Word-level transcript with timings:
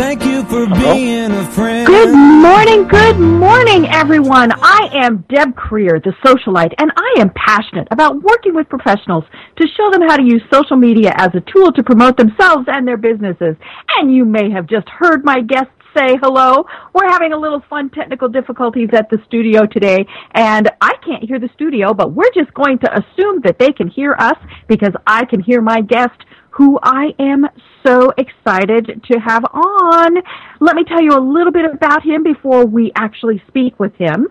Thank 0.00 0.24
you 0.24 0.42
for 0.44 0.66
being 0.66 1.30
a 1.30 1.44
friend. 1.50 1.86
Good 1.86 2.14
morning, 2.14 2.88
good 2.88 3.20
morning, 3.20 3.86
everyone. 3.92 4.50
I 4.62 4.88
am 4.94 5.26
Deb 5.28 5.54
Krier, 5.54 6.02
the 6.02 6.14
socialite, 6.24 6.72
and 6.78 6.90
I 6.96 7.20
am 7.20 7.30
passionate 7.36 7.86
about 7.90 8.22
working 8.22 8.54
with 8.54 8.66
professionals 8.70 9.24
to 9.60 9.68
show 9.76 9.90
them 9.90 10.00
how 10.08 10.16
to 10.16 10.22
use 10.22 10.40
social 10.50 10.78
media 10.78 11.12
as 11.18 11.28
a 11.34 11.42
tool 11.52 11.70
to 11.72 11.82
promote 11.82 12.16
themselves 12.16 12.64
and 12.68 12.88
their 12.88 12.96
businesses. 12.96 13.56
And 13.98 14.10
you 14.10 14.24
may 14.24 14.50
have 14.50 14.66
just 14.66 14.88
heard 14.88 15.22
my 15.22 15.42
guests 15.42 15.74
say 15.94 16.16
hello. 16.22 16.64
We're 16.94 17.10
having 17.10 17.34
a 17.34 17.38
little 17.38 17.62
fun 17.68 17.90
technical 17.90 18.30
difficulties 18.30 18.88
at 18.94 19.10
the 19.10 19.18
studio 19.26 19.66
today, 19.66 20.06
and 20.34 20.70
I 20.80 20.94
can't 21.04 21.24
hear 21.24 21.38
the 21.38 21.50
studio, 21.52 21.92
but 21.92 22.12
we're 22.12 22.32
just 22.34 22.54
going 22.54 22.78
to 22.78 22.90
assume 22.90 23.42
that 23.44 23.58
they 23.58 23.72
can 23.72 23.88
hear 23.88 24.16
us 24.18 24.38
because 24.66 24.94
I 25.06 25.26
can 25.26 25.42
hear 25.42 25.60
my 25.60 25.82
guest 25.82 26.24
who 26.50 26.78
I 26.82 27.14
am 27.18 27.46
so 27.86 28.12
excited 28.18 29.02
to 29.10 29.18
have 29.18 29.44
on. 29.52 30.16
Let 30.60 30.76
me 30.76 30.84
tell 30.84 31.00
you 31.00 31.12
a 31.12 31.20
little 31.20 31.52
bit 31.52 31.64
about 31.64 32.02
him 32.02 32.22
before 32.22 32.66
we 32.66 32.92
actually 32.96 33.42
speak 33.48 33.78
with 33.78 33.94
him. 33.96 34.28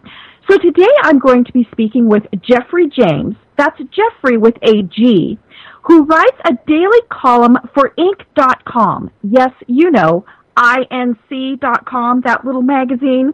So 0.49 0.57
today 0.57 0.89
I'm 1.03 1.19
going 1.19 1.45
to 1.45 1.53
be 1.53 1.67
speaking 1.71 2.07
with 2.07 2.23
Geoffrey 2.41 2.89
James. 2.89 3.35
That's 3.57 3.79
Geoffrey 3.91 4.37
with 4.37 4.55
a 4.63 4.83
G, 4.83 5.37
who 5.83 6.05
writes 6.05 6.37
a 6.45 6.53
daily 6.65 7.01
column 7.11 7.57
for 7.73 7.93
Inc.com. 7.97 9.11
Yes, 9.21 9.51
you 9.67 9.91
know, 9.91 10.25
INC.com, 10.57 12.21
that 12.25 12.45
little 12.45 12.61
magazine, 12.61 13.33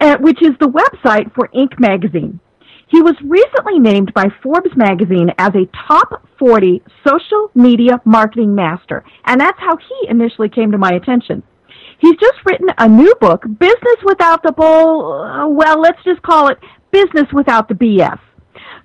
uh, 0.00 0.16
which 0.18 0.42
is 0.42 0.52
the 0.60 0.68
website 0.68 1.32
for 1.34 1.48
Inc. 1.54 1.78
magazine. 1.78 2.40
He 2.90 3.00
was 3.00 3.14
recently 3.22 3.78
named 3.78 4.12
by 4.14 4.26
Forbes 4.42 4.76
magazine 4.76 5.30
as 5.38 5.52
a 5.54 5.70
top 5.86 6.26
40 6.40 6.82
social 7.06 7.50
media 7.54 8.00
marketing 8.04 8.52
master, 8.52 9.04
and 9.26 9.40
that's 9.40 9.60
how 9.60 9.76
he 9.76 10.08
initially 10.08 10.48
came 10.48 10.72
to 10.72 10.78
my 10.78 10.90
attention. 10.90 11.44
He's 11.98 12.16
just 12.16 12.44
written 12.44 12.66
a 12.78 12.88
new 12.88 13.14
book, 13.20 13.44
Business 13.60 13.96
Without 14.04 14.42
the 14.42 14.50
Bull, 14.50 15.12
uh, 15.12 15.46
well, 15.46 15.80
let's 15.80 16.02
just 16.02 16.20
call 16.22 16.48
it 16.48 16.58
Business 16.90 17.26
Without 17.32 17.68
the 17.68 17.74
BS. 17.74 18.18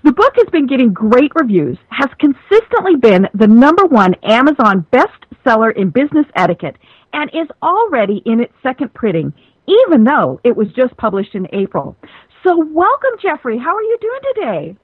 The 0.03 0.11
book 0.11 0.33
has 0.35 0.51
been 0.51 0.67
getting 0.67 0.93
great 0.93 1.31
reviews, 1.33 1.79
has 1.89 2.11
consistently 2.19 2.97
been 2.97 3.27
the 3.33 3.47
number 3.47 3.85
one 3.85 4.13
Amazon 4.21 4.85
bestseller 4.93 5.75
in 5.75 5.89
business 5.89 6.27
etiquette, 6.35 6.75
and 7.13 7.31
is 7.33 7.47
already 7.63 8.21
in 8.27 8.39
its 8.39 8.53
second 8.61 8.93
printing, 8.93 9.33
even 9.67 10.03
though 10.03 10.39
it 10.43 10.55
was 10.55 10.67
just 10.73 10.95
published 10.97 11.33
in 11.33 11.47
April. 11.53 11.97
So, 12.45 12.55
welcome, 12.57 13.17
Geoffrey. 13.19 13.57
How 13.57 13.75
are 13.75 13.81
you 13.81 13.97
doing 13.99 14.19
today? 14.35 14.77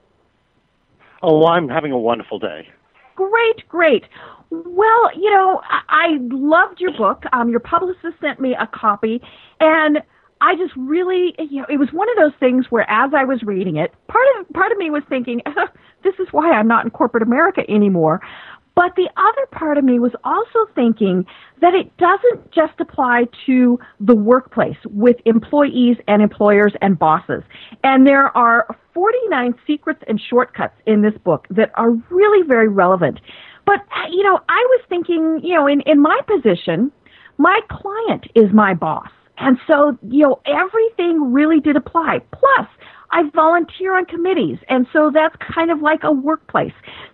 Oh, 1.22 1.46
I'm 1.46 1.68
having 1.68 1.92
a 1.92 1.98
wonderful 1.98 2.40
day. 2.40 2.66
Great, 3.14 3.68
great. 3.68 4.02
Well, 4.50 5.16
you 5.16 5.30
know, 5.30 5.60
I, 5.70 5.80
I 5.88 6.06
loved 6.32 6.80
your 6.80 6.90
book. 6.98 7.22
Um, 7.32 7.50
your 7.50 7.60
publicist 7.60 8.18
sent 8.20 8.40
me 8.40 8.56
a 8.58 8.66
copy, 8.66 9.20
and 9.60 9.98
I 10.40 10.56
just 10.56 10.72
really, 10.76 11.36
you 11.38 11.60
know, 11.60 11.66
it 11.70 11.78
was 11.78 11.88
one 11.92 12.08
of 12.10 12.16
those 12.16 12.36
things 12.40 12.66
where, 12.70 12.84
as 12.90 13.12
I 13.16 13.22
was 13.22 13.40
reading 13.44 13.76
it, 13.76 13.92
part 14.08 14.26
of 14.40 14.52
part 14.52 14.72
of 14.72 14.78
me 14.78 14.90
was 14.90 15.04
thinking, 15.08 15.40
"This 16.02 16.14
is 16.18 16.26
why 16.32 16.50
I'm 16.50 16.66
not 16.66 16.84
in 16.84 16.90
corporate 16.90 17.22
America 17.22 17.62
anymore." 17.70 18.20
But 18.74 18.96
the 18.96 19.08
other 19.16 19.46
part 19.50 19.76
of 19.76 19.84
me 19.84 19.98
was 19.98 20.12
also 20.24 20.70
thinking 20.74 21.26
that 21.60 21.74
it 21.74 21.94
doesn't 21.98 22.50
just 22.52 22.80
apply 22.80 23.26
to 23.46 23.78
the 24.00 24.14
workplace 24.14 24.78
with 24.86 25.16
employees 25.26 25.96
and 26.08 26.22
employers 26.22 26.72
and 26.80 26.98
bosses. 26.98 27.42
And 27.84 28.06
there 28.06 28.34
are 28.36 28.66
49 28.94 29.54
secrets 29.66 30.02
and 30.08 30.20
shortcuts 30.20 30.74
in 30.86 31.02
this 31.02 31.14
book 31.22 31.46
that 31.50 31.70
are 31.74 31.90
really 32.10 32.46
very 32.46 32.68
relevant. 32.68 33.20
But, 33.66 33.80
uh, 33.94 34.08
you 34.10 34.22
know, 34.22 34.40
I 34.48 34.66
was 34.70 34.80
thinking, 34.88 35.40
you 35.42 35.54
know, 35.54 35.66
in, 35.66 35.82
in 35.82 36.00
my 36.00 36.20
position, 36.26 36.90
my 37.38 37.60
client 37.70 38.26
is 38.34 38.52
my 38.52 38.74
boss. 38.74 39.08
And 39.38 39.58
so, 39.66 39.96
you 40.08 40.22
know, 40.22 40.40
everything 40.46 41.32
really 41.32 41.60
did 41.60 41.76
apply. 41.76 42.20
Plus, 42.32 42.68
I 43.12 43.22
volunteer 43.34 43.96
on 43.96 44.06
committees, 44.06 44.58
and 44.68 44.86
so 44.92 45.10
that's 45.12 45.36
kind 45.54 45.70
of 45.70 45.80
like 45.82 46.00
a 46.02 46.10
workplace. 46.10 46.72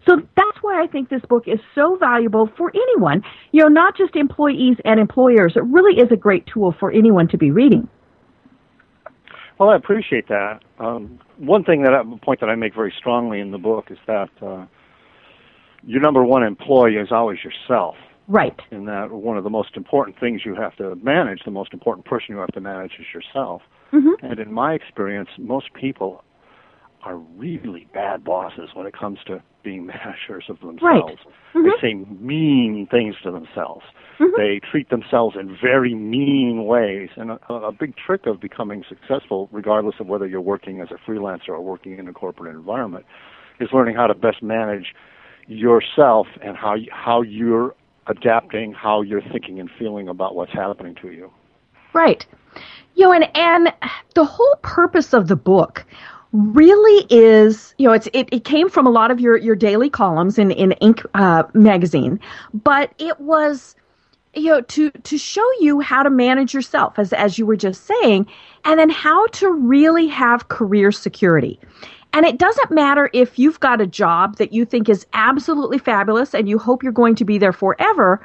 So 0.08 0.16
that's 0.36 0.58
why 0.62 0.82
I 0.82 0.86
think 0.86 1.08
this 1.08 1.22
book 1.28 1.44
is 1.46 1.58
so 1.74 1.96
valuable 1.96 2.48
for 2.56 2.70
anyone, 2.72 3.22
you 3.52 3.62
know, 3.62 3.68
not 3.68 3.96
just 3.96 4.14
employees 4.14 4.76
and 4.84 5.00
employers. 5.00 5.54
It 5.56 5.64
really 5.64 6.00
is 6.00 6.08
a 6.12 6.16
great 6.16 6.46
tool 6.46 6.74
for 6.78 6.92
anyone 6.92 7.26
to 7.28 7.36
be 7.36 7.50
reading. 7.50 7.88
Well, 9.58 9.70
I 9.70 9.76
appreciate 9.76 10.28
that. 10.28 10.60
Um, 10.78 11.18
one 11.36 11.64
thing 11.64 11.82
that 11.82 11.92
I, 11.92 12.02
point 12.22 12.40
that 12.40 12.48
I 12.48 12.54
make 12.54 12.74
very 12.74 12.94
strongly 12.96 13.40
in 13.40 13.50
the 13.50 13.58
book 13.58 13.86
is 13.90 13.98
that 14.06 14.30
uh, 14.40 14.66
your 15.82 16.00
number 16.00 16.22
one 16.22 16.44
employee 16.44 16.96
is 16.96 17.08
always 17.10 17.38
yourself. 17.42 17.96
Right. 18.28 18.60
In 18.70 18.84
that 18.84 19.10
one 19.10 19.36
of 19.36 19.42
the 19.42 19.50
most 19.50 19.76
important 19.76 20.20
things 20.20 20.42
you 20.44 20.54
have 20.54 20.76
to 20.76 20.94
manage, 20.96 21.40
the 21.44 21.50
most 21.50 21.72
important 21.72 22.06
person 22.06 22.26
you 22.28 22.36
have 22.36 22.52
to 22.52 22.60
manage 22.60 22.92
is 23.00 23.06
yourself. 23.12 23.62
Mm-hmm. 23.92 24.24
And 24.24 24.38
in 24.38 24.52
my 24.52 24.74
experience, 24.74 25.30
most 25.38 25.72
people 25.74 26.24
are 27.04 27.16
really 27.16 27.86
bad 27.94 28.24
bosses 28.24 28.70
when 28.74 28.86
it 28.86 28.94
comes 28.98 29.18
to 29.26 29.42
being 29.62 29.86
managers 29.86 30.44
of 30.48 30.58
themselves. 30.60 30.82
Right. 30.82 31.04
Mm-hmm. 31.54 31.64
They 31.64 31.70
say 31.80 31.94
mean 32.20 32.88
things 32.90 33.14
to 33.24 33.30
themselves. 33.30 33.84
Mm-hmm. 34.18 34.40
They 34.40 34.60
treat 34.70 34.90
themselves 34.90 35.36
in 35.38 35.56
very 35.62 35.94
mean 35.94 36.64
ways. 36.64 37.10
And 37.16 37.32
a, 37.32 37.52
a 37.52 37.72
big 37.72 37.94
trick 37.96 38.26
of 38.26 38.40
becoming 38.40 38.84
successful, 38.88 39.48
regardless 39.52 39.96
of 40.00 40.06
whether 40.06 40.26
you're 40.26 40.40
working 40.40 40.80
as 40.80 40.88
a 40.90 41.10
freelancer 41.10 41.50
or 41.50 41.62
working 41.62 41.98
in 41.98 42.08
a 42.08 42.12
corporate 42.12 42.54
environment, 42.54 43.06
is 43.60 43.68
learning 43.72 43.96
how 43.96 44.06
to 44.06 44.14
best 44.14 44.42
manage 44.42 44.94
yourself 45.46 46.26
and 46.42 46.56
how 46.56 46.76
how 46.92 47.22
you're 47.22 47.74
adapting, 48.06 48.72
how 48.72 49.02
you're 49.02 49.22
thinking 49.32 49.60
and 49.60 49.70
feeling 49.78 50.08
about 50.08 50.34
what's 50.34 50.52
happening 50.52 50.94
to 51.00 51.10
you. 51.10 51.30
Right. 51.92 52.26
You 52.94 53.04
know, 53.04 53.12
and 53.12 53.36
and 53.36 53.72
the 54.14 54.24
whole 54.24 54.56
purpose 54.62 55.12
of 55.12 55.28
the 55.28 55.36
book 55.36 55.84
really 56.32 57.06
is, 57.10 57.74
you 57.78 57.86
know, 57.86 57.94
it's 57.94 58.08
it, 58.12 58.28
it 58.32 58.44
came 58.44 58.68
from 58.68 58.86
a 58.86 58.90
lot 58.90 59.10
of 59.10 59.20
your 59.20 59.36
your 59.36 59.56
daily 59.56 59.88
columns 59.90 60.38
in 60.38 60.50
in 60.50 60.70
Inc. 60.82 61.04
Uh, 61.14 61.44
magazine, 61.54 62.20
but 62.52 62.92
it 62.98 63.18
was 63.20 63.76
you 64.34 64.50
know 64.50 64.60
to 64.62 64.90
to 64.90 65.16
show 65.16 65.46
you 65.60 65.80
how 65.80 66.02
to 66.02 66.10
manage 66.10 66.52
yourself 66.52 66.98
as 66.98 67.12
as 67.12 67.38
you 67.38 67.46
were 67.46 67.56
just 67.56 67.86
saying 67.86 68.26
and 68.64 68.78
then 68.78 68.90
how 68.90 69.26
to 69.28 69.50
really 69.50 70.06
have 70.06 70.48
career 70.48 70.92
security 70.92 71.58
and 72.12 72.26
it 72.26 72.38
doesn't 72.38 72.70
matter 72.70 73.08
if 73.14 73.38
you've 73.38 73.58
got 73.60 73.80
a 73.80 73.86
job 73.86 74.36
that 74.36 74.52
you 74.52 74.66
think 74.66 74.88
is 74.88 75.06
absolutely 75.14 75.78
fabulous 75.78 76.34
and 76.34 76.46
you 76.46 76.58
hope 76.58 76.82
you're 76.82 76.92
going 76.92 77.14
to 77.14 77.24
be 77.24 77.38
there 77.38 77.54
forever 77.54 78.20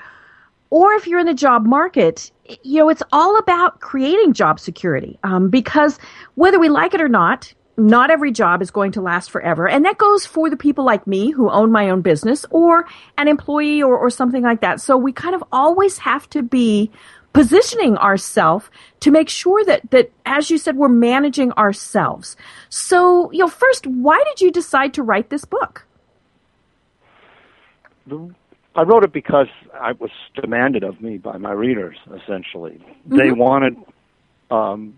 or 0.74 0.94
if 0.94 1.06
you're 1.06 1.20
in 1.20 1.28
the 1.28 1.36
job 1.36 1.68
market, 1.68 2.32
you 2.64 2.80
know, 2.80 2.90
it's 2.90 3.04
all 3.12 3.38
about 3.38 3.80
creating 3.80 4.34
job 4.34 4.60
security 4.60 5.18
um, 5.24 5.50
because 5.50 6.00
whether 6.36 6.60
we 6.60 6.70
like 6.70 6.94
it 6.94 7.02
or 7.02 7.08
not, 7.08 7.54
not 7.78 8.12
every 8.12 8.32
job 8.32 8.62
is 8.62 8.70
going 8.70 8.92
to 8.92 9.02
last 9.02 9.32
forever. 9.32 9.68
And 9.68 9.86
that 9.86 9.98
goes 9.98 10.26
for 10.26 10.50
the 10.50 10.58
people 10.58 10.86
like 10.86 11.08
me 11.08 11.32
who 11.32 11.50
own 11.50 11.72
my 11.72 11.90
own 11.90 12.02
business 12.02 12.46
or 12.52 12.86
an 13.18 13.28
employee 13.28 13.82
or, 13.82 13.98
or 13.98 14.10
something 14.10 14.44
like 14.44 14.62
that. 14.62 14.80
So 14.82 14.96
we 14.98 15.12
kind 15.12 15.34
of 15.34 15.44
always 15.52 15.98
have 16.00 16.30
to 16.32 16.44
be 16.44 16.92
positioning 17.32 17.98
ourselves 17.98 18.70
to 19.00 19.10
make 19.10 19.28
sure 19.28 19.66
that, 19.66 19.90
that, 19.90 20.12
as 20.26 20.52
you 20.52 20.60
said, 20.60 20.76
we're 20.76 20.88
managing 20.88 21.52
ourselves. 21.54 22.36
So, 22.70 23.32
you 23.32 23.40
know, 23.40 23.48
first, 23.48 23.88
why 23.88 24.24
did 24.24 24.40
you 24.40 24.52
decide 24.52 24.94
to 24.94 25.04
write 25.04 25.32
this 25.32 25.46
book? 25.46 25.88
I 28.76 28.82
wrote 28.82 29.04
it 29.04 29.14
because 29.14 29.48
I 29.74 29.92
was 29.94 30.10
demanded 30.36 30.84
of 30.84 31.02
me 31.02 31.18
by 31.18 31.38
my 31.38 31.52
readers. 31.52 31.98
Essentially, 32.08 32.82
mm-hmm. 33.08 33.18
they 33.18 33.32
wanted 33.32 33.76
um, 34.50 34.98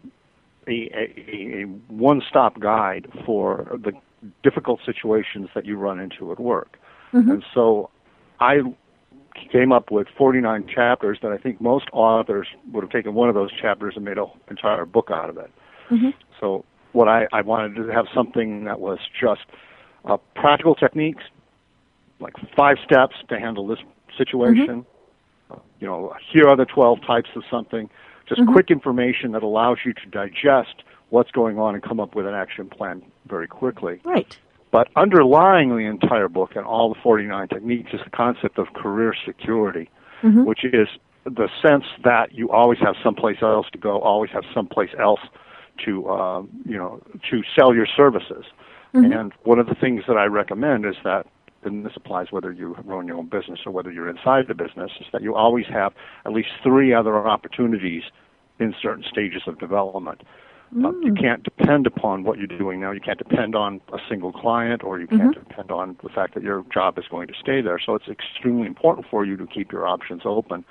a, 0.68 0.90
a, 0.94 1.62
a 1.62 1.63
one-stop 1.90 2.59
guide 2.59 3.08
for 3.25 3.78
the 3.84 3.91
difficult 4.44 4.80
situations 4.85 5.50
that 5.53 5.66
you 5.66 5.78
run 5.78 6.00
into 6.00 6.31
at 6.31 6.40
work, 6.40 6.78
mm-hmm. 7.14 7.31
and 7.31 7.44
so 7.53 7.90
I 8.40 8.59
came 9.52 9.72
up 9.72 9.91
with 9.91 10.08
49 10.18 10.68
chapters 10.74 11.20
that 11.22 11.32
I 11.32 11.38
think 11.38 11.59
most 11.59 11.85
authors 11.91 12.47
would 12.72 12.84
have 12.84 12.91
taken 12.91 13.14
one 13.14 13.29
of 13.29 13.35
those 13.35 13.52
chapters 13.61 13.94
and 13.96 14.05
made 14.05 14.17
an 14.17 14.28
entire 14.49 14.85
book 14.85 15.09
out 15.11 15.29
of 15.29 15.38
it. 15.38 15.52
Mm-hmm. 15.91 16.09
So 16.40 16.64
what 16.94 17.08
I, 17.08 17.28
I 17.34 17.41
wanted 17.41 17.76
to 17.76 17.88
have 17.91 18.05
something 18.14 18.64
that 18.64 18.79
was 18.79 18.99
just 19.20 19.41
uh, 20.05 20.17
practical 20.35 20.76
techniques 20.76 21.23
like 22.20 22.34
five 22.56 22.78
steps 22.84 23.16
to 23.29 23.40
handle 23.40 23.67
this 23.67 23.79
situation. 24.17 24.84
Mm-hmm. 24.84 25.53
Uh, 25.53 25.59
you 25.79 25.88
know, 25.88 26.14
here 26.32 26.47
are 26.47 26.56
the 26.56 26.66
12 26.66 27.00
types 27.06 27.29
of 27.35 27.44
something. 27.50 27.90
Just 28.28 28.41
mm-hmm. 28.41 28.53
quick 28.53 28.72
information 28.72 29.32
that 29.34 29.44
allows 29.44 29.79
you 29.85 29.94
to 29.94 30.06
digest 30.09 30.84
what's 31.09 31.32
going 31.32 31.59
on 31.59 31.76
and 31.76 31.84
come 31.84 32.00
up 32.00 32.16
with 32.16 32.26
an 32.26 32.34
action 32.34 32.67
plan 32.67 33.03
very 33.28 33.47
quickly. 33.47 34.02
Right. 34.03 34.38
But 34.72 34.90
underlying 34.96 35.70
the 35.70 35.85
entire 35.85 36.28
book 36.28 36.56
and 36.56 36.66
all 36.66 36.94
the 36.94 37.00
49 37.02 37.47
techniques 37.47 37.91
is 37.94 38.02
the 38.03 38.09
concept 38.09 38.58
of 38.58 38.73
career 38.73 39.16
security, 39.26 39.90
mm-hmm. 40.22 40.44
which 40.44 40.66
is 40.66 40.88
the 41.23 41.50
sense 41.61 41.85
that 42.03 42.34
you 42.34 42.52
always 42.52 42.79
have 42.79 42.96
someplace 43.03 43.38
else 43.41 43.68
to 43.72 43.78
go, 43.78 44.00
always 44.00 44.32
have 44.32 44.44
someplace 44.53 44.90
else 45.00 45.22
to, 45.85 46.09
um, 46.09 46.50
you 46.66 46.78
know, 46.78 47.02
to 47.29 47.41
sell 47.56 47.73
your 47.73 47.88
services. 47.88 48.46
Mm-hmm. 48.94 49.11
And 49.11 49.34
one 49.44 49.59
of 49.59 49.68
the 49.68 49.76
things 49.76 50.03
that 50.08 50.18
I 50.18 50.26
recommend 50.26 50.85
is 50.85 50.96
that 51.03 51.26
and 51.66 51.85
this 51.85 51.94
applies 51.96 52.28
whether 52.32 52.52
you 52.52 52.76
run 52.85 53.08
your 53.08 53.17
own 53.17 53.28
business 53.28 53.59
or 53.66 53.72
whether 53.72 53.91
you're 53.91 54.09
inside 54.09 54.46
the 54.47 54.53
business, 54.53 54.91
is 55.00 55.08
that 55.12 55.22
you 55.22 55.35
always 55.35 55.66
have 55.67 55.94
at 56.26 56.32
least 56.32 56.50
three 56.64 56.94
other 56.94 57.28
opportunities 57.28 58.03
in 58.59 58.73
certain 58.82 59.03
stages 59.09 59.44
of 59.47 59.59
development. 59.59 60.22
Mm. 60.76 60.85
Uh, 60.85 60.91
you 61.06 61.14
mm. 61.14 61.22
can't 61.22 61.44
depend 61.44 61.85
upon 61.88 62.23
what 62.23 62.38
you're 62.38 62.47
doing 62.47 62.79
now. 62.79 62.91
You 62.91 63.00
can't 63.00 63.17
depend 63.17 63.56
on 63.56 63.82
a 63.94 63.97
single 64.09 64.32
client, 64.32 64.84
or 64.84 65.00
you 65.00 65.08
can't 65.08 65.35
mm-hmm. 65.35 65.47
depend 65.47 65.72
on 65.72 65.97
the 66.03 66.09
fact 66.09 66.34
that 66.35 66.44
your 66.44 66.66
job 66.73 66.97
is 66.97 67.06
going 67.09 67.28
to 67.28 67.34
stay 67.40 67.62
there. 67.62 67.79
So 67.84 67.96
it's 67.96 68.08
extremely 68.08 68.68
important 68.68 69.08
for 69.09 69.26
you 69.26 69.38
to 69.38 69.46
keep 69.46 69.72
your 69.72 69.88
options 69.88 70.22
open. 70.26 70.66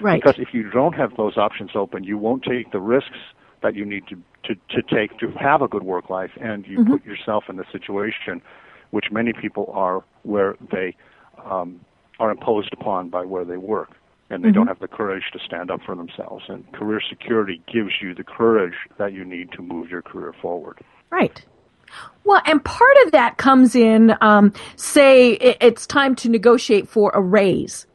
Right. 0.00 0.20
Because 0.20 0.38
if 0.38 0.52
you 0.52 0.70
don't 0.70 0.94
have 0.94 1.16
those 1.16 1.36
options 1.36 1.70
open, 1.74 2.04
you 2.04 2.18
won't 2.18 2.42
take 2.42 2.72
the 2.72 2.80
risks 2.80 3.18
that 3.62 3.74
you 3.74 3.84
need 3.84 4.06
to, 4.08 4.16
to, 4.44 4.54
to 4.70 4.82
take 4.82 5.18
to 5.18 5.30
have 5.32 5.62
a 5.62 5.68
good 5.68 5.84
work 5.84 6.10
life, 6.10 6.32
and 6.40 6.66
you 6.66 6.78
mm-hmm. 6.78 6.92
put 6.92 7.04
yourself 7.04 7.44
in 7.48 7.56
the 7.56 7.64
situation 7.72 8.42
which 8.90 9.06
many 9.10 9.32
people 9.32 9.70
are 9.72 10.04
where 10.22 10.56
they 10.70 10.96
um, 11.44 11.80
are 12.18 12.30
imposed 12.30 12.72
upon 12.72 13.08
by 13.08 13.24
where 13.24 13.44
they 13.44 13.56
work 13.56 13.90
and 14.30 14.42
they 14.42 14.48
mm-hmm. 14.48 14.56
don't 14.56 14.66
have 14.66 14.80
the 14.80 14.88
courage 14.88 15.24
to 15.32 15.38
stand 15.38 15.70
up 15.70 15.80
for 15.86 15.94
themselves. 15.94 16.44
And 16.48 16.70
career 16.72 17.00
security 17.08 17.62
gives 17.72 17.92
you 18.02 18.14
the 18.14 18.24
courage 18.24 18.74
that 18.98 19.12
you 19.12 19.24
need 19.24 19.52
to 19.52 19.62
move 19.62 19.88
your 19.88 20.02
career 20.02 20.34
forward. 20.40 20.78
Right. 21.10 21.44
Well, 22.24 22.42
and 22.46 22.64
part 22.64 22.96
of 23.04 23.12
that 23.12 23.36
comes 23.36 23.76
in, 23.76 24.14
um, 24.20 24.52
say, 24.74 25.34
it's 25.34 25.86
time 25.86 26.16
to 26.16 26.28
negotiate 26.28 26.88
for 26.88 27.12
a 27.14 27.20
raise 27.20 27.86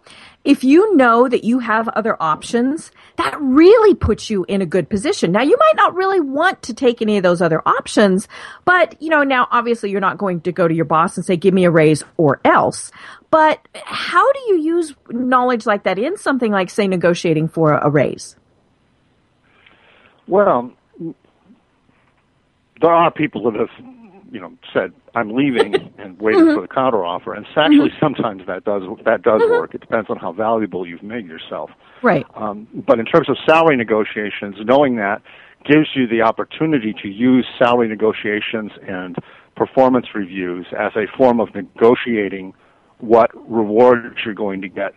if 0.43 0.63
you 0.63 0.95
know 0.95 1.27
that 1.27 1.43
you 1.43 1.59
have 1.59 1.88
other 1.89 2.17
options, 2.19 2.91
that 3.17 3.38
really 3.39 3.93
puts 3.93 4.29
you 4.29 4.43
in 4.47 4.61
a 4.61 4.65
good 4.65 4.89
position. 4.89 5.31
Now, 5.31 5.43
you 5.43 5.55
might 5.57 5.75
not 5.75 5.93
really 5.93 6.19
want 6.19 6.63
to 6.63 6.73
take 6.73 7.01
any 7.01 7.17
of 7.17 7.23
those 7.23 7.41
other 7.41 7.61
options, 7.67 8.27
but, 8.65 8.99
you 8.99 9.09
know, 9.09 9.23
now 9.23 9.47
obviously 9.51 9.91
you're 9.91 10.01
not 10.01 10.17
going 10.17 10.41
to 10.41 10.51
go 10.51 10.67
to 10.67 10.73
your 10.73 10.85
boss 10.85 11.15
and 11.15 11.25
say, 11.25 11.35
give 11.35 11.53
me 11.53 11.65
a 11.65 11.71
raise 11.71 12.03
or 12.17 12.41
else. 12.43 12.91
But 13.29 13.59
how 13.73 14.31
do 14.33 14.39
you 14.47 14.61
use 14.61 14.95
knowledge 15.09 15.65
like 15.65 15.83
that 15.83 15.99
in 15.99 16.17
something 16.17 16.51
like, 16.51 16.69
say, 16.69 16.87
negotiating 16.87 17.47
for 17.47 17.73
a 17.73 17.89
raise? 17.89 18.35
Well, 20.27 20.71
there 22.81 22.91
are 22.91 23.11
people 23.11 23.44
that 23.44 23.59
have 23.59 23.69
you 24.31 24.39
know 24.39 24.51
said 24.74 24.94
I'm 25.13 25.36
leaving 25.36 25.75
and 25.98 26.19
waited 26.19 26.42
mm-hmm. 26.42 26.56
for 26.56 26.62
the 26.62 26.68
counter 26.68 27.06
offer. 27.06 27.33
And 27.33 27.45
actually, 27.45 27.89
mm-hmm. 27.89 28.00
sometimes 28.00 28.42
that 28.48 28.63
does 28.63 28.83
that 29.06 29.22
does 29.22 29.42
mm-hmm. 29.42 29.51
work. 29.51 29.75
It 29.75 29.81
depends 29.81 30.10
on 30.10 30.18
how 30.18 30.31
valuable 30.31 30.88
you've 30.88 31.04
made 31.04 31.28
yourself. 31.28 31.69
Right. 32.01 32.25
Um, 32.36 32.68
but 32.74 33.00
in 33.00 33.06
terms 33.06 33.30
of 33.30 33.38
salary 33.45 33.78
negotiations, 33.78 34.56
knowing 34.63 34.95
that 34.95 35.22
gives 35.69 35.89
you 35.94 36.07
the 36.07 36.22
opportunity 36.22 36.94
to 37.04 37.07
use 37.07 37.45
salary 37.60 37.88
negotiations 37.88 38.72
and 38.88 39.16
performance 39.56 40.07
reviews 40.16 40.66
as 40.78 40.92
a 40.95 41.06
form 41.16 41.39
of 41.39 41.54
negotiating 41.54 42.54
what 42.98 43.30
rewards 43.50 44.18
you're 44.25 44.33
going 44.33 44.62
to 44.62 44.69
get 44.69 44.94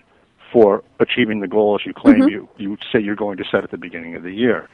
for 0.53 0.83
achieving 1.01 1.41
the 1.41 1.49
goals 1.49 1.83
you 1.85 1.93
claim 1.93 2.21
mm-hmm. 2.21 2.29
you 2.29 2.49
you 2.57 2.77
say 2.93 3.01
you're 3.01 3.17
going 3.17 3.37
to 3.37 3.45
set 3.51 3.65
at 3.65 3.71
the 3.71 3.77
beginning 3.77 4.15
of 4.15 4.23
the 4.23 4.33
year. 4.33 4.69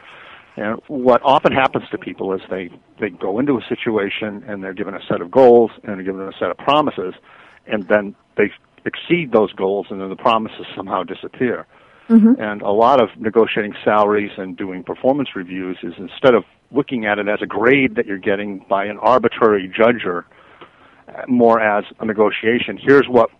And 0.56 0.80
what 0.88 1.22
often 1.24 1.52
happens 1.52 1.84
to 1.90 1.98
people 1.98 2.34
is 2.34 2.40
they, 2.50 2.70
they 3.00 3.10
go 3.10 3.38
into 3.38 3.54
a 3.54 3.62
situation 3.68 4.44
and 4.46 4.62
they're 4.62 4.74
given 4.74 4.94
a 4.94 5.00
set 5.08 5.20
of 5.20 5.30
goals 5.30 5.70
and 5.82 5.96
they're 5.96 6.02
given 6.02 6.22
a 6.22 6.32
set 6.38 6.50
of 6.50 6.58
promises, 6.58 7.14
and 7.66 7.86
then 7.88 8.14
they 8.36 8.50
exceed 8.84 9.32
those 9.32 9.52
goals 9.52 9.86
and 9.90 10.00
then 10.00 10.08
the 10.08 10.16
promises 10.16 10.66
somehow 10.76 11.02
disappear. 11.02 11.66
Mm-hmm. 12.08 12.40
And 12.40 12.62
a 12.62 12.72
lot 12.72 13.00
of 13.00 13.08
negotiating 13.16 13.74
salaries 13.84 14.32
and 14.36 14.56
doing 14.56 14.82
performance 14.82 15.28
reviews 15.36 15.78
is 15.82 15.94
instead 15.96 16.34
of 16.34 16.44
looking 16.72 17.06
at 17.06 17.18
it 17.18 17.28
as 17.28 17.38
a 17.42 17.46
grade 17.46 17.94
that 17.94 18.06
you're 18.06 18.18
getting 18.18 18.64
by 18.68 18.84
an 18.86 18.98
arbitrary 18.98 19.72
judger, 19.78 20.24
more 21.28 21.60
as 21.60 21.84
a 22.00 22.04
negotiation. 22.04 22.78
Here's 22.78 23.06
what 23.06 23.30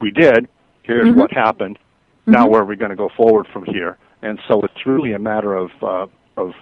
we 0.00 0.10
did. 0.10 0.48
Here's 0.82 1.08
mm-hmm. 1.08 1.20
what 1.20 1.32
happened. 1.32 1.78
Mm-hmm. 1.78 2.32
Now 2.32 2.48
where 2.48 2.62
are 2.62 2.66
we 2.66 2.76
going 2.76 2.90
to 2.90 2.96
go 2.96 3.08
forward 3.16 3.46
from 3.52 3.64
here? 3.64 3.98
And 4.20 4.38
so 4.46 4.60
it's 4.62 4.86
really 4.86 5.12
a 5.12 5.18
matter 5.18 5.54
of 5.54 5.70
uh, 5.82 6.06
of 6.36 6.52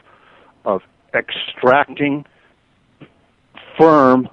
of 0.65 0.83
extracting 1.15 2.25
firm 3.79 4.29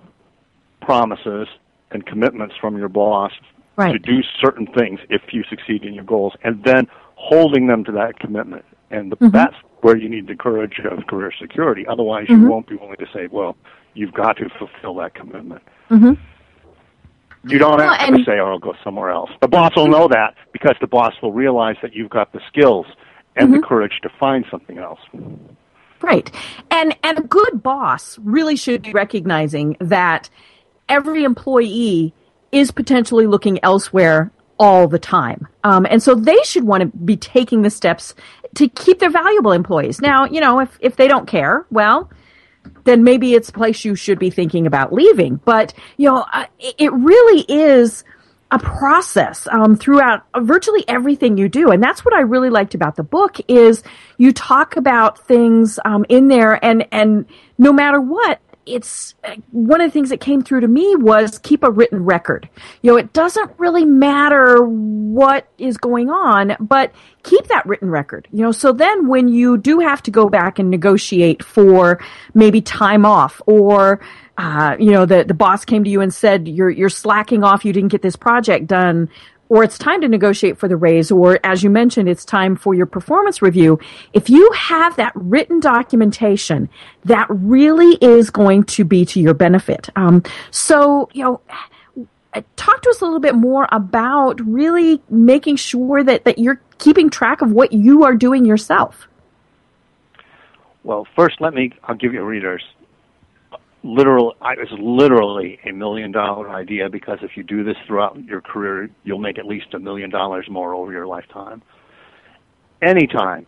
promises 0.81 1.47
and 1.91 2.05
commitments 2.05 2.55
from 2.59 2.77
your 2.77 2.89
boss 2.89 3.31
right. 3.77 3.93
to 3.93 3.99
do 3.99 4.21
certain 4.41 4.67
things 4.67 4.99
if 5.09 5.21
you 5.31 5.43
succeed 5.49 5.83
in 5.83 5.93
your 5.93 6.03
goals, 6.03 6.33
and 6.43 6.63
then 6.63 6.87
holding 7.15 7.67
them 7.67 7.83
to 7.85 7.91
that 7.91 8.19
commitment. 8.19 8.65
And 8.91 9.11
the, 9.11 9.15
mm-hmm. 9.17 9.29
that's 9.29 9.55
where 9.81 9.97
you 9.97 10.09
need 10.09 10.27
the 10.27 10.35
courage 10.35 10.79
of 10.89 11.07
career 11.07 11.31
security. 11.39 11.85
Otherwise, 11.87 12.27
mm-hmm. 12.27 12.43
you 12.43 12.49
won't 12.49 12.67
be 12.67 12.75
willing 12.75 12.97
to 12.97 13.07
say, 13.13 13.27
"Well, 13.31 13.55
you've 13.93 14.13
got 14.13 14.37
to 14.37 14.49
fulfill 14.57 14.95
that 14.95 15.13
commitment." 15.13 15.61
Mm-hmm. 15.89 16.13
You 17.49 17.59
don't 17.59 17.77
well, 17.77 17.93
have 17.93 18.15
to 18.15 18.23
say, 18.25 18.39
"Oh, 18.39 18.51
I'll 18.51 18.59
go 18.59 18.73
somewhere 18.83 19.09
else." 19.09 19.29
The 19.41 19.47
boss 19.47 19.71
will 19.75 19.87
know 19.87 20.07
that 20.09 20.35
because 20.51 20.75
the 20.81 20.87
boss 20.87 21.13
will 21.21 21.31
realize 21.31 21.75
that 21.81 21.93
you've 21.93 22.09
got 22.09 22.33
the 22.33 22.41
skills 22.47 22.85
and 23.37 23.49
mm-hmm. 23.49 23.61
the 23.61 23.67
courage 23.67 23.99
to 24.01 24.09
find 24.19 24.45
something 24.49 24.77
else. 24.77 24.99
Right. 26.01 26.31
And 26.69 26.95
and 27.03 27.19
a 27.19 27.23
good 27.23 27.63
boss 27.63 28.19
really 28.19 28.55
should 28.55 28.81
be 28.83 28.91
recognizing 28.91 29.77
that 29.79 30.29
every 30.87 31.23
employee 31.23 32.13
is 32.51 32.71
potentially 32.71 33.27
looking 33.27 33.59
elsewhere 33.63 34.31
all 34.59 34.87
the 34.87 34.99
time. 34.99 35.47
Um, 35.63 35.85
and 35.89 36.01
so 36.01 36.15
they 36.15 36.41
should 36.43 36.63
want 36.63 36.81
to 36.81 36.87
be 36.97 37.17
taking 37.17 37.61
the 37.61 37.69
steps 37.69 38.15
to 38.55 38.67
keep 38.69 38.99
their 38.99 39.09
valuable 39.09 39.51
employees. 39.51 40.01
Now, 40.01 40.25
you 40.25 40.41
know, 40.41 40.59
if, 40.59 40.77
if 40.81 40.95
they 40.95 41.07
don't 41.07 41.27
care, 41.27 41.65
well, 41.69 42.09
then 42.85 43.03
maybe 43.03 43.33
it's 43.33 43.49
a 43.49 43.53
place 43.53 43.85
you 43.85 43.95
should 43.95 44.17
be 44.17 44.29
thinking 44.29 44.65
about 44.65 44.93
leaving. 44.93 45.39
But, 45.45 45.73
you 45.97 46.09
know, 46.09 46.25
uh, 46.33 46.45
it 46.59 46.91
really 46.93 47.45
is– 47.47 48.03
a 48.51 48.59
process 48.59 49.47
um, 49.51 49.75
throughout 49.75 50.23
virtually 50.39 50.83
everything 50.87 51.37
you 51.37 51.49
do 51.49 51.69
and 51.69 51.83
that's 51.83 52.05
what 52.05 52.13
i 52.13 52.21
really 52.21 52.49
liked 52.49 52.75
about 52.75 52.95
the 52.95 53.03
book 53.03 53.37
is 53.47 53.83
you 54.17 54.31
talk 54.31 54.77
about 54.77 55.19
things 55.27 55.79
um, 55.83 56.05
in 56.07 56.27
there 56.27 56.63
and 56.63 56.87
and 56.91 57.25
no 57.57 57.73
matter 57.73 57.99
what 57.99 58.39
it's 58.67 59.15
one 59.51 59.81
of 59.81 59.87
the 59.87 59.91
things 59.91 60.09
that 60.09 60.19
came 60.19 60.41
through 60.41 60.61
to 60.61 60.67
me 60.67 60.95
was 60.95 61.39
keep 61.39 61.63
a 61.63 61.71
written 61.71 62.03
record. 62.03 62.49
You 62.81 62.91
know, 62.91 62.97
it 62.97 63.13
doesn't 63.13 63.51
really 63.57 63.85
matter 63.85 64.63
what 64.63 65.47
is 65.57 65.77
going 65.77 66.09
on, 66.09 66.55
but 66.59 66.93
keep 67.23 67.47
that 67.47 67.65
written 67.65 67.89
record. 67.89 68.27
You 68.31 68.43
know, 68.43 68.51
so 68.51 68.71
then 68.73 69.07
when 69.07 69.27
you 69.29 69.57
do 69.57 69.79
have 69.79 70.03
to 70.03 70.11
go 70.11 70.29
back 70.29 70.59
and 70.59 70.69
negotiate 70.69 71.43
for 71.43 71.99
maybe 72.33 72.61
time 72.61 73.05
off 73.05 73.41
or 73.45 74.01
uh, 74.37 74.75
you 74.79 74.91
know, 74.91 75.05
the, 75.05 75.23
the 75.23 75.33
boss 75.33 75.65
came 75.65 75.83
to 75.83 75.89
you 75.89 76.01
and 76.01 76.13
said, 76.13 76.47
you're, 76.47 76.69
you're 76.69 76.89
slacking 76.89 77.43
off, 77.43 77.65
you 77.65 77.73
didn't 77.73 77.89
get 77.89 78.01
this 78.01 78.15
project 78.15 78.67
done, 78.67 79.09
or 79.49 79.63
it's 79.63 79.77
time 79.77 80.01
to 80.01 80.07
negotiate 80.07 80.57
for 80.57 80.67
the 80.67 80.75
raise, 80.75 81.09
or 81.09 81.39
as 81.43 81.63
you 81.63 81.69
mentioned, 81.69 82.09
it's 82.09 82.25
time 82.25 82.55
for 82.55 82.73
your 82.73 82.85
performance 82.85 83.41
review. 83.41 83.79
If 84.13 84.29
you 84.29 84.51
have 84.51 84.97
that 84.97 85.13
written 85.15 85.59
documentation, 85.59 86.69
that 87.05 87.27
really 87.29 87.97
is 88.01 88.29
going 88.29 88.65
to 88.65 88.83
be 88.83 89.05
to 89.05 89.21
your 89.21 89.33
benefit. 89.33 89.89
Um, 89.95 90.21
so, 90.51 91.09
you 91.13 91.23
know, 91.23 91.41
uh, 92.33 92.41
talk 92.57 92.81
to 92.81 92.89
us 92.89 93.01
a 93.01 93.05
little 93.05 93.21
bit 93.21 93.35
more 93.35 93.67
about 93.71 94.39
really 94.41 95.01
making 95.09 95.55
sure 95.55 96.03
that, 96.03 96.25
that 96.25 96.37
you're 96.37 96.61
keeping 96.77 97.09
track 97.09 97.41
of 97.41 97.51
what 97.51 97.71
you 97.71 98.03
are 98.03 98.15
doing 98.15 98.45
yourself. 98.45 99.07
Well, 100.83 101.07
first, 101.15 101.41
let 101.41 101.53
me, 101.53 101.71
I'll 101.85 101.95
give 101.95 102.13
you 102.13 102.21
a 102.21 102.25
readers 102.25 102.63
literal 103.83 104.35
it 104.41 104.59
was 104.59 104.79
literally 104.79 105.59
a 105.65 105.71
million 105.71 106.11
dollar 106.11 106.49
idea 106.49 106.89
because 106.89 107.19
if 107.21 107.37
you 107.37 107.43
do 107.43 107.63
this 107.63 107.75
throughout 107.85 108.17
your 108.23 108.41
career 108.41 108.89
you'll 109.03 109.19
make 109.19 109.37
at 109.37 109.45
least 109.45 109.73
a 109.73 109.79
million 109.79 110.09
dollars 110.09 110.47
more 110.49 110.73
over 110.73 110.91
your 110.91 111.05
lifetime 111.05 111.61
anytime 112.81 113.45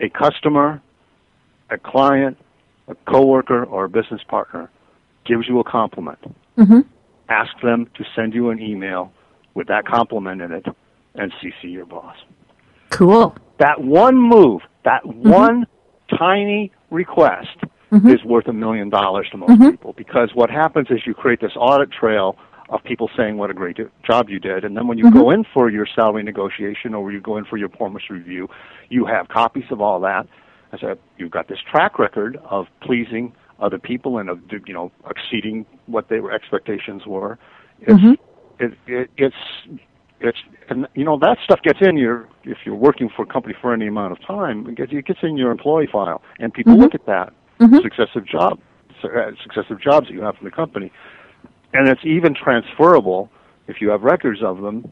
a 0.00 0.08
customer 0.08 0.80
a 1.70 1.78
client 1.78 2.38
a 2.86 2.94
coworker 3.10 3.64
or 3.64 3.84
a 3.84 3.88
business 3.88 4.20
partner 4.28 4.70
gives 5.26 5.48
you 5.48 5.58
a 5.58 5.64
compliment 5.64 6.18
mm-hmm. 6.56 6.80
ask 7.28 7.50
them 7.62 7.90
to 7.96 8.04
send 8.14 8.32
you 8.32 8.50
an 8.50 8.60
email 8.60 9.12
with 9.54 9.66
that 9.66 9.84
compliment 9.86 10.40
in 10.40 10.52
it 10.52 10.66
and 11.16 11.32
cc 11.42 11.64
your 11.64 11.86
boss 11.86 12.16
cool 12.90 13.36
that 13.58 13.82
one 13.82 14.16
move 14.16 14.62
that 14.84 15.02
mm-hmm. 15.02 15.28
one 15.28 15.66
tiny 16.16 16.70
request 16.90 17.56
mm-hmm. 17.94 18.10
is 18.10 18.24
worth 18.24 18.46
a 18.48 18.52
million 18.52 18.90
dollars 18.90 19.28
to 19.30 19.36
most 19.36 19.52
mm-hmm. 19.52 19.70
people 19.70 19.92
because 19.96 20.30
what 20.34 20.50
happens 20.50 20.88
is 20.90 21.00
you 21.06 21.14
create 21.14 21.40
this 21.40 21.52
audit 21.56 21.90
trail 21.90 22.36
of 22.70 22.82
people 22.84 23.10
saying 23.16 23.36
what 23.36 23.50
a 23.50 23.54
great 23.54 23.76
job 24.04 24.28
you 24.28 24.38
did, 24.38 24.64
and 24.64 24.76
then 24.76 24.86
when 24.86 24.96
you 24.96 25.04
mm-hmm. 25.04 25.18
go 25.18 25.30
in 25.30 25.44
for 25.52 25.70
your 25.70 25.86
salary 25.94 26.22
negotiation 26.22 26.94
or 26.94 27.12
you 27.12 27.20
go 27.20 27.36
in 27.36 27.44
for 27.44 27.56
your 27.58 27.68
performance 27.68 28.04
review, 28.08 28.48
you 28.88 29.04
have 29.04 29.28
copies 29.28 29.64
of 29.70 29.80
all 29.80 30.00
that. 30.00 30.26
As 30.72 30.82
a, 30.82 30.96
you've 31.18 31.30
got 31.30 31.48
this 31.48 31.58
track 31.70 31.98
record 31.98 32.38
of 32.50 32.66
pleasing 32.80 33.34
other 33.60 33.78
people 33.78 34.18
and 34.18 34.28
of 34.28 34.40
you 34.66 34.74
know 34.74 34.90
exceeding 35.08 35.66
what 35.86 36.08
their 36.08 36.32
expectations 36.32 37.02
were. 37.06 37.38
It's 37.80 37.92
mm-hmm. 37.92 38.64
it, 38.64 38.78
it, 38.86 39.10
it's 39.16 39.80
it's 40.20 40.38
and 40.68 40.86
you 40.94 41.04
know 41.04 41.18
that 41.18 41.38
stuff 41.44 41.60
gets 41.62 41.78
in 41.80 41.96
your 41.96 42.28
if 42.44 42.58
you're 42.64 42.74
working 42.74 43.10
for 43.14 43.22
a 43.22 43.26
company 43.26 43.54
for 43.60 43.72
any 43.72 43.86
amount 43.86 44.12
of 44.12 44.26
time 44.26 44.66
it 44.68 44.76
gets 44.76 44.92
it 44.92 45.06
gets 45.06 45.20
in 45.22 45.36
your 45.36 45.50
employee 45.50 45.88
file 45.90 46.22
and 46.38 46.52
people 46.52 46.72
mm-hmm. 46.72 46.82
look 46.82 46.94
at 46.94 47.04
that 47.06 47.32
mm-hmm. 47.60 47.78
successive 47.82 48.26
job 48.26 48.58
successive 49.42 49.80
jobs 49.80 50.08
that 50.08 50.14
you 50.14 50.22
have 50.22 50.36
in 50.40 50.44
the 50.44 50.50
company, 50.50 50.90
and 51.72 51.88
it's 51.88 52.04
even 52.04 52.34
transferable 52.34 53.30
if 53.66 53.80
you 53.80 53.90
have 53.90 54.02
records 54.02 54.42
of 54.42 54.60
them, 54.60 54.90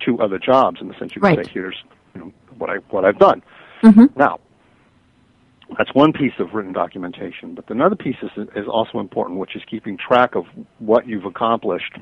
to 0.00 0.20
other 0.20 0.38
jobs 0.38 0.80
in 0.80 0.86
the 0.86 0.94
sense 0.94 1.12
you 1.14 1.20
can 1.20 1.36
Right. 1.36 1.44
say, 1.46 1.52
here's 1.52 1.82
you 2.14 2.20
know, 2.20 2.32
what 2.58 2.70
I 2.70 2.76
what 2.90 3.04
I've 3.04 3.18
done. 3.18 3.42
Mhm. 3.82 4.16
Now, 4.16 4.38
that's 5.76 5.92
one 5.92 6.12
piece 6.12 6.38
of 6.38 6.54
written 6.54 6.72
documentation, 6.72 7.54
but 7.54 7.68
another 7.68 7.96
piece 7.96 8.16
is, 8.22 8.30
is 8.54 8.68
also 8.68 9.00
important, 9.00 9.40
which 9.40 9.56
is 9.56 9.62
keeping 9.68 9.96
track 9.96 10.36
of 10.36 10.44
what 10.78 11.08
you've 11.08 11.24
accomplished 11.24 11.94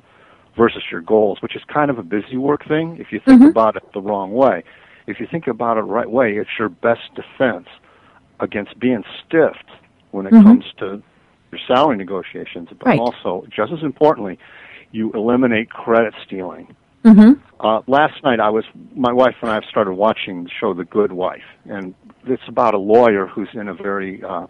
versus 0.59 0.83
your 0.91 1.01
goals, 1.01 1.41
which 1.41 1.57
is 1.57 1.63
kind 1.73 1.91
of 1.91 1.99
a 1.99 2.03
busy 2.03 2.37
work 2.37 2.67
thing 2.69 2.99
if 2.99 3.13
you 3.13 3.21
think 3.25 3.43
about 3.43 3.77
it 3.77 3.83
the 3.95 4.03
wrong 4.03 4.33
way. 4.33 4.63
If 5.07 5.21
you 5.21 5.27
think 5.27 5.47
about 5.47 5.79
it 5.79 5.87
the 5.87 5.93
right 5.93 6.11
way, 6.11 6.35
it's 6.37 6.51
your 6.59 6.69
best 6.69 7.15
defense 7.15 7.69
against 8.41 8.79
being 8.79 9.05
stiffed 9.25 9.71
when 10.13 10.27
it 10.27 10.33
comes 10.43 10.65
to 10.79 11.03
your 11.53 11.61
salary 11.67 11.97
negotiations, 11.97 12.69
but 12.79 12.87
Right. 12.87 12.99
also, 13.01 13.45
just 13.51 13.73
as 13.73 13.83
importantly, 13.83 14.39
you 14.93 15.11
eliminate 15.13 15.71
credit 15.71 16.15
stealing. 16.25 16.75
Mhm. 17.05 17.39
Uh, 17.61 17.81
last 17.87 18.23
night, 18.25 18.41
I 18.41 18.51
was 18.51 18.65
my 18.95 19.13
wife 19.13 19.37
and 19.41 19.51
I 19.51 19.55
have 19.55 19.65
started 19.65 19.93
watching 19.93 20.45
the 20.45 20.51
show 20.51 20.75
The 20.75 20.85
Good 20.85 21.13
Wife, 21.13 21.45
and 21.69 21.95
it's 22.27 22.47
about 22.49 22.75
a 22.75 22.79
lawyer 22.79 23.27
who's 23.27 23.49
in 23.55 23.69
a 23.69 23.75
very 23.75 24.23
uh, 24.23 24.47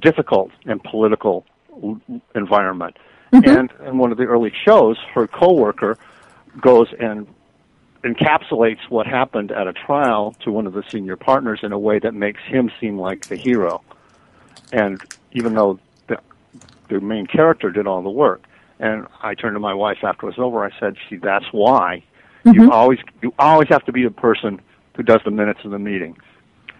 difficult 0.00 0.50
and 0.66 0.82
political 0.82 1.44
l- 1.82 2.00
environment. 2.34 2.96
And 3.32 3.70
in 3.86 3.98
one 3.98 4.10
of 4.10 4.18
the 4.18 4.24
early 4.24 4.52
shows, 4.64 4.96
her 5.14 5.26
coworker 5.28 5.98
goes 6.60 6.88
and 6.98 7.26
encapsulates 8.02 8.80
what 8.88 9.06
happened 9.06 9.52
at 9.52 9.66
a 9.66 9.72
trial 9.72 10.34
to 10.40 10.50
one 10.50 10.66
of 10.66 10.72
the 10.72 10.82
senior 10.90 11.16
partners 11.16 11.60
in 11.62 11.70
a 11.72 11.78
way 11.78 11.98
that 11.98 12.14
makes 12.14 12.40
him 12.42 12.70
seem 12.80 12.98
like 12.98 13.28
the 13.28 13.36
hero. 13.36 13.82
And 14.72 15.00
even 15.32 15.54
though 15.54 15.78
the, 16.08 16.18
the 16.88 17.00
main 17.00 17.26
character 17.26 17.70
did 17.70 17.86
all 17.86 18.02
the 18.02 18.10
work, 18.10 18.44
and 18.80 19.06
I 19.22 19.34
turned 19.34 19.54
to 19.54 19.60
my 19.60 19.74
wife 19.74 19.98
after 20.02 20.26
it 20.26 20.36
was 20.36 20.38
over. 20.38 20.64
I 20.64 20.70
said, 20.80 20.96
"See, 21.08 21.16
that's 21.16 21.44
why 21.52 22.02
you 22.44 22.52
mm-hmm. 22.52 22.70
always 22.70 22.98
you 23.22 23.34
always 23.38 23.68
have 23.68 23.84
to 23.84 23.92
be 23.92 24.02
the 24.02 24.10
person 24.10 24.60
who 24.96 25.02
does 25.02 25.20
the 25.24 25.30
minutes 25.30 25.60
of 25.64 25.70
the 25.70 25.78
meeting. 25.78 26.16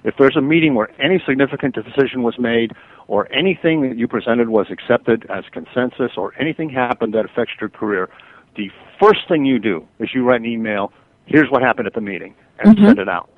If 0.02 0.14
there's 0.18 0.36
a 0.36 0.40
meeting 0.40 0.74
where 0.74 0.90
any 1.00 1.22
significant 1.26 1.74
decision 1.74 2.22
was 2.22 2.38
made, 2.38 2.72
or 3.06 3.30
anything 3.32 3.82
that 3.82 3.98
you 3.98 4.08
presented 4.08 4.48
was 4.48 4.66
accepted 4.70 5.26
as 5.28 5.44
consensus, 5.52 6.12
or 6.16 6.32
anything 6.40 6.70
happened 6.70 7.12
that 7.14 7.26
affects 7.26 7.52
your 7.60 7.68
career, 7.68 8.08
the 8.56 8.70
first 8.98 9.28
thing 9.28 9.44
you 9.44 9.58
do 9.58 9.86
is 9.98 10.14
you 10.14 10.24
write 10.24 10.40
an 10.40 10.46
email. 10.46 10.92
Here's 11.26 11.50
what 11.50 11.62
happened 11.62 11.86
at 11.86 11.94
the 11.94 12.00
meeting, 12.00 12.34
and 12.58 12.76
mm-hmm. 12.76 12.86
send 12.86 12.98
it 12.98 13.08
out. 13.08 13.28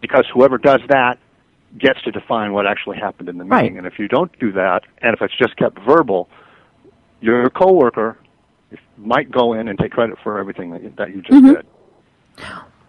Because 0.00 0.24
whoever 0.32 0.58
does 0.58 0.80
that 0.88 1.18
gets 1.78 2.00
to 2.02 2.10
define 2.10 2.52
what 2.52 2.66
actually 2.66 2.96
happened 2.98 3.28
in 3.28 3.38
the 3.38 3.44
meeting. 3.44 3.56
Right. 3.56 3.72
And 3.72 3.86
if 3.86 3.98
you 3.98 4.08
don't 4.08 4.36
do 4.38 4.52
that, 4.52 4.82
and 5.02 5.14
if 5.14 5.22
it's 5.22 5.36
just 5.36 5.56
kept 5.56 5.78
verbal, 5.80 6.28
your 7.20 7.48
coworker 7.50 8.18
might 8.96 9.30
go 9.30 9.52
in 9.52 9.68
and 9.68 9.78
take 9.78 9.92
credit 9.92 10.18
for 10.22 10.38
everything 10.38 10.70
that 10.70 10.82
you, 10.82 10.92
that 10.98 11.14
you 11.14 11.22
just 11.22 11.44
did. 11.44 11.66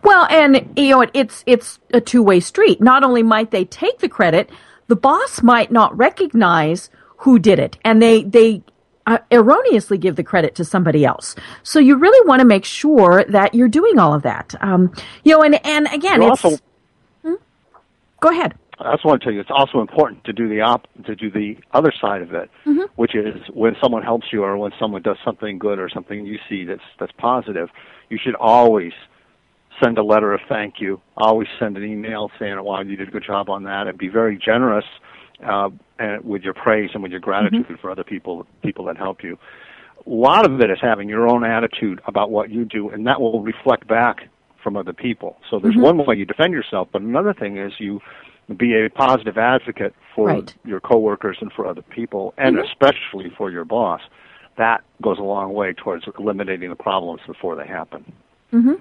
Well, 0.03 0.25
and 0.29 0.71
you 0.77 0.89
know, 0.89 1.01
it- 1.01 1.11
it's 1.13 1.43
it's 1.45 1.79
a 1.93 1.99
two-way 2.01 2.39
street. 2.39 2.81
Not 2.81 3.03
only 3.03 3.23
might 3.23 3.51
they 3.51 3.65
take 3.65 3.99
the 3.99 4.09
credit, 4.09 4.49
the 4.87 4.95
boss 4.95 5.41
might 5.41 5.71
not 5.71 5.95
recognize 5.97 6.89
who 7.17 7.39
did 7.39 7.59
it, 7.59 7.77
and 7.83 8.01
they 8.01 8.23
they 8.23 8.63
uh, 9.05 9.17
erroneously 9.31 9.97
give 9.97 10.15
the 10.15 10.23
credit 10.23 10.55
to 10.55 10.65
somebody 10.65 11.03
else. 11.05 11.35
So 11.63 11.79
you 11.79 11.95
really 11.97 12.25
want 12.27 12.39
to 12.41 12.45
make 12.45 12.63
sure 12.65 13.23
that 13.29 13.53
you're 13.53 13.67
doing 13.69 13.99
all 13.99 14.13
of 14.13 14.21
that. 14.23 14.53
Um, 14.61 14.93
you 15.23 15.33
know, 15.33 15.43
and 15.43 15.59
and 15.65 15.87
again, 15.93 16.21
You 16.21 16.31
it's 16.31 16.43
also 16.45 16.57
Hmm? 17.23 17.33
go 18.21 18.29
ahead. 18.29 18.53
I 18.79 18.91
also 18.91 19.07
want 19.07 19.21
to 19.21 19.25
tell 19.25 19.33
you 19.33 19.39
it's 19.39 19.49
also 19.51 19.79
important 19.81 20.23
to 20.25 20.33
do 20.33 20.47
the 20.47 20.61
op 20.61 20.87
to 21.05 21.15
do 21.15 21.31
the 21.31 21.57
other 21.71 21.91
side 21.99 22.21
of 22.21 22.33
it, 22.33 22.49
mm-hmm. 22.65 22.83
which 22.95 23.15
is 23.15 23.35
when 23.53 23.75
someone 23.81 24.03
helps 24.03 24.27
you 24.31 24.43
or 24.43 24.55
when 24.57 24.71
someone 24.79 25.01
does 25.01 25.17
something 25.25 25.57
good 25.57 25.79
or 25.79 25.89
something 25.89 26.25
you 26.25 26.37
see 26.47 26.63
that's 26.63 26.83
that's 26.99 27.11
positive, 27.17 27.69
you 28.09 28.19
should 28.23 28.35
always 28.35 28.93
send 29.83 29.97
a 29.97 30.03
letter 30.03 30.33
of 30.33 30.41
thank 30.47 30.75
you. 30.79 31.01
Always 31.17 31.47
send 31.59 31.75
an 31.77 31.83
email 31.83 32.29
saying, 32.39 32.61
"Wow, 32.63 32.81
you 32.81 32.95
did 32.95 33.07
a 33.07 33.11
good 33.11 33.23
job 33.25 33.49
on 33.49 33.63
that," 33.63 33.87
and 33.87 33.97
be 33.97 34.09
very 34.09 34.37
generous 34.37 34.85
uh, 35.45 35.69
and 35.99 36.23
with 36.23 36.43
your 36.43 36.53
praise 36.53 36.91
and 36.93 37.01
with 37.01 37.11
your 37.11 37.21
gratitude 37.21 37.63
mm-hmm. 37.63 37.75
for 37.81 37.89
other 37.89 38.03
people 38.03 38.45
people 38.61 38.85
that 38.85 38.97
help 38.97 39.23
you. 39.23 39.37
A 40.05 40.09
lot 40.09 40.45
of 40.45 40.61
it 40.61 40.69
is 40.69 40.77
having 40.81 41.09
your 41.09 41.27
own 41.27 41.43
attitude 41.43 41.99
about 42.05 42.29
what 42.29 42.49
you 42.49 42.63
do, 42.63 42.89
and 42.89 43.07
that 43.07 43.19
will 43.19 43.41
reflect 43.41 43.87
back 43.87 44.29
from 44.63 44.77
other 44.77 44.93
people. 44.93 45.37
So 45.49 45.59
there's 45.59 45.73
mm-hmm. 45.73 45.83
one 45.83 46.05
way 46.05 46.15
you 46.15 46.25
defend 46.25 46.53
yourself, 46.53 46.89
but 46.91 47.01
another 47.01 47.33
thing 47.33 47.57
is 47.57 47.73
you 47.79 47.99
be 48.55 48.73
a 48.73 48.89
positive 48.89 49.37
advocate 49.37 49.93
for 50.15 50.27
Right. 50.27 50.55
your 50.63 50.79
coworkers 50.79 51.37
and 51.41 51.51
for 51.51 51.67
other 51.67 51.81
people, 51.81 52.33
and 52.37 52.55
mm-hmm. 52.55 52.65
especially 52.65 53.29
for 53.37 53.51
your 53.51 53.65
boss. 53.65 54.01
That 54.57 54.83
goes 55.01 55.19
a 55.19 55.23
long 55.23 55.53
way 55.53 55.73
towards 55.73 56.05
eliminating 56.17 56.69
the 56.69 56.75
problems 56.75 57.21
before 57.27 57.55
they 57.55 57.67
happen. 57.67 58.11
Mm-hmm. 58.53 58.73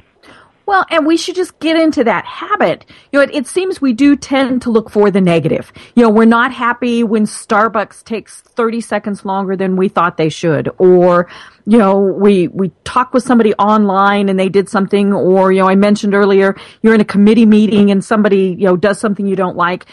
Well, 0.66 0.85
and 0.90 1.06
we 1.06 1.16
should 1.16 1.37
just 1.37 1.56
get 1.61 1.76
into 1.76 2.02
that 2.04 2.25
habit. 2.25 2.85
You 3.12 3.20
know, 3.20 3.23
it, 3.23 3.32
it 3.32 3.46
seems 3.46 3.80
we 3.80 3.92
do 3.92 4.16
tend 4.16 4.62
to 4.62 4.70
look 4.70 4.90
for 4.90 5.12
the 5.12 5.20
negative. 5.20 5.73
You 5.94 6.02
know, 6.02 6.11
we're 6.11 6.25
not 6.25 6.52
happy 6.52 7.04
when 7.04 7.25
Starbucks 7.25 8.02
takes 8.02 8.40
30 8.40 8.80
seconds 8.80 9.25
longer 9.25 9.54
than 9.56 9.76
we 9.76 9.88
thought 9.88 10.16
they 10.16 10.28
should. 10.28 10.68
Or, 10.78 11.28
you 11.66 11.78
know, 11.78 12.00
we, 12.00 12.49
we 12.49 12.73
talk 12.82 13.14
with 13.14 13.23
somebody 13.23 13.54
online 13.54 14.28
and 14.28 14.40
they 14.40 14.49
did 14.49 14.68
something. 14.68 15.12
Or, 15.12 15.52
you 15.52 15.61
know, 15.61 15.68
I 15.68 15.76
mentioned 15.76 16.14
earlier, 16.14 16.56
you're 16.82 16.94
in 16.94 17.00
a 17.00 17.04
committee 17.04 17.46
meeting 17.46 17.92
and 17.92 18.04
somebody, 18.04 18.56
you 18.58 18.66
know, 18.66 18.76
does 18.76 18.99
something 18.99 19.25
you 19.25 19.37
don't 19.37 19.56
like. 19.56 19.87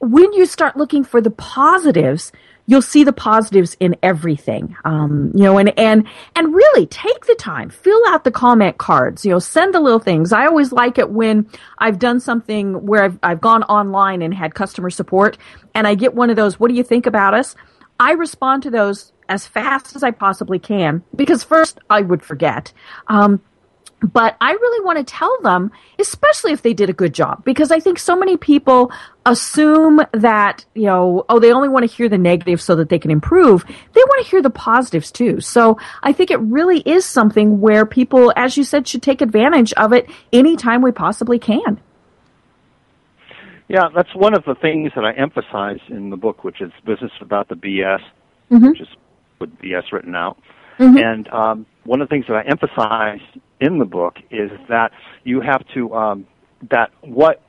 When 0.00 0.34
you 0.34 0.44
start 0.44 0.76
looking 0.76 1.02
for 1.02 1.22
the 1.22 1.30
positives, 1.30 2.30
you'll 2.66 2.82
see 2.82 3.04
the 3.04 3.12
positives 3.12 3.76
in 3.80 3.96
everything. 4.02 4.76
Um, 4.84 5.32
you 5.34 5.44
know, 5.44 5.58
and, 5.58 5.76
and, 5.78 6.06
and 6.34 6.54
really 6.54 6.86
take 6.86 7.26
the 7.26 7.34
time, 7.34 7.70
fill 7.70 8.00
out 8.08 8.24
the 8.24 8.30
comment 8.30 8.78
cards, 8.78 9.24
you 9.24 9.30
know, 9.30 9.38
send 9.38 9.74
the 9.74 9.80
little 9.80 9.98
things. 9.98 10.32
I 10.32 10.46
always 10.46 10.72
like 10.72 10.98
it 10.98 11.10
when 11.10 11.48
I've 11.78 11.98
done 11.98 12.20
something 12.20 12.86
where 12.86 13.04
I've, 13.04 13.18
I've 13.22 13.40
gone 13.40 13.62
online 13.64 14.22
and 14.22 14.32
had 14.32 14.54
customer 14.54 14.90
support 14.90 15.36
and 15.74 15.86
I 15.86 15.94
get 15.94 16.14
one 16.14 16.30
of 16.30 16.36
those, 16.36 16.58
what 16.58 16.68
do 16.68 16.74
you 16.74 16.84
think 16.84 17.06
about 17.06 17.34
us? 17.34 17.54
I 18.00 18.12
respond 18.12 18.62
to 18.64 18.70
those 18.70 19.12
as 19.28 19.46
fast 19.46 19.96
as 19.96 20.02
I 20.02 20.10
possibly 20.10 20.58
can 20.58 21.02
because 21.14 21.44
first 21.44 21.78
I 21.88 22.02
would 22.02 22.22
forget. 22.22 22.72
Um, 23.06 23.40
but 24.12 24.36
I 24.40 24.52
really 24.52 24.84
want 24.84 24.98
to 24.98 25.04
tell 25.04 25.36
them, 25.42 25.70
especially 25.98 26.52
if 26.52 26.62
they 26.62 26.74
did 26.74 26.90
a 26.90 26.92
good 26.92 27.14
job, 27.14 27.44
because 27.44 27.70
I 27.70 27.80
think 27.80 27.98
so 27.98 28.16
many 28.16 28.36
people 28.36 28.92
assume 29.24 30.00
that, 30.12 30.64
you 30.74 30.84
know, 30.84 31.24
oh, 31.28 31.38
they 31.38 31.52
only 31.52 31.68
want 31.68 31.88
to 31.88 31.96
hear 31.96 32.08
the 32.08 32.18
negative 32.18 32.60
so 32.60 32.76
that 32.76 32.90
they 32.90 32.98
can 32.98 33.10
improve. 33.10 33.64
They 33.64 34.00
want 34.02 34.24
to 34.24 34.30
hear 34.30 34.42
the 34.42 34.50
positives 34.50 35.10
too. 35.10 35.40
So 35.40 35.78
I 36.02 36.12
think 36.12 36.30
it 36.30 36.40
really 36.40 36.80
is 36.80 37.04
something 37.04 37.60
where 37.60 37.86
people, 37.86 38.32
as 38.36 38.56
you 38.56 38.64
said, 38.64 38.86
should 38.86 39.02
take 39.02 39.22
advantage 39.22 39.72
of 39.74 39.92
it 39.92 40.10
anytime 40.32 40.82
we 40.82 40.92
possibly 40.92 41.38
can. 41.38 41.80
Yeah, 43.68 43.88
that's 43.94 44.14
one 44.14 44.34
of 44.34 44.44
the 44.44 44.54
things 44.54 44.92
that 44.94 45.04
I 45.04 45.12
emphasize 45.12 45.80
in 45.88 46.10
the 46.10 46.18
book, 46.18 46.44
which 46.44 46.60
is 46.60 46.70
business 46.84 47.12
about 47.22 47.48
the 47.48 47.54
BS, 47.54 48.00
which 48.68 48.80
is 48.82 48.88
with 49.40 49.58
BS 49.58 49.90
written 49.90 50.14
out. 50.14 50.38
And 50.98 51.28
um, 51.28 51.66
one 51.84 52.02
of 52.02 52.08
the 52.08 52.14
things 52.14 52.26
that 52.28 52.36
I 52.36 52.42
emphasize 52.42 53.20
in 53.60 53.78
the 53.78 53.84
book 53.84 54.16
is 54.30 54.50
that 54.68 54.92
you 55.24 55.40
have 55.40 55.66
to 55.74 55.94
um, 55.94 56.26
that 56.70 56.90
what 57.02 57.40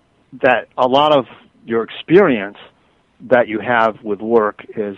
that 0.43 0.67
a 0.77 0.87
lot 0.87 1.15
of 1.17 1.25
your 1.65 1.83
experience 1.83 2.57
that 3.21 3.47
you 3.47 3.59
have 3.59 3.95
with 4.03 4.19
work 4.21 4.65
is 4.75 4.97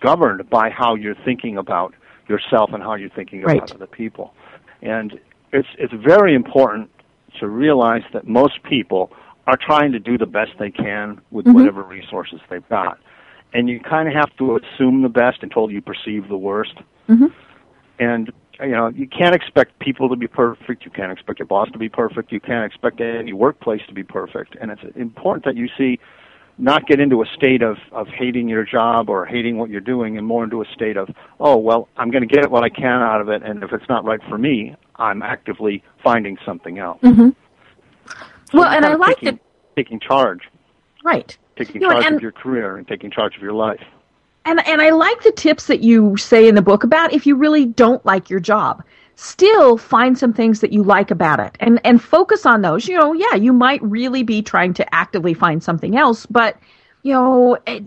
governed 0.00 0.48
by 0.48 0.70
how 0.70 0.94
you're 0.94 1.16
thinking 1.24 1.58
about 1.58 1.94
yourself 2.28 2.70
and 2.72 2.82
how 2.82 2.94
you're 2.94 3.10
thinking 3.10 3.42
about 3.42 3.60
Right. 3.60 3.72
other 3.74 3.86
people. 3.86 4.32
And 4.82 5.18
it's 5.52 5.68
it's 5.78 5.92
very 5.94 6.34
important 6.34 6.90
to 7.40 7.48
realize 7.48 8.02
that 8.12 8.26
most 8.26 8.62
people 8.62 9.10
are 9.46 9.56
trying 9.56 9.92
to 9.92 9.98
do 9.98 10.18
the 10.18 10.26
best 10.26 10.52
they 10.58 10.70
can 10.70 11.20
with 11.30 11.46
whatever 11.54 11.82
resources 11.82 12.40
they've 12.50 12.68
got. 12.68 12.98
And 13.54 13.68
you 13.68 13.80
kind 13.80 14.08
of 14.08 14.14
have 14.14 14.34
to 14.38 14.56
assume 14.58 15.02
the 15.02 15.08
best 15.08 15.38
until 15.42 15.70
you 15.70 15.80
perceive 15.80 16.28
the 16.28 16.36
worst. 16.36 16.74
And 17.98 18.30
you 18.60 18.68
know, 18.72 18.88
you 18.88 19.06
can't 19.08 19.34
expect 19.34 19.78
people 19.78 20.08
to 20.08 20.16
be 20.16 20.26
perfect. 20.26 20.84
You 20.84 20.90
can't 20.90 21.12
expect 21.12 21.38
your 21.38 21.46
boss 21.46 21.70
to 21.72 21.78
be 21.78 21.88
perfect. 21.88 22.32
You 22.32 22.40
can't 22.40 22.64
expect 22.64 23.00
any 23.00 23.32
workplace 23.32 23.82
to 23.88 23.94
be 23.94 24.02
perfect. 24.02 24.56
And 24.60 24.70
it's 24.70 24.82
important 24.96 25.44
that 25.44 25.56
you 25.56 25.68
see 25.78 25.98
not 26.60 26.86
get 26.88 26.98
into 26.98 27.22
a 27.22 27.26
state 27.36 27.62
of, 27.62 27.76
of 27.92 28.08
hating 28.08 28.48
your 28.48 28.64
job 28.64 29.08
or 29.08 29.24
hating 29.24 29.58
what 29.58 29.70
you're 29.70 29.80
doing 29.80 30.18
and 30.18 30.26
more 30.26 30.42
into 30.42 30.60
a 30.60 30.64
state 30.74 30.96
of, 30.96 31.08
oh, 31.38 31.56
well, 31.56 31.88
I'm 31.96 32.10
going 32.10 32.26
to 32.26 32.34
get 32.34 32.50
what 32.50 32.64
I 32.64 32.68
can 32.68 33.00
out 33.00 33.20
of 33.20 33.28
it. 33.28 33.42
And 33.44 33.62
if 33.62 33.72
it's 33.72 33.88
not 33.88 34.04
right 34.04 34.20
for 34.28 34.38
me, 34.38 34.74
I'm 34.96 35.22
actively 35.22 35.84
finding 36.02 36.36
something 36.44 36.78
else. 36.80 37.00
Mm-hmm. 37.02 37.28
So 38.50 38.58
Well, 38.58 38.70
and 38.72 38.84
I 38.84 38.94
like 38.94 39.16
taking, 39.18 39.34
it. 39.34 39.40
taking 39.76 40.00
charge, 40.00 40.40
Right. 41.04 41.36
taking 41.56 41.80
You 41.80 41.86
know, 41.88 41.92
charge 41.94 42.06
and- 42.06 42.16
of 42.16 42.22
your 42.22 42.32
career 42.32 42.76
and 42.76 42.88
taking 42.88 43.10
charge 43.12 43.36
of 43.36 43.42
your 43.42 43.52
life. 43.52 43.82
And 44.48 44.66
and 44.66 44.80
I 44.80 44.88
like 44.90 45.22
the 45.22 45.30
tips 45.32 45.66
that 45.66 45.80
you 45.80 46.16
say 46.16 46.48
in 46.48 46.54
the 46.54 46.62
book 46.62 46.82
about 46.82 47.12
if 47.12 47.26
you 47.26 47.36
really 47.36 47.66
don't 47.66 48.04
like 48.06 48.30
your 48.30 48.40
job, 48.40 48.82
still 49.14 49.76
find 49.76 50.16
some 50.16 50.32
things 50.32 50.60
that 50.60 50.72
you 50.72 50.82
like 50.82 51.10
about 51.10 51.38
it 51.38 51.54
and 51.60 51.78
and 51.84 52.02
focus 52.02 52.46
on 52.46 52.62
those. 52.62 52.88
You 52.88 52.96
know, 52.96 53.12
yeah, 53.12 53.34
you 53.34 53.52
might 53.52 53.82
really 53.82 54.22
be 54.22 54.40
trying 54.40 54.72
to 54.72 54.94
actively 54.94 55.34
find 55.34 55.62
something 55.62 55.98
else, 55.98 56.24
but 56.24 56.56
you 57.02 57.12
know, 57.12 57.58
it, 57.66 57.84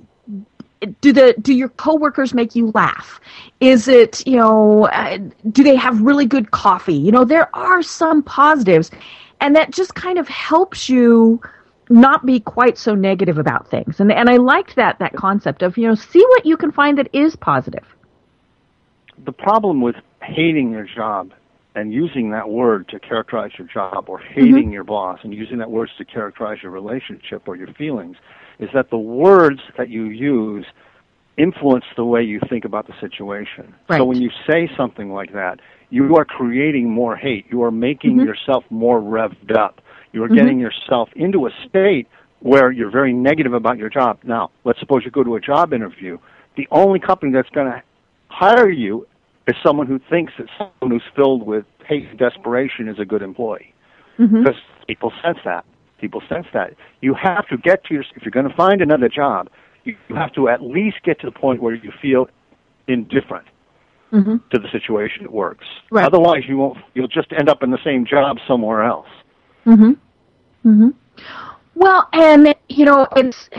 do 1.01 1.12
the 1.12 1.34
do 1.41 1.51
your 1.51 1.70
coworkers 1.70 2.36
make 2.36 2.56
you 2.56 2.72
laugh? 2.75 3.20
Is 3.60 3.88
it 3.88 4.25
you 4.27 4.38
know 4.38 4.86
uh, 4.89 5.18
do 5.51 5.63
they 5.63 5.75
have 5.75 6.00
really 6.01 6.27
good 6.27 6.51
coffee? 6.51 6.94
You 6.94 7.12
know 7.12 7.25
there 7.25 7.50
are 7.56 7.82
some 7.82 8.22
positives, 8.22 8.91
and 9.39 9.56
that 9.56 9.72
just 9.72 9.96
kind 9.96 10.20
of 10.20 10.27
helps 10.27 10.89
you 10.89 11.41
not 11.91 12.25
be 12.25 12.39
quite 12.39 12.77
so 12.77 12.95
negative 12.95 13.38
about 13.38 13.69
things. 13.69 14.00
And 14.00 14.12
and 14.12 14.29
I 14.29 14.38
liked 14.38 14.75
that 14.75 15.00
that 15.00 15.13
concept 15.13 15.62
of 15.62 15.77
you 15.77 15.88
know 15.88 15.95
see 15.95 16.24
what 16.29 16.45
you 16.45 16.57
can 16.57 16.71
find 16.71 16.98
that 16.98 17.10
is 17.13 17.36
positive. 17.36 17.86
The 19.25 19.31
problem 19.31 19.81
with 19.81 19.95
hating 20.21 20.71
your 20.71 20.86
job 20.86 21.31
and 21.75 21.93
using 21.93 22.31
that 22.31 22.50
word 22.50 22.88
to 22.89 23.00
characterize 23.00 23.51
your 23.57 23.67
job 23.67 24.05
or 24.07 24.19
hating 24.19 24.55
mm-hmm. 24.55 24.71
your 24.71 24.83
boss 24.83 25.19
and 25.24 25.33
using 25.33 25.57
that 25.60 25.71
word 25.71 25.89
to 25.98 26.05
characterize 26.05 26.57
your 26.62 26.71
relationship 26.71 27.48
or 27.48 27.55
your 27.55 27.71
feelings 27.74 28.17
is 28.60 28.69
that 28.74 28.89
the 28.89 28.98
words 28.98 29.62
that 29.77 29.89
you 29.89 30.05
use 30.05 30.65
influence 31.38 31.86
the 31.95 32.05
way 32.05 32.21
you 32.21 32.39
think 32.50 32.65
about 32.65 32.88
the 32.88 32.93
situation. 33.00 33.74
Right. 33.89 33.98
So 33.98 34.05
when 34.05 34.21
you 34.21 34.29
say 34.50 34.69
something 34.75 35.12
like 35.12 35.33
that, 35.33 35.60
you 35.89 36.15
are 36.15 36.25
creating 36.25 36.89
more 36.89 37.15
hate. 37.15 37.45
You 37.50 37.63
are 37.63 37.71
making 37.71 38.17
mm-hmm. 38.17 38.27
yourself 38.27 38.63
more 38.69 39.00
revved 39.00 39.57
up. 39.57 39.81
You 40.12 40.24
are 40.24 40.27
mm-hmm. 40.27 40.36
getting 40.36 40.60
yourself 40.60 41.10
into 41.15 41.48
a 41.48 41.51
state 41.68 42.08
where 42.39 42.72
you're 42.72 42.91
very 42.91 43.13
negative 43.13 43.53
about 43.53 43.77
your 43.77 43.89
job. 43.89 44.20
Now, 44.24 44.51
let's 44.63 44.80
suppose 44.80 45.03
you 45.06 45.12
go 45.12 45.24
to 45.24 45.36
a 45.36 45.39
job 45.39 45.74
interview. 45.74 46.18
The 46.58 46.68
only 46.72 47.00
company 47.00 47.32
that's 47.32 47.50
going 47.50 47.72
to 47.72 47.84
hire 48.30 48.70
you 48.70 49.08
is 49.48 49.56
someone 49.63 49.88
who 49.88 50.00
thinks 50.10 50.34
that 50.38 50.48
someone 50.58 51.00
who's 51.00 51.10
filled 51.15 51.46
with 51.46 51.65
hate 51.88 52.08
and 52.10 52.18
desperation 52.18 52.88
is 52.88 52.98
a 53.00 53.06
good 53.06 53.22
employee. 53.22 53.74
Mm-hmm. 54.20 54.44
Because 54.44 54.60
people 54.88 55.12
sense 55.24 55.38
that. 55.46 55.65
People 56.00 56.22
sense 56.27 56.48
that. 56.53 56.74
You 57.01 57.13
have 57.13 57.48
to 57.50 57.58
get 57.58 57.84
to 57.86 57.94
your, 57.94 58.03
if 58.15 58.24
you're 58.24 58.32
going 58.32 58.50
to 58.50 58.56
find 58.56 58.82
another 58.82 59.08
job, 59.08 59.50
you, 59.84 59.96
have 60.15 60.34
to 60.34 60.50
at 60.50 60.62
least 60.62 60.98
get 61.03 61.20
to 61.22 61.27
the 61.27 61.32
point 61.32 61.62
where 61.62 61.74
you 61.74 61.91
feel 62.01 62.27
indifferent 62.88 63.46
mm-hmm. 64.12 64.38
to 64.51 64.60
the 64.60 64.68
situation 64.72 65.24
that 65.24 65.32
works. 65.32 65.65
Right. 65.91 66.06
Otherwise, 66.06 66.44
you 66.48 66.58
won't, 66.58 66.77
you'll 66.94 67.08
just 67.08 67.32
end 67.38 67.50
up 67.50 67.63
in 67.63 67.72
the 67.72 67.80
same 67.84 68.06
job 68.06 68.38
somewhere 68.48 68.84
else. 68.84 69.08
Mhm. 69.65 69.98
Mhm. 70.65 70.94
Well, 71.75 72.08
and 72.13 72.53
you 72.70 72.86
know, 72.86 73.08
it's 73.15 73.50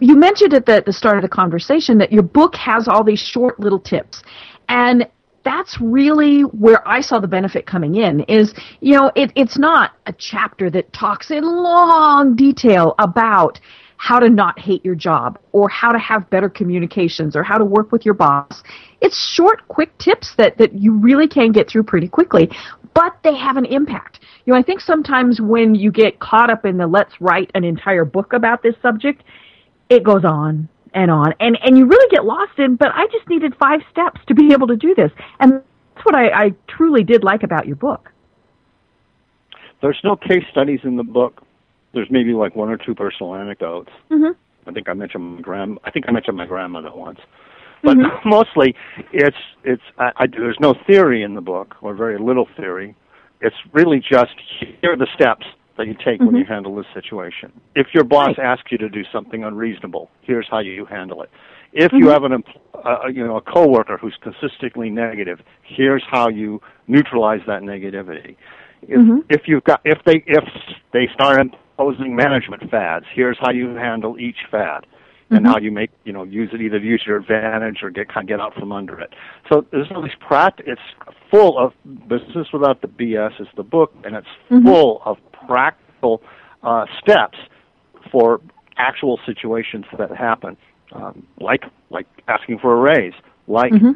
you 0.00 0.16
mentioned 0.16 0.54
at 0.54 0.66
the, 0.66 0.82
the 0.84 0.92
start 0.92 1.16
of 1.16 1.22
the 1.22 1.28
conversation 1.28 1.98
that 1.98 2.12
your 2.12 2.22
book 2.22 2.54
has 2.56 2.88
all 2.88 3.02
these 3.02 3.18
short 3.18 3.58
little 3.58 3.80
tips. 3.80 4.22
And 4.68 5.06
that's 5.44 5.80
really 5.80 6.42
where 6.42 6.86
I 6.86 7.00
saw 7.00 7.18
the 7.18 7.28
benefit 7.28 7.66
coming 7.66 7.96
in 7.96 8.20
is, 8.20 8.52
you 8.80 8.94
know, 8.94 9.10
it, 9.14 9.32
it's 9.34 9.56
not 9.56 9.92
a 10.06 10.12
chapter 10.12 10.68
that 10.70 10.92
talks 10.92 11.30
in 11.30 11.42
long 11.42 12.36
detail 12.36 12.94
about 12.98 13.58
how 13.96 14.20
to 14.20 14.28
not 14.28 14.58
hate 14.58 14.84
your 14.84 14.94
job 14.94 15.38
or 15.52 15.68
how 15.68 15.90
to 15.90 15.98
have 15.98 16.28
better 16.30 16.48
communications 16.48 17.34
or 17.34 17.42
how 17.42 17.58
to 17.58 17.64
work 17.64 17.90
with 17.90 18.04
your 18.04 18.14
boss. 18.14 18.62
It's 19.00 19.16
short, 19.34 19.66
quick 19.68 19.96
tips 19.98 20.34
that, 20.36 20.58
that 20.58 20.74
you 20.74 20.92
really 20.92 21.28
can 21.28 21.52
get 21.52 21.68
through 21.68 21.84
pretty 21.84 22.08
quickly, 22.08 22.50
but 22.94 23.16
they 23.22 23.36
have 23.36 23.56
an 23.56 23.64
impact. 23.64 24.20
You 24.44 24.52
know, 24.52 24.58
I 24.58 24.62
think 24.62 24.80
sometimes 24.80 25.40
when 25.40 25.74
you 25.74 25.92
get 25.92 26.18
caught 26.18 26.50
up 26.50 26.64
in 26.64 26.78
the 26.78 26.86
let's 26.86 27.20
write 27.20 27.50
an 27.54 27.64
entire 27.64 28.04
book 28.04 28.32
about 28.32 28.62
this 28.62 28.74
subject, 28.82 29.22
it 29.88 30.02
goes 30.02 30.24
on 30.24 30.68
and 30.94 31.10
on 31.10 31.34
and 31.40 31.58
and 31.62 31.76
you 31.76 31.86
really 31.86 32.08
get 32.10 32.24
lost 32.24 32.58
in 32.58 32.76
but 32.76 32.88
i 32.94 33.06
just 33.08 33.28
needed 33.28 33.54
five 33.56 33.80
steps 33.90 34.20
to 34.26 34.34
be 34.34 34.52
able 34.52 34.66
to 34.66 34.76
do 34.76 34.94
this 34.94 35.10
and 35.40 35.52
that's 35.52 36.04
what 36.04 36.14
i, 36.14 36.28
I 36.28 36.54
truly 36.66 37.04
did 37.04 37.24
like 37.24 37.42
about 37.42 37.66
your 37.66 37.76
book 37.76 38.10
there's 39.82 39.98
no 40.02 40.16
case 40.16 40.44
studies 40.50 40.80
in 40.84 40.96
the 40.96 41.02
book 41.02 41.42
there's 41.92 42.10
maybe 42.10 42.32
like 42.32 42.56
one 42.56 42.68
or 42.68 42.76
two 42.76 42.94
personal 42.94 43.34
anecdotes 43.34 43.90
mm-hmm. 44.10 44.32
i 44.68 44.72
think 44.72 44.88
i 44.88 44.94
mentioned 44.94 45.36
my 45.36 45.40
grand 45.42 45.78
i 45.84 45.90
think 45.90 46.06
i 46.08 46.12
mentioned 46.12 46.36
my 46.36 46.46
grandmother 46.46 46.90
once 46.94 47.20
but 47.82 47.96
mm-hmm. 47.96 48.28
mostly 48.28 48.74
it's 49.12 49.36
it's 49.64 49.82
I, 49.98 50.10
I, 50.16 50.26
there's 50.26 50.58
no 50.60 50.74
theory 50.86 51.22
in 51.22 51.34
the 51.34 51.40
book 51.40 51.76
or 51.82 51.94
very 51.94 52.18
little 52.18 52.48
theory 52.56 52.94
it's 53.40 53.56
really 53.72 54.00
just 54.00 54.34
here 54.80 54.92
are 54.92 54.96
the 54.96 55.06
steps 55.14 55.46
that 55.76 55.86
you 55.86 55.94
take 55.94 56.16
mm-hmm. 56.16 56.26
when 56.26 56.36
you 56.36 56.44
mm-hmm. 56.44 56.52
handle 56.52 56.74
this 56.74 56.86
situation. 56.92 57.52
If 57.74 57.88
your 57.94 58.04
boss 58.04 58.34
right. 58.36 58.46
asks 58.46 58.70
you 58.70 58.78
to 58.78 58.88
do 58.88 59.02
something 59.12 59.44
unreasonable, 59.44 60.10
here's 60.22 60.46
how 60.50 60.58
you 60.58 60.84
handle 60.84 61.22
it. 61.22 61.30
If 61.72 61.92
mm-hmm. 61.92 62.04
you 62.04 62.08
have 62.08 62.24
an 62.24 62.42
uh, 62.74 63.06
you 63.12 63.26
know 63.26 63.36
a 63.36 63.40
coworker 63.40 63.96
who's 63.96 64.16
consistently 64.20 64.90
negative, 64.90 65.38
here's 65.62 66.02
how 66.10 66.28
you 66.28 66.60
neutralize 66.88 67.40
that 67.46 67.62
negativity. 67.62 68.36
If 68.82 69.00
mm-hmm. 69.00 69.18
if 69.30 69.42
you've 69.46 69.64
got 69.64 69.80
if 69.84 69.98
they 70.04 70.24
if 70.26 70.44
they 70.92 71.08
start 71.14 71.40
imposing 71.40 72.16
management 72.16 72.70
fads, 72.70 73.06
here's 73.14 73.38
how 73.40 73.52
you 73.52 73.74
handle 73.74 74.18
each 74.18 74.38
fad 74.50 74.84
and 75.30 75.40
mm-hmm. 75.40 75.46
how 75.46 75.58
you 75.58 75.70
make 75.70 75.90
you 76.04 76.12
know 76.12 76.22
use 76.24 76.50
it 76.52 76.60
either 76.60 76.78
to 76.78 76.84
use 76.84 77.02
your 77.06 77.16
advantage 77.16 77.82
or 77.82 77.90
get 77.90 78.08
kind 78.08 78.24
of 78.24 78.28
get 78.28 78.40
out 78.40 78.54
from 78.54 78.72
under 78.72 78.98
it. 79.00 79.12
So 79.50 79.66
there's 79.70 79.88
all 79.94 80.02
these 80.02 80.12
pract. 80.28 80.60
It's 80.66 80.80
full 81.30 81.58
of 81.58 81.72
business 82.08 82.48
without 82.52 82.80
the 82.80 82.88
BS 82.88 83.40
is 83.40 83.48
the 83.56 83.62
book, 83.62 83.92
and 84.04 84.16
it's 84.16 84.26
mm-hmm. 84.50 84.66
full 84.66 85.02
of 85.04 85.18
practical 85.46 86.22
uh, 86.62 86.86
steps 87.00 87.38
for 88.10 88.40
actual 88.76 89.18
situations 89.26 89.84
that 89.98 90.10
happen, 90.10 90.56
um, 90.92 91.26
like 91.40 91.64
like 91.90 92.06
asking 92.28 92.58
for 92.58 92.72
a 92.72 92.80
raise, 92.80 93.14
like 93.46 93.72
mm-hmm. 93.72 93.92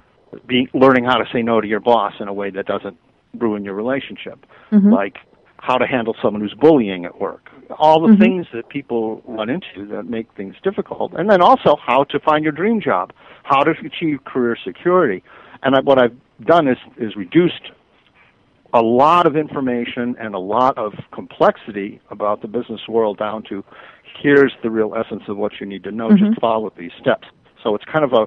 being 0.47 0.69
learning 0.75 1.05
how 1.05 1.17
to 1.17 1.25
say 1.33 1.43
no 1.43 1.61
to 1.61 1.69
your 1.69 1.81
boss 1.81 2.15
in 2.21 2.29
a 2.29 2.33
way 2.33 2.51
that 2.51 2.67
doesn't 2.67 2.97
ruin 3.39 3.65
your 3.65 3.75
relationship, 3.75 4.45
mm-hmm. 4.71 4.93
like 4.93 5.17
how 5.63 5.79
to 5.79 5.87
handle 5.87 6.15
someone 6.21 6.43
who's 6.43 6.55
bullying 6.55 7.05
at 7.05 7.21
work, 7.21 7.49
all 7.79 8.01
the 8.03 8.09
mm-hmm. 8.09 8.21
things 8.21 8.47
that 8.53 8.69
people 8.69 9.23
run 9.29 9.49
into 9.49 9.87
that 9.87 10.03
make 10.03 10.27
things 10.37 10.57
difficult, 10.65 11.13
and 11.15 11.31
then 11.31 11.41
also 11.41 11.77
how 11.77 12.03
to 12.03 12.19
find 12.19 12.43
your 12.43 12.53
dream 12.53 12.81
job, 12.81 13.13
how 13.45 13.63
to 13.63 13.71
achieve 13.71 14.25
career 14.25 14.57
security. 14.65 15.23
And 15.63 15.77
I, 15.77 15.81
what 15.81 16.01
I've 16.01 16.17
done 16.45 16.67
is 16.67 16.79
is 16.99 17.15
reduced 17.15 17.71
a 18.75 18.81
lot 18.81 19.25
of 19.25 19.37
information 19.37 20.17
and 20.19 20.35
a 20.35 20.39
lot 20.39 20.77
of 20.77 20.95
complexity 21.13 22.01
about 22.11 22.43
the 22.43 22.49
business 22.49 22.81
world 22.89 23.19
down 23.19 23.45
to 23.45 23.65
here's 24.21 24.53
the 24.65 24.71
real 24.71 24.95
essence 24.97 25.23
of 25.29 25.37
what 25.37 25.53
you 25.61 25.67
need 25.67 25.85
to 25.85 25.93
know. 25.93 26.09
Mm-hmm. 26.09 26.27
Just 26.27 26.41
follow 26.41 26.73
these 26.77 26.91
steps. 27.01 27.29
So 27.63 27.77
it's 27.77 27.85
kind 27.85 28.05
of 28.05 28.13
a 28.13 28.27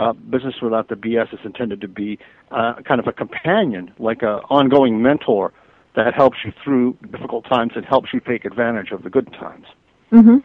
uh, 0.00 0.14
business 0.14 0.54
without 0.60 0.88
the 0.88 0.96
BS 0.96 1.32
is 1.32 1.40
intended 1.44 1.80
to 1.82 1.88
be 1.88 2.18
uh, 2.50 2.74
kind 2.88 2.98
of 2.98 3.06
a 3.06 3.12
companion, 3.12 3.92
like 3.98 4.22
an 4.22 4.40
ongoing 4.50 5.00
mentor 5.00 5.52
that 5.94 6.14
helps 6.14 6.38
you 6.44 6.52
through 6.64 6.96
difficult 7.10 7.44
times 7.46 7.72
and 7.76 7.84
helps 7.84 8.12
you 8.12 8.20
take 8.20 8.44
advantage 8.44 8.92
of 8.92 9.02
the 9.02 9.10
good 9.10 9.30
times. 9.32 9.66
Mm-hmm. 10.10 10.38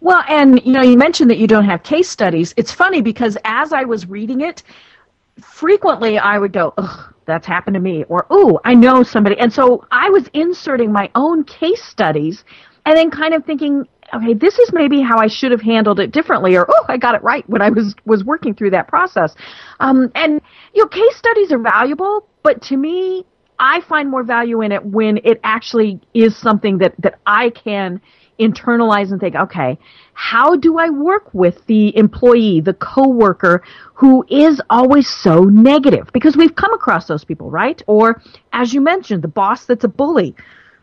Well, 0.00 0.24
and 0.28 0.64
you 0.64 0.72
know, 0.72 0.82
you 0.82 0.96
mentioned 0.96 1.30
that 1.30 1.38
you 1.38 1.46
don't 1.46 1.64
have 1.64 1.82
case 1.82 2.08
studies. 2.08 2.54
It's 2.56 2.72
funny 2.72 3.02
because 3.02 3.36
as 3.44 3.72
I 3.72 3.84
was 3.84 4.06
reading 4.06 4.40
it, 4.40 4.62
frequently 5.42 6.18
I 6.18 6.38
would 6.38 6.52
go, 6.52 6.72
"Ugh, 6.78 7.14
that's 7.26 7.46
happened 7.46 7.74
to 7.74 7.80
me," 7.80 8.04
or 8.08 8.26
"Ooh, 8.32 8.58
I 8.64 8.74
know 8.74 9.02
somebody," 9.02 9.38
and 9.38 9.52
so 9.52 9.84
I 9.92 10.08
was 10.08 10.28
inserting 10.32 10.90
my 10.90 11.10
own 11.14 11.44
case 11.44 11.82
studies, 11.84 12.44
and 12.86 12.96
then 12.96 13.10
kind 13.10 13.34
of 13.34 13.44
thinking, 13.44 13.86
"Okay, 14.14 14.32
this 14.32 14.58
is 14.58 14.72
maybe 14.72 15.02
how 15.02 15.18
I 15.18 15.26
should 15.26 15.50
have 15.50 15.60
handled 15.60 16.00
it 16.00 16.12
differently," 16.12 16.56
or 16.56 16.64
"Oh, 16.66 16.84
I 16.88 16.96
got 16.96 17.14
it 17.14 17.22
right 17.22 17.46
when 17.48 17.60
I 17.60 17.68
was 17.68 17.94
was 18.06 18.24
working 18.24 18.54
through 18.54 18.70
that 18.70 18.88
process." 18.88 19.34
Um, 19.80 20.10
and 20.14 20.40
you 20.72 20.82
know, 20.82 20.88
case 20.88 21.16
studies 21.16 21.52
are 21.52 21.58
valuable, 21.58 22.26
but 22.42 22.62
to 22.62 22.78
me, 22.78 23.26
I 23.60 23.82
find 23.82 24.10
more 24.10 24.24
value 24.24 24.62
in 24.62 24.72
it 24.72 24.84
when 24.84 25.18
it 25.18 25.38
actually 25.44 26.00
is 26.14 26.36
something 26.36 26.78
that, 26.78 26.94
that 26.98 27.20
I 27.26 27.50
can 27.50 28.00
internalize 28.40 29.12
and 29.12 29.20
think, 29.20 29.36
okay, 29.36 29.78
how 30.14 30.56
do 30.56 30.78
I 30.78 30.88
work 30.88 31.32
with 31.34 31.64
the 31.66 31.94
employee, 31.96 32.60
the 32.60 32.72
coworker 32.72 33.62
who 33.92 34.24
is 34.30 34.62
always 34.70 35.08
so 35.08 35.44
negative? 35.44 36.08
Because 36.14 36.38
we've 36.38 36.56
come 36.56 36.72
across 36.72 37.06
those 37.06 37.22
people, 37.22 37.50
right? 37.50 37.82
Or 37.86 38.22
as 38.54 38.72
you 38.72 38.80
mentioned, 38.80 39.22
the 39.22 39.28
boss 39.28 39.66
that's 39.66 39.84
a 39.84 39.88
bully. 39.88 40.34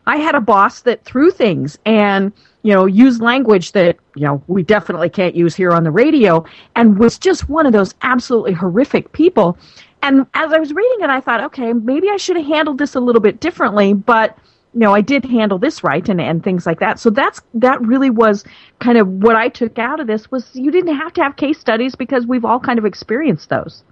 I 0.06 0.16
had 0.16 0.34
a 0.34 0.40
boss 0.40 0.80
that 0.82 1.04
threw 1.04 1.30
things 1.30 1.78
and, 1.84 2.32
you 2.62 2.72
know, 2.72 2.86
used 2.86 3.20
language 3.20 3.72
that, 3.72 3.98
you 4.14 4.22
know, 4.22 4.42
we 4.46 4.62
definitely 4.62 5.10
can't 5.10 5.34
use 5.34 5.54
here 5.54 5.72
on 5.72 5.84
the 5.84 5.90
radio 5.90 6.44
and 6.76 6.98
was 6.98 7.18
just 7.18 7.48
one 7.48 7.66
of 7.66 7.72
those 7.72 7.94
absolutely 8.02 8.52
horrific 8.54 9.12
people. 9.12 9.58
And 10.02 10.26
as 10.34 10.52
I 10.52 10.58
was 10.58 10.72
reading 10.72 10.98
it, 11.00 11.10
I 11.10 11.20
thought, 11.20 11.42
okay, 11.44 11.72
maybe 11.72 12.08
I 12.08 12.16
should 12.16 12.36
have 12.36 12.46
handled 12.46 12.78
this 12.78 12.94
a 12.94 13.00
little 13.00 13.20
bit 13.20 13.40
differently, 13.40 13.94
but 13.94 14.38
you 14.74 14.80
know, 14.80 14.94
I 14.94 15.00
did 15.00 15.24
handle 15.24 15.58
this 15.58 15.82
right 15.82 16.06
and, 16.08 16.20
and 16.20 16.44
things 16.44 16.66
like 16.66 16.78
that. 16.80 16.98
So 16.98 17.10
that's 17.10 17.40
that 17.54 17.80
really 17.80 18.10
was 18.10 18.44
kind 18.80 18.98
of 18.98 19.08
what 19.08 19.34
I 19.34 19.48
took 19.48 19.78
out 19.78 19.98
of 19.98 20.06
this 20.06 20.30
was 20.30 20.54
you 20.54 20.70
didn't 20.70 20.94
have 20.96 21.12
to 21.14 21.22
have 21.22 21.36
case 21.36 21.58
studies 21.58 21.94
because 21.94 22.26
we've 22.26 22.44
all 22.44 22.60
kind 22.60 22.78
of 22.78 22.84
experienced 22.84 23.48
those. 23.48 23.82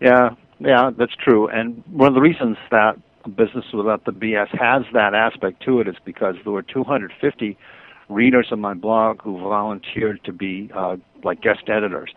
Yeah, 0.00 0.30
yeah, 0.60 0.90
that's 0.96 1.14
true. 1.16 1.48
And 1.48 1.82
one 1.90 2.08
of 2.08 2.14
the 2.14 2.20
reasons 2.20 2.58
that 2.70 2.96
Business 3.36 3.64
Without 3.72 4.04
the 4.04 4.12
BS 4.12 4.48
has 4.58 4.82
that 4.92 5.14
aspect 5.14 5.62
to 5.64 5.80
it 5.80 5.88
is 5.88 5.96
because 6.04 6.36
there 6.44 6.52
were 6.52 6.62
250 6.62 7.58
readers 8.08 8.48
of 8.50 8.58
my 8.58 8.74
blog 8.74 9.22
who 9.22 9.38
volunteered 9.38 10.22
to 10.24 10.32
be 10.32 10.70
uh, 10.74 10.96
like 11.22 11.40
guest 11.42 11.68
editors 11.68 12.10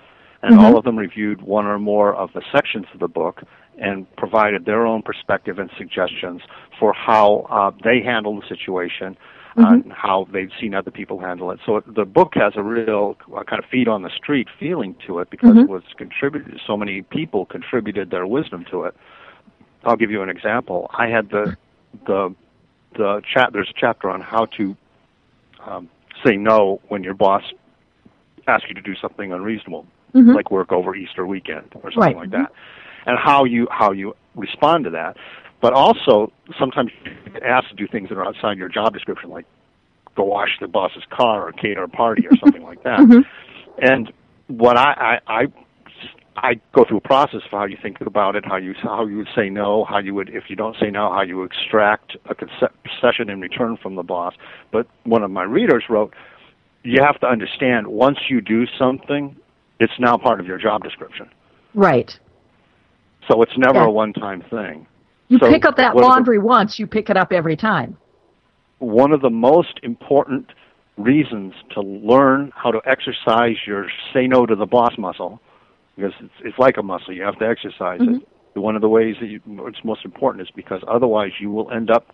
and 0.44 0.56
mm-hmm. 0.56 0.66
all 0.66 0.78
of 0.78 0.84
them 0.84 0.98
reviewed 0.98 1.42
one 1.42 1.66
or 1.66 1.80
more 1.80 2.14
of 2.14 2.32
the 2.34 2.44
sections 2.52 2.86
of 2.94 3.00
the 3.00 3.08
book 3.08 3.42
and 3.80 4.06
provided 4.18 4.66
their 4.66 4.86
own 4.86 5.02
perspective 5.02 5.58
and 5.58 5.72
suggestions 5.78 6.42
for 6.80 6.94
how 6.94 7.48
uh, 7.50 7.72
they 7.84 8.02
handled 8.02 8.44
the 8.44 8.48
situation, 8.48 9.18
Mm-hmm. 9.56 9.66
on 9.66 9.94
how 9.96 10.28
they've 10.34 10.50
seen 10.60 10.74
other 10.74 10.90
people 10.90 11.20
handle 11.20 11.52
it. 11.52 11.60
So 11.64 11.84
the 11.86 12.06
book 12.06 12.32
has 12.34 12.54
a 12.56 12.64
real 12.64 13.16
uh, 13.38 13.44
kind 13.44 13.64
of 13.64 13.70
feet 13.70 13.88
on 13.88 14.02
the 14.02 14.10
street 14.10 14.48
feeling 14.60 14.96
to 15.06 15.20
it 15.20 15.30
because 15.30 15.52
Mhm. 15.52 15.66
it 15.66 15.70
was 15.70 15.84
contributed. 15.96 16.60
So 16.66 16.76
many 16.76 17.04
people 17.04 17.46
contributed 17.46 18.10
their 18.10 18.26
wisdom 18.26 18.66
to 18.72 18.86
it. 18.86 18.96
I'll 19.86 19.96
give 19.96 20.10
you 20.10 20.24
an 20.24 20.30
example. 20.30 20.90
I 20.98 21.06
had 21.06 21.30
the 21.30 21.56
the 22.08 22.34
the 22.96 23.22
chat. 23.32 23.54
There's 23.54 23.70
a 23.70 23.80
chapter 23.80 24.10
on 24.10 24.22
how 24.22 24.46
to 24.58 24.76
um, 25.68 25.88
say 26.26 26.36
no 26.36 26.82
when 26.88 27.04
your 27.04 27.14
boss 27.14 27.44
asks 28.48 28.68
you 28.70 28.74
to 28.74 28.82
do 28.82 28.96
something 28.96 29.32
unreasonable, 29.32 29.86
Mhm. 30.13 30.36
like 30.36 30.52
work 30.52 30.71
over 30.71 30.95
Easter 30.95 31.26
weekend 31.26 31.65
or 31.82 31.91
something 31.91 31.99
Right. 31.99 32.15
like 32.15 32.30
that, 32.32 32.52
and 33.06 33.17
how 33.17 33.43
you 33.45 33.67
how 33.71 33.91
you 33.91 34.15
respond 34.36 34.84
to 34.86 34.89
that. 34.91 35.17
But 35.62 35.73
also, 35.73 36.32
sometimes 36.60 36.91
you 37.06 37.12
get 37.32 37.43
asked 37.43 37.69
to 37.69 37.76
do 37.76 37.88
things 37.88 38.10
that 38.10 38.17
are 38.17 38.26
outside 38.26 38.58
your 38.58 38.69
job 38.69 38.93
description, 38.93 39.30
like 39.30 39.45
go 40.15 40.23
wash 40.23 40.60
the 40.60 40.67
boss's 40.67 41.04
car 41.10 41.47
or 41.47 41.52
cater 41.52 41.84
a 41.84 41.89
party 41.89 42.28
or 42.28 42.36
something 42.38 42.63
like 42.63 42.84
that. 42.84 42.99
Mhm. 43.08 43.26
And 43.82 44.12
what 44.47 44.78
I, 44.78 45.19
I 45.28 45.41
I 45.41 45.47
I 46.36 46.60
go 46.73 46.84
through 46.84 46.97
a 46.97 47.02
process 47.02 47.41
of 47.45 47.52
how 47.52 47.65
you 47.65 47.78
think 47.82 48.02
about 48.02 48.36
it, 48.36 48.43
how 48.45 48.58
you 48.58 48.73
how 48.82 49.06
you 49.06 49.17
would 49.17 49.30
say 49.36 49.49
no, 49.49 49.84
how 49.86 49.97
you 49.99 50.13
would 50.13 50.30
if 50.30 50.49
you 50.49 50.56
don't 50.56 50.76
say 50.80 50.89
no, 50.91 51.12
how 51.12 51.21
you 51.21 51.43
extract 51.43 52.17
a 52.26 52.36
concession 52.36 53.30
in 53.30 53.39
return 53.41 53.78
from 53.78 53.95
the 53.95 54.04
boss. 54.04 54.34
But 54.71 54.86
one 55.06 55.23
of 55.23 55.32
my 55.32 55.43
readers 55.43 55.86
wrote, 55.89 56.13
you 56.84 57.02
have 57.02 57.19
to 57.21 57.28
understand 57.28 57.88
once 57.88 58.17
you 58.30 58.41
do 58.41 58.65
something, 58.78 59.36
it's 59.80 59.94
now 60.00 60.18
part 60.18 60.40
of 60.40 60.46
your 60.46 60.58
job 60.58 60.84
description. 60.84 61.30
Right. 61.74 62.18
So 63.30 63.42
it's 63.42 63.58
never 63.58 63.80
Yeah. 63.80 63.86
a 63.86 63.92
one-time 63.92 64.42
thing. 64.50 64.86
You 65.30 65.40
So 65.40 65.50
pick 65.50 65.66
up 65.66 65.76
that 65.78 65.96
are 65.96 66.02
the- 66.02 66.02
laundry 66.08 66.38
once, 66.38 66.78
you 66.80 66.86
pick 66.88 67.10
it 67.10 67.18
up 67.18 67.32
every 67.32 67.56
time. 67.56 67.98
one 68.80 69.14
of 69.14 69.22
the 69.22 69.30
most 69.30 69.80
important 69.82 70.52
reasons 70.98 71.54
to 71.74 71.80
learn 71.82 72.52
how 72.54 72.70
to 72.70 72.82
exercise 72.86 73.56
your 73.66 73.88
say 74.14 74.28
no 74.28 74.46
to 74.46 74.56
the 74.56 74.66
boss 74.66 74.98
muscle, 74.98 75.40
because 75.96 76.12
it's, 76.20 76.34
it's 76.44 76.60
like 76.60 76.76
a 76.78 76.84
muscle, 76.84 77.14
you 77.14 77.24
have 77.24 77.40
to 77.40 77.48
exercise 77.48 78.02
Mm-hmm. 78.02 78.16
it. 78.16 78.60
One 78.60 78.76
of 78.76 78.82
the 78.82 78.90
ways 78.90 79.16
that 79.22 79.28
you, 79.28 79.40
it's 79.68 79.84
most 79.86 80.04
important 80.04 80.42
is 80.42 80.52
because 80.54 80.82
otherwise 80.88 81.32
you 81.40 81.50
will 81.50 81.72
end 81.72 81.90
up 81.90 82.14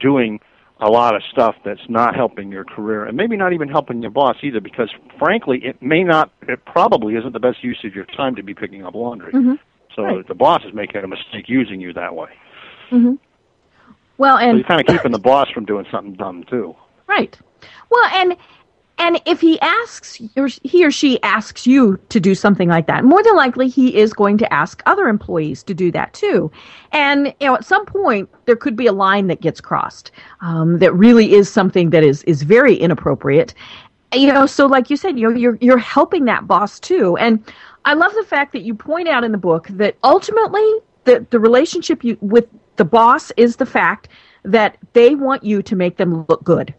doing 0.00 0.40
a 0.80 0.88
lot 0.88 1.16
of 1.16 1.22
stuff 1.30 1.56
that's 1.64 1.88
not 1.88 2.14
helping 2.14 2.52
your 2.52 2.64
career 2.64 3.04
and 3.04 3.16
maybe 3.16 3.36
not 3.36 3.52
even 3.52 3.68
helping 3.68 4.00
your 4.00 4.10
boss 4.10 4.36
either 4.42 4.60
because 4.60 4.90
frankly 5.18 5.60
it 5.64 5.80
may 5.82 6.04
not 6.04 6.30
it 6.42 6.64
probably 6.66 7.16
isn't 7.16 7.32
the 7.32 7.40
best 7.40 7.64
use 7.64 7.78
of 7.84 7.94
your 7.94 8.04
time 8.16 8.36
to 8.36 8.42
be 8.42 8.54
picking 8.54 8.84
up 8.84 8.94
laundry 8.94 9.32
Mhm. 9.32 9.58
so 9.94 10.02
Right. 10.04 10.26
the 10.28 10.34
boss 10.34 10.64
is 10.64 10.72
making 10.72 11.02
a 11.02 11.08
mistake 11.08 11.48
using 11.48 11.80
you 11.80 11.92
that 11.94 12.14
way 12.14 12.30
Well, 14.18 14.36
so 14.36 14.42
and 14.42 14.58
you're 14.58 14.66
kind 14.66 14.80
of 14.80 14.86
keeping 14.86 15.12
the 15.12 15.18
boss 15.18 15.50
from 15.50 15.64
doing 15.64 15.86
something 15.90 16.14
dumb 16.14 16.44
too 16.44 16.76
Right. 17.08 17.36
Well, 17.90 18.04
and 18.12 18.36
and 18.98 19.20
if 19.26 19.40
he 19.40 19.60
asks 19.60 20.20
or 20.36 20.48
he 20.48 20.84
or 20.84 20.90
she 20.90 21.22
asks 21.22 21.66
you 21.66 21.98
to 22.08 22.18
do 22.18 22.34
something 22.34 22.68
like 22.68 22.86
that, 22.88 23.04
more 23.04 23.22
than 23.22 23.36
likely 23.36 23.68
he 23.68 23.96
is 23.96 24.12
going 24.12 24.38
to 24.38 24.52
ask 24.52 24.82
other 24.86 25.08
employees 25.08 25.62
to 25.64 25.74
do 25.74 25.92
that 25.92 26.12
too. 26.12 26.50
And 26.92 27.28
you 27.40 27.46
know, 27.46 27.54
at 27.54 27.64
some 27.64 27.86
point 27.86 28.28
there 28.46 28.56
could 28.56 28.76
be 28.76 28.86
a 28.86 28.92
line 28.92 29.28
that 29.28 29.40
gets 29.40 29.60
crossed 29.60 30.10
um, 30.40 30.78
that 30.80 30.92
really 30.94 31.32
is 31.32 31.48
something 31.48 31.90
that 31.90 32.02
is 32.02 32.24
is 32.24 32.42
very 32.42 32.74
inappropriate. 32.74 33.54
You 34.12 34.32
know, 34.32 34.46
so 34.46 34.66
like 34.66 34.90
you 34.90 34.96
said, 34.96 35.18
you 35.18 35.30
know, 35.30 35.36
you're 35.36 35.58
you're 35.60 35.78
helping 35.78 36.24
that 36.24 36.46
boss 36.46 36.80
too. 36.80 37.16
And 37.18 37.42
I 37.84 37.94
love 37.94 38.12
the 38.14 38.24
fact 38.24 38.52
that 38.52 38.62
you 38.62 38.74
point 38.74 39.08
out 39.08 39.22
in 39.22 39.32
the 39.32 39.38
book 39.38 39.68
that 39.68 39.96
ultimately 40.02 40.66
the 41.04 41.24
the 41.30 41.38
relationship 41.38 42.02
you 42.02 42.18
with 42.20 42.46
the 42.76 42.84
boss 42.84 43.30
is 43.36 43.56
the 43.56 43.66
fact 43.66 44.08
that 44.44 44.76
they 44.92 45.14
want 45.14 45.44
you 45.44 45.62
to 45.62 45.76
make 45.76 45.98
them 45.98 46.26
look 46.28 46.42
good. 46.42 46.74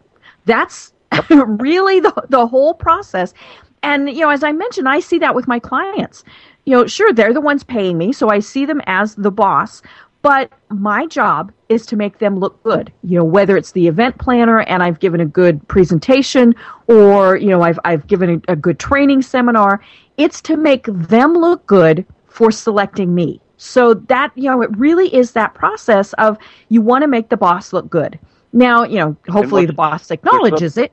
That's 0.46 0.94
really 1.30 2.00
the 2.00 2.14
the 2.30 2.48
whole 2.48 2.74
process. 2.74 3.34
And 3.82 4.10
you 4.10 4.22
know, 4.22 4.30
as 4.30 4.44
I 4.44 4.52
mentioned, 4.52 4.90
I 4.90 5.00
see 5.00 5.20
that 5.20 5.36
with 5.36 5.48
my 5.48 5.60
clients. 5.60 6.24
You 6.66 6.76
know, 6.76 6.88
sure, 6.88 7.14
they're 7.14 7.34
the 7.34 7.42
ones 7.42 7.64
paying 7.64 7.98
me, 7.98 8.12
so 8.12 8.30
I 8.30 8.40
see 8.40 8.66
them 8.66 8.82
as 8.86 9.16
the 9.16 9.32
boss, 9.32 9.82
but 10.22 10.52
my 10.70 11.06
job 11.08 11.52
is 11.70 11.86
to 11.88 11.96
make 11.96 12.20
them 12.20 12.38
look 12.38 12.62
good. 12.64 12.92
You 13.04 13.20
know, 13.20 13.24
whether 13.24 13.56
it's 13.56 13.72
the 13.72 13.88
event 13.88 14.18
planner 14.18 14.62
and 14.62 14.84
I've 14.84 15.00
given 15.00 15.22
a 15.22 15.26
good 15.26 15.66
presentation 15.68 16.54
or, 16.88 17.38
you 17.38 17.50
know, 17.50 17.62
I've 17.62 17.80
I've 17.86 18.06
given 18.08 18.42
a, 18.48 18.54
a 18.54 18.56
good 18.56 18.80
training 18.80 19.22
seminar, 19.22 19.82
it's 20.18 20.42
to 20.42 20.58
make 20.58 20.86
them 20.88 21.34
look 21.34 21.66
good 21.66 22.06
for 22.28 22.52
selecting 22.52 23.16
me. 23.16 23.40
So 23.58 23.94
that, 23.94 24.32
you 24.36 24.46
know, 24.46 24.62
it 24.62 24.76
really 24.78 25.14
is 25.14 25.32
that 25.32 25.54
process 25.54 26.14
of 26.14 26.38
you 26.70 26.82
want 26.82 27.02
to 27.04 27.08
make 27.08 27.30
the 27.30 27.38
boss 27.38 27.74
look 27.74 27.90
good. 27.90 28.20
Now, 28.54 28.84
you 28.84 29.00
know, 29.00 29.18
hopefully 29.28 29.66
the 29.66 29.74
boss 29.74 30.12
acknowledges 30.12 30.78
it. 30.78 30.92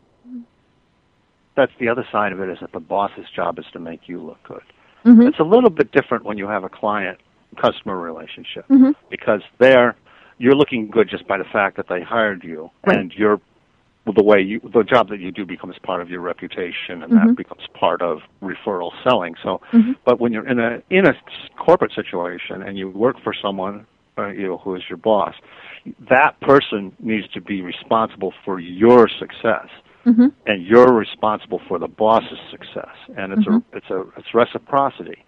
That's 1.56 1.72
the 1.80 1.88
other 1.88 2.06
side 2.12 2.32
of 2.32 2.40
it 2.40 2.48
is 2.48 2.58
that 2.60 2.72
the 2.72 2.80
boss's 2.80 3.26
job 3.34 3.58
is 3.58 3.64
to 3.72 3.78
make 3.80 4.00
you 4.08 4.20
look 4.20 4.42
good. 4.44 4.62
Mhm. 5.04 5.26
It's 5.28 5.38
a 5.38 5.44
little 5.44 5.70
bit 5.70 5.90
different 5.92 6.24
when 6.24 6.38
you 6.38 6.46
have 6.46 6.64
a 6.64 6.68
client 6.68 7.18
customer 7.56 7.96
relationship 7.98 8.66
Mhm. 8.68 8.94
because 9.08 9.42
there 9.58 9.94
you're 10.38 10.54
looking 10.54 10.88
good 10.90 11.08
just 11.08 11.26
by 11.26 11.38
the 11.38 11.44
fact 11.44 11.76
that 11.76 11.88
they 11.88 12.02
hired 12.02 12.44
you 12.44 12.70
Right. 12.86 12.98
and 12.98 13.14
you're 13.14 13.40
the 14.04 14.22
way 14.22 14.40
you 14.40 14.60
the 14.72 14.84
job 14.84 15.08
that 15.08 15.18
you 15.18 15.32
do 15.32 15.44
becomes 15.46 15.76
part 15.78 16.00
of 16.02 16.10
your 16.10 16.20
reputation 16.20 17.02
and 17.02 17.12
Mhm. 17.12 17.26
that 17.28 17.36
becomes 17.36 17.66
part 17.74 18.02
of 18.02 18.22
referral 18.42 18.92
selling 19.02 19.34
so 19.42 19.60
Mhm. 19.72 19.96
but 20.04 20.20
when 20.20 20.32
you're 20.32 20.46
in 20.46 20.60
a 20.60 20.80
in 20.90 21.06
a 21.06 21.14
corporate 21.56 21.92
situation 21.92 22.62
and 22.62 22.76
you 22.78 22.88
work 22.90 23.18
for 23.20 23.32
someone 23.32 23.86
uh, 24.18 24.26
you 24.28 24.46
know 24.46 24.58
who 24.58 24.74
is 24.76 24.88
your 24.90 24.96
boss 24.98 25.34
that 26.08 26.38
person 26.40 26.92
needs 27.00 27.26
to 27.28 27.40
be 27.40 27.62
responsible 27.62 28.32
for 28.44 28.60
your 28.60 29.08
success 29.08 29.68
Mhm. 30.06 30.32
and 30.46 30.64
you're 30.64 30.92
responsible 30.92 31.60
for 31.66 31.78
the 31.78 31.88
boss's 31.88 32.38
success 32.50 32.94
and 33.16 33.32
it's 33.32 33.44
Mhm. 33.44 33.62
a 33.72 33.76
it's 33.76 33.90
a 33.90 34.04
it's 34.16 34.32
reciprocity 34.34 35.24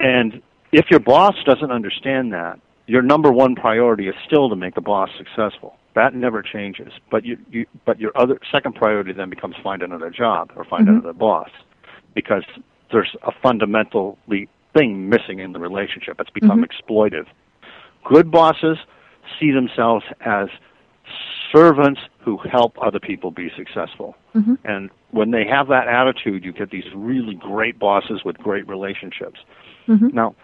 and 0.00 0.42
if 0.72 0.90
your 0.90 1.00
boss 1.00 1.34
doesn't 1.44 1.70
understand 1.70 2.32
that 2.32 2.58
your 2.88 3.02
number 3.02 3.30
one 3.30 3.54
priority 3.54 4.08
is 4.08 4.14
still 4.26 4.48
to 4.48 4.56
make 4.56 4.74
the 4.74 4.80
boss 4.80 5.08
successful 5.16 5.76
that 5.94 6.14
never 6.14 6.42
changes 6.42 6.92
but 7.10 7.24
you, 7.24 7.38
you 7.50 7.64
but 7.84 8.00
your 8.00 8.10
other 8.16 8.40
second 8.50 8.74
priority 8.74 9.12
then 9.12 9.30
becomes 9.30 9.54
find 9.62 9.82
another 9.82 10.10
job 10.10 10.50
or 10.56 10.64
find 10.64 10.88
Mhm. 10.88 10.94
another 10.98 11.12
boss 11.12 11.50
because 12.14 12.44
there's 12.90 13.14
a 13.22 13.30
fundamentally 13.30 14.48
thing 14.74 15.08
missing 15.08 15.38
in 15.38 15.52
the 15.52 15.60
relationship 15.60 16.20
it's 16.20 16.30
become 16.30 16.62
Mhm. 16.62 16.68
exploitive 16.68 17.26
good 18.04 18.32
bosses 18.32 18.78
see 19.38 19.52
themselves 19.52 20.04
as 20.22 20.48
servants 21.54 22.00
who 22.24 22.38
help 22.38 22.76
other 22.80 22.98
people 22.98 23.30
be 23.30 23.50
successful. 23.56 24.16
Mhm. 24.34 24.58
And 24.64 24.90
when 25.10 25.30
they 25.30 25.44
have 25.46 25.68
that 25.68 25.88
attitude, 25.88 26.44
you 26.44 26.52
get 26.52 26.70
these 26.70 26.86
really 26.94 27.34
great 27.34 27.78
bosses 27.78 28.24
with 28.24 28.38
great 28.38 28.66
relationships. 28.68 29.40
Mhm. 29.88 30.12
Now, 30.14 30.34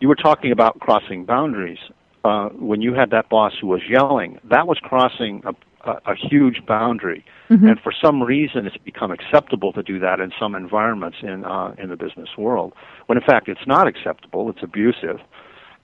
you 0.00 0.08
were 0.08 0.16
talking 0.16 0.52
about 0.52 0.78
crossing 0.80 1.24
boundaries. 1.24 1.78
Uh, 2.24 2.48
when 2.50 2.82
you 2.82 2.92
had 2.94 3.10
that 3.10 3.28
boss 3.28 3.54
who 3.60 3.68
was 3.68 3.80
yelling, 3.88 4.38
that 4.44 4.66
was 4.66 4.78
crossing 4.80 5.42
a, 5.44 5.54
a, 5.90 6.12
a 6.12 6.14
huge 6.14 6.66
boundary. 6.66 7.24
Mhm. 7.48 7.70
And 7.70 7.80
for 7.80 7.92
some 7.92 8.22
reason, 8.22 8.66
it's 8.66 8.76
become 8.76 9.10
acceptable 9.10 9.72
to 9.72 9.82
do 9.82 9.98
that 10.00 10.20
in 10.20 10.32
some 10.38 10.54
environments 10.54 11.18
in 11.22 11.44
uh, 11.44 11.74
in 11.78 11.88
the 11.88 11.96
business 11.96 12.36
world. 12.36 12.74
When 13.06 13.16
in 13.16 13.24
fact, 13.24 13.48
it's 13.48 13.66
not 13.66 13.86
acceptable. 13.86 14.50
It's 14.50 14.62
abusive, 14.62 15.20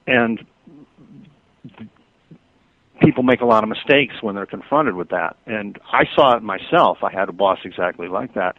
and 0.05 0.45
people 3.01 3.23
make 3.23 3.41
a 3.41 3.45
lot 3.45 3.63
of 3.63 3.69
mistakes 3.69 4.15
when 4.21 4.35
they're 4.35 4.45
confronted 4.45 4.95
with 4.95 5.09
that. 5.09 5.37
And 5.45 5.77
I 5.91 6.05
saw 6.15 6.35
it 6.35 6.43
myself. 6.43 6.99
I 7.03 7.11
had 7.11 7.29
a 7.29 7.33
boss 7.33 7.59
exactly 7.65 8.07
like 8.07 8.33
that, 8.35 8.55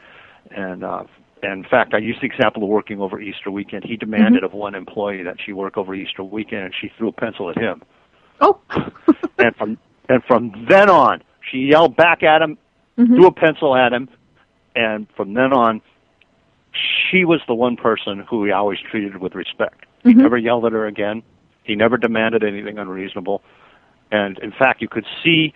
and 0.51 0.85
uh, 0.85 1.05
and 1.42 1.64
in 1.64 1.70
fact, 1.70 1.94
I 1.94 1.99
used 1.99 2.20
the 2.22 2.27
example 2.27 2.62
of 2.62 2.68
working 2.68 3.01
over 3.01 3.20
Easter 3.20 3.51
weekend. 3.51 3.85
He 3.85 3.96
demanded 3.96 4.42
of 4.42 4.53
one 4.53 4.75
employee 4.75 5.22
that 5.22 5.37
she 5.44 5.53
work 5.53 5.77
over 5.77 5.94
Easter 5.94 6.25
weekend, 6.25 6.64
and 6.64 6.75
she 6.81 6.90
threw 6.96 7.09
a 7.09 7.12
pencil 7.12 7.51
at 7.51 7.59
him. 7.59 7.83
Oh. 8.40 8.59
and 9.38 9.55
from 9.57 9.79
and 10.09 10.22
from 10.25 10.66
then 10.68 10.88
on, 10.88 11.22
she 11.51 11.59
yelled 11.59 11.96
back 11.96 12.22
at 12.22 12.42
him, 12.42 12.59
Mhm. 12.99 13.16
threw 13.16 13.27
a 13.27 13.33
pencil 13.33 13.77
at 13.77 13.92
him, 13.92 14.09
and 14.75 15.07
from 15.16 15.35
then 15.35 15.53
on, 15.53 15.83
she 17.11 17.25
was 17.25 17.40
the 17.46 17.55
one 17.55 17.77
person 17.77 18.25
who 18.29 18.44
he 18.44 18.53
always 18.53 18.79
treated 18.90 19.18
with 19.18 19.35
respect. 19.35 19.85
He 20.05 20.14
Mhm. 20.14 20.18
never 20.18 20.38
yelled 20.38 20.64
at 20.66 20.72
her 20.72 20.87
again. 20.87 21.22
He 21.64 21.75
never 21.75 21.96
demanded 21.96 22.44
anything 22.44 22.79
unreasonable, 22.79 23.42
and 24.11 24.38
in 24.38 24.53
fact, 24.53 24.81
you 24.83 24.88
could 24.88 25.07
see 25.25 25.53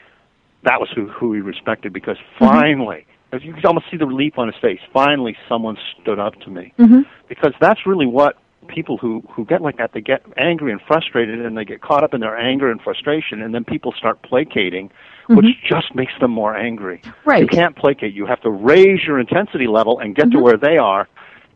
that 0.65 0.81
was 0.81 0.89
who 0.95 1.07
who 1.09 1.33
he 1.33 1.41
respected 1.41 1.93
because 1.93 2.17
finally, 2.39 3.07
as 3.33 3.43
you 3.45 3.53
could 3.55 3.65
almost 3.65 3.87
see 3.91 3.97
the 3.97 4.07
relief 4.07 4.39
on 4.39 4.47
his 4.49 4.57
face. 4.61 4.81
Finally, 4.93 5.37
someone 5.49 5.77
stood 6.03 6.19
up 6.19 6.35
to 6.41 6.51
me 6.51 6.73
Mhm. 6.79 7.05
because 7.29 7.53
that's 7.61 7.87
really 7.87 8.07
what 8.07 8.37
people 8.69 8.99
who 8.99 9.23
who 9.31 9.45
get 9.47 9.63
like 9.63 9.79
that 9.79 9.93
they 9.93 10.01
get 10.03 10.23
angry 10.37 10.71
and 10.71 10.81
frustrated 10.83 11.45
and 11.45 11.57
they 11.57 11.65
get 11.65 11.81
caught 11.81 12.05
up 12.05 12.13
in 12.13 12.21
their 12.21 12.37
anger 12.37 12.71
and 12.71 12.81
frustration 12.83 13.41
and 13.41 13.55
then 13.55 13.65
people 13.65 13.91
start 13.93 14.21
placating 14.23 14.91
which 15.29 15.47
Mhm. 15.47 15.63
just 15.65 15.95
makes 15.95 16.13
them 16.21 16.31
more 16.31 16.55
angry 16.55 17.01
Right. 17.25 17.41
you 17.41 17.49
can't 17.49 17.75
placate 17.75 18.13
you 18.13 18.27
have 18.27 18.41
to 18.43 18.51
raise 18.51 19.05
your 19.07 19.19
intensity 19.19 19.67
level 19.67 19.99
and 19.99 20.15
get 20.15 20.31
to 20.33 20.37
Mhm. 20.39 20.43
where 20.43 20.57
they 20.59 20.77
are 20.77 21.09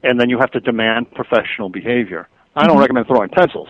and 0.02 0.18
then 0.18 0.30
you 0.30 0.38
have 0.38 0.50
to 0.52 0.60
demand 0.60 1.10
professional 1.12 1.68
behavior 1.68 2.26
i 2.56 2.66
don't 2.66 2.76
Mhm. 2.78 2.80
recommend 2.80 3.06
throwing 3.06 3.28
pencils 3.28 3.68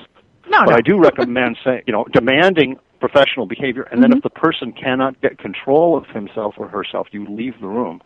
No, 0.49 0.61
but 0.65 0.71
no. 0.71 0.77
i 0.77 0.81
do 0.81 0.97
recommend 0.99 1.59
saying 1.65 1.83
you 1.87 1.93
know 1.93 2.05
demanding 2.13 2.79
professional 3.09 3.45
behavior. 3.45 3.83
And 3.93 4.03
then 4.03 4.13
if 4.13 4.23
the 4.23 4.31
person 4.31 4.73
cannot 4.73 5.21
get 5.21 5.37
control 5.37 5.95
of 5.95 6.07
himself 6.07 6.55
or 6.57 6.69
herself, 6.69 7.09
you 7.13 7.27
leave 7.29 7.61
the 7.61 7.67
room 7.67 8.01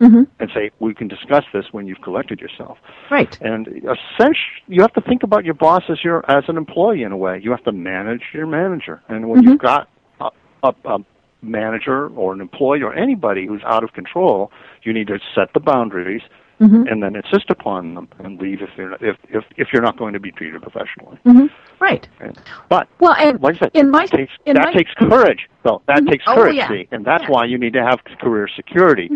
Mhm. 0.00 0.28
and 0.38 0.50
say, 0.54 0.70
"We 0.78 0.94
can 0.94 1.08
discuss 1.08 1.44
this 1.52 1.72
when 1.72 1.88
you've 1.88 2.02
collected 2.02 2.40
yourself." 2.40 2.78
Right. 3.10 3.36
And 3.40 3.66
essentially, 3.66 4.62
you 4.68 4.80
have 4.82 4.92
to 4.92 5.00
think 5.00 5.24
about 5.24 5.44
your 5.44 5.54
boss 5.54 5.82
as 5.88 6.04
your 6.04 6.24
as 6.30 6.44
an 6.48 6.56
employee 6.56 7.02
in 7.02 7.10
a 7.10 7.16
way. 7.16 7.40
You 7.42 7.50
have 7.50 7.64
to 7.64 7.72
manage 7.72 8.22
your 8.32 8.46
manager, 8.46 9.02
and 9.08 9.28
when 9.28 9.42
you've 9.42 9.58
got 9.58 9.88
a, 10.20 10.30
a, 10.62 10.74
a 10.84 10.98
manager 11.42 12.08
or 12.08 12.32
an 12.32 12.40
employee 12.40 12.82
or 12.82 12.94
anybody 12.94 13.46
who's 13.46 13.62
out 13.64 13.82
of 13.82 13.92
control, 13.92 14.52
you 14.84 14.92
need 14.92 15.08
to 15.08 15.18
set 15.34 15.52
the 15.52 15.60
boundaries 15.60 16.22
Mhm. 16.60 16.90
and 16.90 17.02
then 17.02 17.16
insist 17.16 17.50
upon 17.50 17.94
them 17.94 18.08
and 18.20 18.40
leave 18.40 18.62
if 18.62 18.70
they're 18.76 18.90
not, 18.90 19.02
if 19.02 19.16
if 19.30 19.44
if 19.56 19.68
you're 19.72 19.82
not 19.82 19.96
going 19.96 20.12
to 20.12 20.20
be 20.20 20.30
treated 20.30 20.62
professionally. 20.62 21.18
Mhm. 21.26 21.50
Right. 21.80 22.06
And- 22.20 22.38
But 22.68 22.86
Well, 23.00 23.14
and 23.18 23.40
like 23.42 23.56
I 23.56 23.58
said, 23.60 23.70
in 23.74 23.90
my 23.90 24.06
that 24.06 24.16
takes, 24.16 24.32
in 24.46 24.54
that 24.54 24.66
my 24.66 24.72
takes 24.72 24.92
courage. 24.94 25.48
So 25.66 25.82
that 25.86 25.98
Mhm. 25.98 26.10
takes 26.10 26.24
Oh, 26.28 26.34
courage, 26.36 26.54
yeah. 26.54 26.68
see, 26.68 26.86
and 26.92 27.04
that's 27.04 27.24
Yeah. 27.24 27.30
why 27.30 27.44
you 27.46 27.58
need 27.58 27.72
to 27.72 27.82
have 27.82 27.98
career 28.20 28.46
security. 28.48 29.10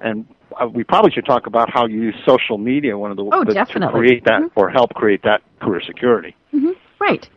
And 0.00 0.26
uh, 0.60 0.66
we 0.66 0.82
probably 0.84 1.10
should 1.10 1.26
talk 1.26 1.46
about 1.46 1.70
how 1.70 1.86
you 1.86 2.00
use 2.00 2.14
social 2.26 2.56
media, 2.56 2.96
one 2.96 3.10
of 3.10 3.16
the 3.18 3.24
Oh, 3.32 3.44
the- 3.44 3.52
to 3.52 3.88
create 3.90 4.24
that 4.24 4.40
Mhm. 4.42 4.50
or 4.56 4.70
help 4.70 4.94
create 4.94 5.22
that 5.22 5.42
career 5.60 5.80
security. 5.82 6.34
Mhm. 6.54 6.74
Right. 6.98 7.28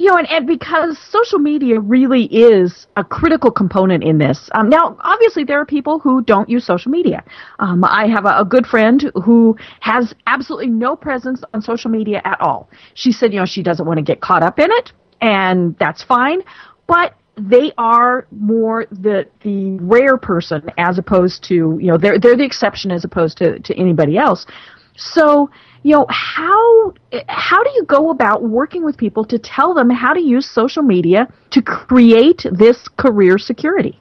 You 0.00 0.06
know, 0.06 0.16
and, 0.16 0.30
and 0.30 0.46
because 0.46 0.98
social 1.10 1.38
media 1.38 1.78
really 1.78 2.24
is 2.24 2.86
a 2.96 3.04
critical 3.04 3.50
component 3.50 4.02
in 4.02 4.16
this. 4.16 4.48
Um, 4.54 4.70
now, 4.70 4.96
obviously, 5.00 5.44
there 5.44 5.60
are 5.60 5.66
people 5.66 5.98
who 5.98 6.22
don't 6.22 6.48
use 6.48 6.64
social 6.64 6.90
media. 6.90 7.22
Um, 7.58 7.84
I 7.84 8.06
have 8.06 8.24
a, 8.24 8.38
a 8.38 8.44
good 8.46 8.66
friend 8.66 9.12
who 9.22 9.58
has 9.80 10.14
absolutely 10.26 10.68
no 10.68 10.96
presence 10.96 11.42
on 11.52 11.60
social 11.60 11.90
media 11.90 12.22
at 12.24 12.40
all. 12.40 12.70
She 12.94 13.12
said, 13.12 13.34
you 13.34 13.40
know, 13.40 13.44
she 13.44 13.62
doesn't 13.62 13.84
want 13.84 13.98
to 13.98 14.02
get 14.02 14.22
caught 14.22 14.42
up 14.42 14.58
in 14.58 14.70
it, 14.70 14.90
and 15.20 15.76
that's 15.78 16.02
fine. 16.02 16.40
But 16.86 17.14
they 17.36 17.70
are 17.76 18.26
more 18.30 18.86
the 18.90 19.28
the 19.42 19.76
rare 19.82 20.16
person 20.16 20.62
as 20.78 20.96
opposed 20.96 21.44
to 21.44 21.78
you 21.78 21.88
know 21.88 21.98
they're 21.98 22.18
they're 22.18 22.38
the 22.38 22.44
exception 22.44 22.90
as 22.90 23.04
opposed 23.04 23.36
to 23.36 23.58
to 23.60 23.74
anybody 23.74 24.16
else. 24.16 24.46
So, 24.96 25.50
you 25.82 25.92
know, 25.92 26.06
how 26.10 26.92
how 27.28 27.62
do 27.62 27.70
you 27.74 27.84
go 27.84 28.10
about 28.10 28.42
working 28.42 28.84
with 28.84 28.96
people 28.96 29.24
to 29.24 29.38
tell 29.38 29.74
them 29.74 29.88
how 29.90 30.12
to 30.12 30.20
use 30.20 30.48
social 30.48 30.82
media 30.82 31.26
to 31.50 31.62
create 31.62 32.44
this 32.52 32.88
career 32.88 33.38
security? 33.38 33.98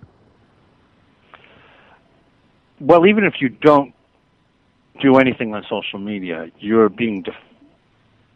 Well, 2.80 3.06
even 3.06 3.24
if 3.24 3.42
you 3.42 3.50
don't 3.50 3.94
do 5.02 5.18
anything 5.18 5.54
on 5.54 5.64
social 5.70 6.00
media, 6.00 6.48
you're 6.60 6.90
being 6.90 7.22
def- 7.24 7.34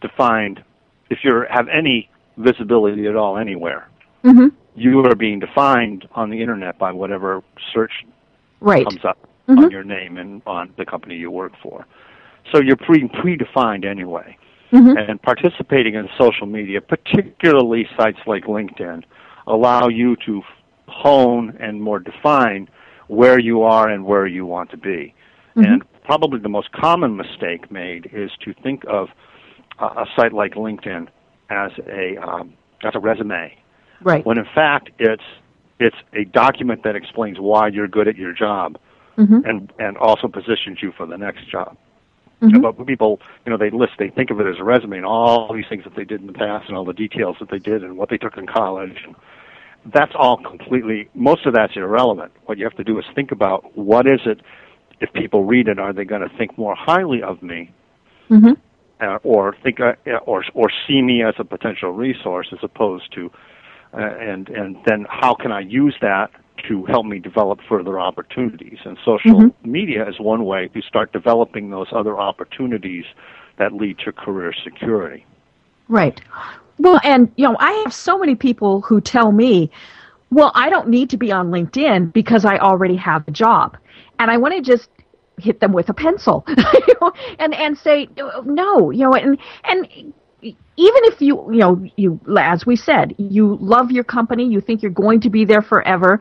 defined. 0.01 0.63
If 1.09 1.19
you 1.23 1.45
have 1.49 1.67
any 1.67 2.09
visibility 2.37 3.07
at 3.07 3.15
all 3.15 3.37
anywhere, 3.37 3.87
Mm-hmm. 4.23 4.47
you 4.75 5.01
are 5.05 5.15
being 5.15 5.39
defined 5.39 6.07
on 6.15 6.29
the 6.29 6.39
internet 6.39 6.79
by 6.79 6.93
whatever 6.93 7.43
search 7.73 7.91
Right. 8.61 8.85
comes 8.85 9.03
up 9.03 9.17
Mhm. 9.49 9.65
on 9.65 9.71
your 9.71 9.83
name 9.83 10.17
and 10.17 10.41
on 10.45 10.73
the 10.77 10.85
company 10.85 11.15
you 11.15 11.29
work 11.29 11.51
for. 11.61 11.85
So 12.51 12.61
you're 12.61 12.77
pre 12.77 13.07
predefined 13.07 13.85
anyway. 13.85 14.37
Mm-hmm. 14.71 14.97
And 14.97 15.21
participating 15.21 15.93
in 15.93 16.09
social 16.17 16.47
media, 16.47 16.81
particularly 16.81 17.87
sites 17.95 18.17
like 18.25 18.45
LinkedIn, 18.45 19.03
allow 19.45 19.87
you 19.87 20.15
to 20.25 20.41
hone 20.87 21.55
and 21.59 21.79
more 21.81 21.99
define 21.99 22.67
where 23.07 23.37
you 23.39 23.61
are 23.61 23.87
and 23.87 24.03
where 24.05 24.25
you 24.25 24.47
want 24.47 24.71
to 24.71 24.77
be. 24.77 25.13
Mhm. 25.55 25.65
And 25.65 25.83
probably 26.03 26.39
the 26.39 26.49
most 26.49 26.71
common 26.71 27.15
mistake 27.15 27.71
made 27.71 28.09
is 28.11 28.31
to 28.43 28.53
think 28.63 28.83
of 28.87 29.09
a, 29.79 29.85
a 29.85 30.05
site 30.15 30.33
like 30.33 30.55
LinkedIn 30.55 31.07
as 31.49 31.71
a 31.87 32.17
um, 32.17 32.53
as 32.83 32.93
a 32.95 32.99
resume 32.99 33.55
Right. 34.01 34.25
when 34.25 34.37
in 34.37 34.45
fact 34.55 34.89
it's 34.99 35.23
it's 35.79 35.95
a 36.13 36.25
document 36.25 36.83
that 36.83 36.95
explains 36.95 37.39
why 37.39 37.67
you're 37.67 37.87
good 37.87 38.07
at 38.07 38.17
your 38.17 38.33
job 38.33 38.77
Mm-hmm. 39.17 39.45
and 39.45 39.71
and 39.77 39.95
also 39.97 40.27
positions 40.27 40.79
you 40.81 40.91
for 40.97 41.05
the 41.05 41.17
next 41.17 41.47
job. 41.47 41.77
Mhm. 42.43 42.61
But 42.61 42.85
people, 42.85 43.21
you 43.45 43.51
know, 43.51 43.57
they 43.57 43.69
list, 43.69 43.93
they 43.97 44.09
think 44.09 44.29
of 44.29 44.39
it 44.39 44.47
as 44.47 44.59
a 44.59 44.63
resume 44.63 44.97
and 44.97 45.05
all 45.05 45.53
these 45.53 45.67
things 45.67 45.83
that 45.85 45.95
they 45.95 46.03
did 46.03 46.21
in 46.21 46.27
the 46.27 46.33
past 46.33 46.67
and 46.67 46.77
all 46.77 46.85
the 46.85 46.93
details 46.93 47.37
that 47.39 47.49
they 47.49 47.59
did 47.59 47.83
and 47.83 47.97
what 47.97 48.09
they 48.09 48.17
took 48.17 48.37
in 48.37 48.45
college. 48.47 48.97
And 49.05 49.15
that's 49.93 50.13
all 50.15 50.37
completely. 50.37 51.09
Most 51.15 51.45
of 51.45 51.53
that's 51.53 51.75
irrelevant. 51.75 52.31
What 52.45 52.57
you 52.57 52.65
have 52.65 52.75
to 52.75 52.83
do 52.83 52.99
is 52.99 53.05
think 53.15 53.31
about 53.31 53.77
what 53.77 54.07
is 54.07 54.21
it. 54.25 54.41
If 54.99 55.11
people 55.13 55.43
read 55.45 55.67
it, 55.67 55.79
are 55.79 55.93
they 55.93 56.05
going 56.05 56.21
to 56.21 56.37
think 56.37 56.57
more 56.57 56.75
highly 56.75 57.21
of 57.23 57.41
me 57.41 57.71
Mm-hmm. 58.29 58.53
uh, 59.01 59.17
or 59.23 59.55
think 59.61 59.79
uh, 59.81 59.93
or 60.25 60.45
or 60.53 60.71
see 60.87 61.01
me 61.01 61.23
as 61.23 61.35
a 61.37 61.43
potential 61.43 61.91
resource 61.91 62.47
as 62.53 62.59
opposed 62.63 63.11
to 63.13 63.29
uh, 63.93 63.97
and 63.97 64.49
and 64.49 64.77
then 64.85 65.05
how 65.09 65.33
can 65.35 65.51
I 65.51 65.59
use 65.59 65.95
that 66.01 66.31
to 66.67 66.85
help 66.85 67.05
me 67.05 67.19
develop 67.19 67.59
further 67.67 67.99
opportunities 67.99 68.79
and 68.85 68.97
social 69.05 69.41
Mhm. 69.41 69.53
media 69.63 70.07
is 70.07 70.19
one 70.19 70.45
way 70.45 70.67
to 70.69 70.81
start 70.81 71.11
developing 71.11 71.69
those 71.69 71.87
other 71.91 72.19
opportunities 72.19 73.05
that 73.57 73.73
lead 73.73 73.97
to 73.99 74.11
career 74.11 74.53
security 74.63 75.25
Right. 75.89 76.19
Well, 76.79 76.99
and 77.03 77.31
you 77.35 77.47
know, 77.47 77.55
I 77.59 77.71
have 77.83 77.93
so 77.93 78.17
many 78.17 78.35
people 78.35 78.81
who 78.81 78.99
tell 79.01 79.31
me, 79.31 79.69
"Well, 80.31 80.51
I 80.55 80.69
don't 80.69 80.87
need 80.87 81.09
to 81.11 81.17
be 81.17 81.31
on 81.31 81.51
LinkedIn 81.51 82.13
because 82.13 82.45
I 82.45 82.57
already 82.57 82.95
have 82.95 83.27
a 83.27 83.31
job," 83.31 83.77
and 84.19 84.31
I 84.31 84.37
want 84.37 84.55
to 84.55 84.61
just 84.61 84.89
hit 85.37 85.59
them 85.59 85.73
with 85.73 85.89
a 85.89 85.93
pencil, 85.93 86.45
you 86.47 86.95
know, 87.01 87.11
and 87.39 87.53
and 87.53 87.77
say, 87.77 88.07
"No," 88.45 88.89
you 88.91 89.03
know, 89.05 89.13
and 89.13 89.37
and 89.65 89.87
even 90.41 91.01
if 91.05 91.21
you 91.21 91.47
you 91.51 91.59
know 91.59 91.85
you 91.95 92.19
as 92.39 92.65
we 92.65 92.75
said, 92.75 93.13
you 93.17 93.57
love 93.61 93.91
your 93.91 94.03
company, 94.03 94.45
you 94.45 94.61
think 94.61 94.81
you're 94.81 94.91
going 94.91 95.19
to 95.21 95.29
be 95.29 95.45
there 95.45 95.61
forever. 95.61 96.19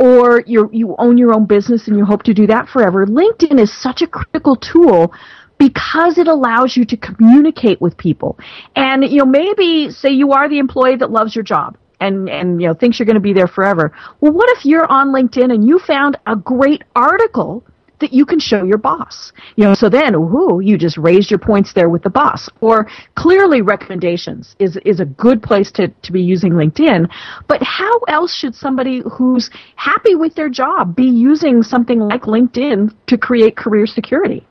Or 0.00 0.42
you 0.46 0.70
you 0.72 0.96
own 0.98 1.18
your 1.18 1.34
own 1.34 1.44
business 1.44 1.86
and 1.86 1.96
you 1.96 2.06
hope 2.06 2.22
to 2.22 2.32
do 2.32 2.46
that 2.46 2.68
forever. 2.68 3.06
LinkedIn 3.06 3.60
is 3.60 3.70
such 3.70 4.00
a 4.00 4.06
critical 4.06 4.56
tool 4.56 5.12
because 5.58 6.16
it 6.16 6.26
allows 6.26 6.74
you 6.74 6.86
to 6.86 6.96
communicate 6.96 7.82
with 7.82 7.98
people. 7.98 8.38
And 8.74 9.04
you 9.04 9.18
know, 9.18 9.26
maybe 9.26 9.90
say 9.90 10.08
you 10.08 10.32
are 10.32 10.48
the 10.48 10.58
employee 10.58 10.96
that 10.96 11.10
loves 11.10 11.36
your 11.36 11.44
job 11.44 11.76
and 12.00 12.30
and 12.30 12.60
you 12.60 12.66
know 12.66 12.74
thinks 12.74 12.98
you're 12.98 13.06
going 13.06 13.14
to 13.14 13.20
be 13.20 13.34
there 13.34 13.46
forever. 13.46 13.92
Well, 14.20 14.32
what 14.32 14.48
if 14.56 14.64
you're 14.64 14.90
on 14.90 15.08
LinkedIn 15.08 15.52
and 15.52 15.64
you 15.66 15.78
found 15.78 16.18
a 16.26 16.34
great 16.34 16.82
article 16.96 17.62
that 18.00 18.12
you 18.12 18.26
can 18.26 18.38
show 18.38 18.64
your 18.64 18.78
boss? 18.78 19.32
You 19.56 19.64
know, 19.64 19.74
so 19.74 19.88
then, 19.88 20.14
ooh, 20.14 20.60
you 20.60 20.76
just 20.76 20.96
raised 20.98 21.30
your 21.30 21.38
points 21.38 21.72
there 21.72 21.88
with 21.88 22.02
the 22.02 22.10
boss. 22.10 22.48
Or 22.60 22.88
clearly 23.14 23.62
recommendations 23.62 24.56
is 24.58 24.76
is 24.84 25.00
a 25.00 25.04
good 25.04 25.42
place 25.42 25.70
to 25.72 25.88
to 25.88 26.12
be 26.12 26.20
using 26.20 26.52
LinkedIn. 26.52 27.08
But 27.46 27.62
how 27.62 27.98
else 28.08 28.34
should 28.34 28.54
somebody 28.54 29.02
who's 29.10 29.50
happy 29.76 30.14
with 30.14 30.34
their 30.34 30.48
job 30.48 30.96
be 30.96 31.06
using 31.06 31.62
something 31.62 32.00
like 32.00 32.22
LinkedIn 32.22 32.94
to 33.06 33.18
create 33.18 33.56
career 33.56 33.86
security? 33.86 34.46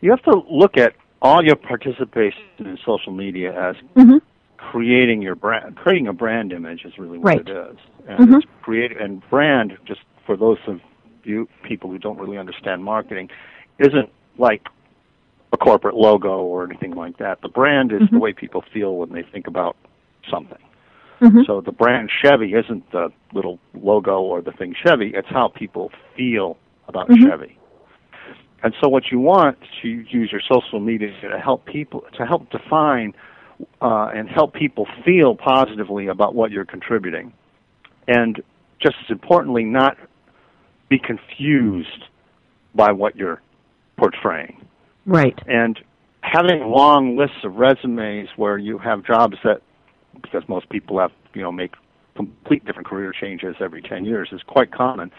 you 0.00 0.10
have 0.10 0.22
to 0.22 0.42
look 0.50 0.76
at 0.76 0.94
all 1.20 1.44
your 1.44 1.56
participation 1.56 2.42
in 2.58 2.78
social 2.86 3.12
media 3.12 3.52
as 3.70 3.76
Mhm. 3.96 4.20
creating 4.56 5.22
your 5.22 5.34
brand 5.34 5.76
creating 5.76 6.06
a 6.06 6.12
brand 6.12 6.52
image 6.52 6.84
is 6.84 6.98
really 6.98 7.18
what 7.18 7.26
Right. 7.26 7.40
it 7.40 7.48
is 7.48 7.76
and 8.06 8.28
Mhm. 8.28 8.42
create 8.62 8.96
and 8.96 9.28
brand 9.30 9.76
just 9.84 10.00
for 10.26 10.36
those 10.36 10.58
of 10.66 10.80
you 11.28 11.48
people 11.62 11.90
who 11.90 11.98
don't 11.98 12.18
really 12.18 12.38
understand 12.38 12.82
marketing 12.82 13.28
isn't 13.78 14.10
like 14.38 14.66
a 15.52 15.56
corporate 15.56 15.94
logo 15.94 16.42
or 16.42 16.64
anything 16.64 16.92
like 16.92 17.18
that 17.18 17.40
the 17.42 17.48
brand 17.48 17.92
is 17.92 18.00
the 18.10 18.16
Mhm. 18.16 18.20
way 18.20 18.32
people 18.32 18.62
feel 18.72 18.96
when 18.96 19.10
they 19.10 19.22
think 19.22 19.46
about 19.46 19.76
something 20.28 20.58
Mhm. 21.20 21.46
so 21.46 21.60
the 21.60 21.72
brand 21.72 22.10
chevy 22.10 22.54
isn't 22.54 22.90
the 22.90 23.10
little 23.32 23.58
logo 23.74 24.20
or 24.20 24.40
the 24.40 24.52
thing 24.52 24.74
chevy 24.74 25.12
it's 25.14 25.28
how 25.28 25.48
people 25.48 25.90
feel 26.16 26.56
about 26.88 27.08
Mhm. 27.08 27.28
chevy 27.28 27.56
and 28.62 28.74
so 28.80 28.88
what 28.88 29.10
you 29.12 29.20
want 29.20 29.56
to 29.82 29.88
use 29.88 30.32
your 30.32 30.40
social 30.40 30.80
media 30.80 31.12
to 31.20 31.38
help 31.38 31.64
people 31.64 32.04
to 32.12 32.26
help 32.26 32.50
define 32.50 33.14
uh, 33.80 34.10
and 34.14 34.28
help 34.28 34.52
people 34.52 34.86
feel 35.04 35.34
positively 35.34 36.06
about 36.06 36.34
what 36.34 36.50
you're 36.50 36.64
contributing. 36.64 37.32
And 38.06 38.40
just 38.78 38.96
as 39.04 39.10
importantly, 39.10 39.64
not 39.64 39.96
be 40.88 40.98
confused 40.98 42.04
by 42.74 42.92
what 42.92 43.16
you're 43.16 43.40
portraying. 43.96 44.64
Right. 45.06 45.38
And 45.46 45.78
having 46.22 46.60
long 46.66 47.16
lists 47.16 47.44
of 47.44 47.56
resumes 47.56 48.28
where 48.36 48.58
you 48.58 48.78
have 48.78 49.04
jobs 49.04 49.36
that, 49.44 49.62
because 50.22 50.42
most 50.48 50.68
people 50.70 50.98
have, 50.98 51.10
you 51.34 51.42
know, 51.42 51.52
make 51.52 51.74
complete 52.14 52.64
different 52.64 52.88
career 52.88 53.12
changes 53.18 53.56
every 53.60 53.80
10 53.80 54.04
years 54.04 54.28
is 54.32 54.42
quite 54.46 54.72
common. 54.72 55.10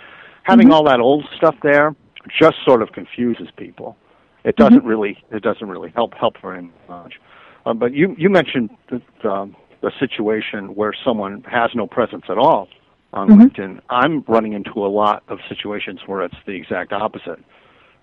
Having 0.43 0.69
Mhm. 0.69 0.73
all 0.73 0.84
that 0.84 0.99
old 0.99 1.27
stuff 1.36 1.55
there 1.62 1.95
just 2.27 2.58
sort 2.65 2.82
of 2.82 2.91
confuses 2.91 3.49
people. 3.55 3.95
It 4.43 4.55
doesn't 4.55 4.84
really, 4.84 5.17
it 5.32 5.41
doesn't 5.41 5.67
really 5.67 5.91
help 5.95 6.13
help 6.13 6.38
very 6.39 6.69
much. 6.88 7.19
Uh, 7.65 7.73
but 7.73 7.93
you 7.93 8.15
you 8.17 8.29
mentioned 8.29 8.69
the, 8.89 9.01
um, 9.29 9.55
the 9.82 9.91
situation 9.99 10.75
where 10.75 10.93
someone 10.93 11.43
has 11.43 11.73
no 11.75 11.88
presence 11.88 12.25
at 12.29 12.38
all 12.38 12.67
on 13.13 13.30
Mhm. 13.30 13.41
LinkedIn. 13.41 13.80
I'm 13.89 14.24
running 14.28 14.54
into 14.54 14.86
a 14.86 14.88
lot 14.88 15.24
of 15.28 15.39
situations 15.48 16.02
where 16.06 16.22
it's 16.22 16.38
the 16.45 16.54
exact 16.54 16.93
opposite, 16.93 17.39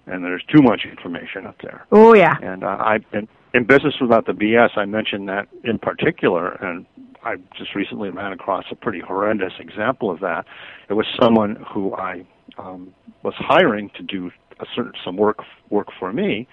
and 0.06 0.24
there's 0.24 0.44
too 0.44 0.62
much 0.62 0.84
information 0.84 1.46
up 1.46 1.56
there. 1.62 1.86
Oh 1.92 2.14
yeah. 2.14 2.36
And 2.42 2.64
uh, 2.64 2.76
I 2.80 2.98
in, 3.12 3.28
in 3.54 3.64
business 3.64 3.94
without 4.00 4.26
the 4.26 4.32
BS, 4.32 4.76
I 4.76 4.84
mentioned 4.84 5.28
that 5.28 5.48
in 5.64 5.78
particular, 5.78 6.52
and 6.52 6.86
I 7.24 7.36
just 7.56 7.74
recently 7.74 8.10
ran 8.10 8.32
across 8.32 8.64
a 8.70 8.74
pretty 8.76 9.00
horrendous 9.00 9.52
example 9.58 10.10
of 10.10 10.20
that. 10.20 10.44
It 10.88 10.94
was 10.94 11.06
someone 11.20 11.56
who 11.72 11.94
I 11.94 12.24
um, 12.58 12.92
was 13.22 13.34
hiring 13.36 13.90
to 13.96 14.02
do 14.02 14.30
a 14.60 14.66
certain 14.74 14.92
some 15.04 15.16
work 15.16 15.38
work 15.70 15.88
for 15.98 16.12
me, 16.12 16.46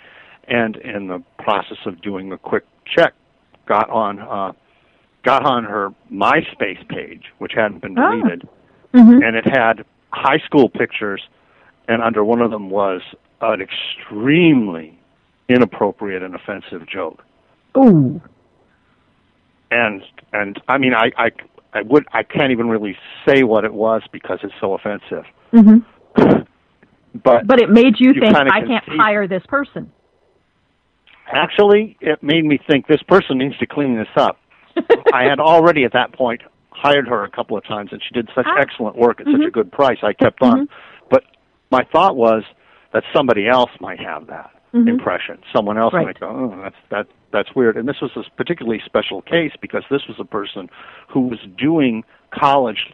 and 0.48 0.76
in 0.78 1.08
the 1.08 1.24
process 1.40 1.78
of 1.86 2.02
doing 2.02 2.32
a 2.32 2.38
quick 2.38 2.66
check, 2.86 3.14
got 3.68 3.90
on 3.90 4.20
uh, 4.20 4.52
got 5.24 5.46
on 5.46 5.64
her 5.64 5.90
MySpace 6.12 6.86
page, 6.90 7.24
which 7.38 7.54
hadn't 7.54 7.82
been 7.82 7.98
Ah. 7.98 8.12
deleted, 8.12 8.48
Mhm. 8.94 9.26
and 9.26 9.36
it 9.36 9.46
had 9.46 9.86
high 10.12 10.40
school 10.40 10.70
pictures, 10.70 11.22
and 11.88 12.02
under 12.02 12.24
one 12.24 12.42
of 12.42 12.52
them 12.52 12.70
was 12.70 13.02
an 13.42 13.62
extremely 13.62 14.98
inappropriate 15.50 16.22
and 16.24 16.36
offensive 16.36 16.86
joke. 16.88 17.24
Ooh. 17.78 18.22
And 19.72 20.04
and 20.32 20.62
I 20.68 20.78
mean 20.78 20.94
I 20.94 21.12
I 21.18 21.32
I 21.74 21.82
would 21.82 22.06
I 22.14 22.24
can't 22.24 22.52
even 22.52 22.70
really 22.70 22.96
say 23.26 23.44
what 23.44 23.66
it 23.66 23.74
was 23.74 24.04
because 24.12 24.40
it's 24.44 24.54
so 24.62 24.74
offensive. 24.76 25.26
hmm 25.52 25.80
But 27.24 27.46
But 27.48 27.60
it 27.62 27.70
made 27.70 28.00
you, 28.00 28.12
You 28.14 28.22
think 28.22 28.36
I 28.36 28.60
can 28.60 28.68
can't 28.68 28.86
see- 28.86 28.98
hire 28.98 29.28
this 29.28 29.46
person. 29.48 29.92
actually 31.32 31.98
it 32.02 32.22
made 32.22 32.46
me 32.46 32.58
think 32.70 32.88
this 32.88 33.02
person 33.04 33.38
needs 33.40 33.58
to 33.58 33.66
clean 33.66 33.96
this 33.98 34.08
up. 34.16 34.38
I 35.14 35.24
had 35.30 35.40
already 35.40 35.84
at 35.86 35.94
that 35.94 36.12
point 36.14 36.42
hired 36.72 37.08
her 37.08 37.24
a 37.24 37.30
couple 37.30 37.56
of 37.56 37.64
times, 37.66 37.90
and 37.92 38.02
she 38.02 38.14
did 38.14 38.30
such 38.36 38.48
Ah. 38.48 38.56
excellent 38.58 38.96
work 38.98 39.22
at 39.22 39.28
such 39.28 39.36
a 39.36 39.38
Mhm. 39.38 39.52
good 39.52 39.72
price. 39.72 40.00
I 40.04 40.14
kept 40.14 40.42
on, 40.42 40.62
Mhm. 40.62 40.70
but 41.10 41.24
my 41.72 41.84
thought 41.84 42.16
was 42.16 42.44
that 42.92 43.04
somebody 43.14 43.48
else 43.48 43.70
might 43.80 44.00
have 44.00 44.26
that 44.28 44.50
Mhm. 44.74 44.88
impression. 44.90 45.38
Someone 45.56 45.78
else 45.78 45.94
Right. 45.94 46.08
might 46.08 46.20
go, 46.20 46.28
"Oh, 46.28 46.62
that's 46.62 46.76
that 46.90 47.08
that's 47.32 47.56
weird." 47.56 47.78
And 47.78 47.88
this 47.88 48.02
was 48.02 48.16
a 48.18 48.24
particularly 48.36 48.80
special 48.86 49.22
case 49.22 49.54
because 49.62 49.84
this 49.90 50.08
was 50.08 50.20
a 50.20 50.26
person 50.26 50.70
who 51.08 51.22
was 51.28 51.40
doing 51.58 52.04
college, 52.32 52.92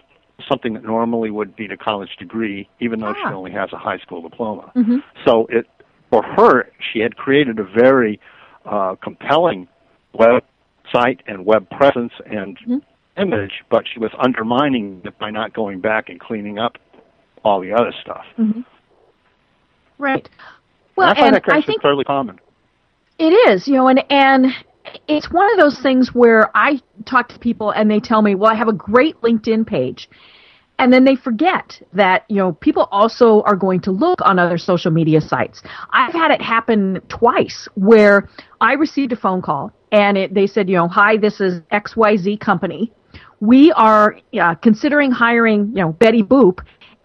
something 0.47 0.73
that 0.73 0.84
normally 0.84 1.32
would 1.32 1.55
be 1.55 1.65
a 1.67 1.77
college 1.77 2.15
degree, 2.17 2.67
even 2.82 2.99
though 2.99 3.13
she 3.13 3.23
Ah. 3.23 3.34
only 3.34 3.51
has 3.51 3.71
a 3.71 3.77
high 3.77 3.97
school 3.97 4.21
diploma. 4.21 4.71
Mhm. 4.75 5.01
So 5.25 5.45
it 5.49 5.67
for 6.12 6.23
her, 6.23 6.69
she 6.79 6.99
had 6.99 7.15
created 7.15 7.60
a 7.60 7.63
very 7.63 8.19
uh, 8.65 8.93
compelling 8.95 9.67
website 10.93 11.19
and 11.28 11.45
web 11.45 11.69
presence 11.69 12.13
and 12.25 12.58
Mhm. 12.60 12.82
image, 13.17 13.63
but 13.69 13.88
she 13.88 13.99
was 13.99 14.12
undermining 14.19 15.02
it 15.04 15.17
by 15.17 15.30
not 15.30 15.54
going 15.54 15.80
back 15.80 16.10
and 16.10 16.19
cleaning 16.19 16.60
up 16.60 16.78
all 17.43 17.60
the 17.60 17.73
other 17.73 17.91
stuff. 18.02 18.25
Mhm. 18.38 18.65
Right. 19.97 20.30
Well, 20.95 21.10
and 21.10 21.17
I 21.17 21.21
find 21.21 21.36
that 21.36 21.65
think 21.65 21.82
fairly 21.82 22.04
common. 22.04 22.39
It 23.17 23.32
is, 23.49 23.67
you 23.67 23.75
know, 23.75 23.88
and 23.88 24.04
and 24.10 24.47
it's 25.08 25.32
one 25.32 25.52
of 25.52 25.58
those 25.58 25.80
things 25.80 26.13
where 26.15 26.49
I 26.56 26.82
talk 27.06 27.28
to 27.30 27.39
people 27.39 27.71
and 27.71 27.89
they 27.89 27.99
tell 27.99 28.21
me, 28.21 28.36
"Well, 28.36 28.52
I 28.52 28.56
have 28.56 28.67
a 28.67 28.73
great 28.73 29.19
LinkedIn 29.21 29.65
page." 29.67 30.10
And 30.79 30.93
then 30.93 31.03
they 31.03 31.15
forget 31.15 31.81
that, 31.93 32.23
you 32.29 32.37
know, 32.37 32.53
people 32.53 32.87
also 32.91 33.41
are 33.41 33.55
going 33.55 33.81
to 33.81 33.91
look 33.91 34.21
on 34.21 34.39
other 34.39 34.57
social 34.57 34.91
media 34.91 35.19
sites. 35.19 35.61
I've 35.91 36.13
had 36.13 36.31
it 36.31 36.41
happen 36.41 37.01
twice 37.09 37.67
where 37.75 38.29
I 38.61 38.73
received 38.73 39.11
a 39.11 39.17
phone 39.17 39.41
call 39.41 39.73
and 39.91 40.17
it, 40.17 40.33
they 40.33 40.47
said, 40.47 40.69
you 40.69 40.77
know, 40.77 40.87
hi, 40.87 41.17
this 41.17 41.41
is 41.41 41.59
XYZ 41.71 42.39
company. 42.39 42.93
We 43.41 43.73
are 43.73 44.17
uh, 44.39 44.55
considering 44.55 45.11
hiring, 45.11 45.67
you 45.67 45.81
know, 45.81 45.91
Betty 45.91 46.23
Boop, 46.23 46.59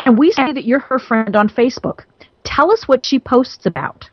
and 0.04 0.18
we 0.18 0.30
say 0.30 0.52
that 0.52 0.64
you're 0.64 0.80
her 0.80 0.98
friend 0.98 1.34
on 1.34 1.48
Facebook. 1.48 2.04
Tell 2.44 2.70
us 2.70 2.86
what 2.86 3.04
she 3.04 3.18
posts 3.18 3.66
about. 3.66 4.08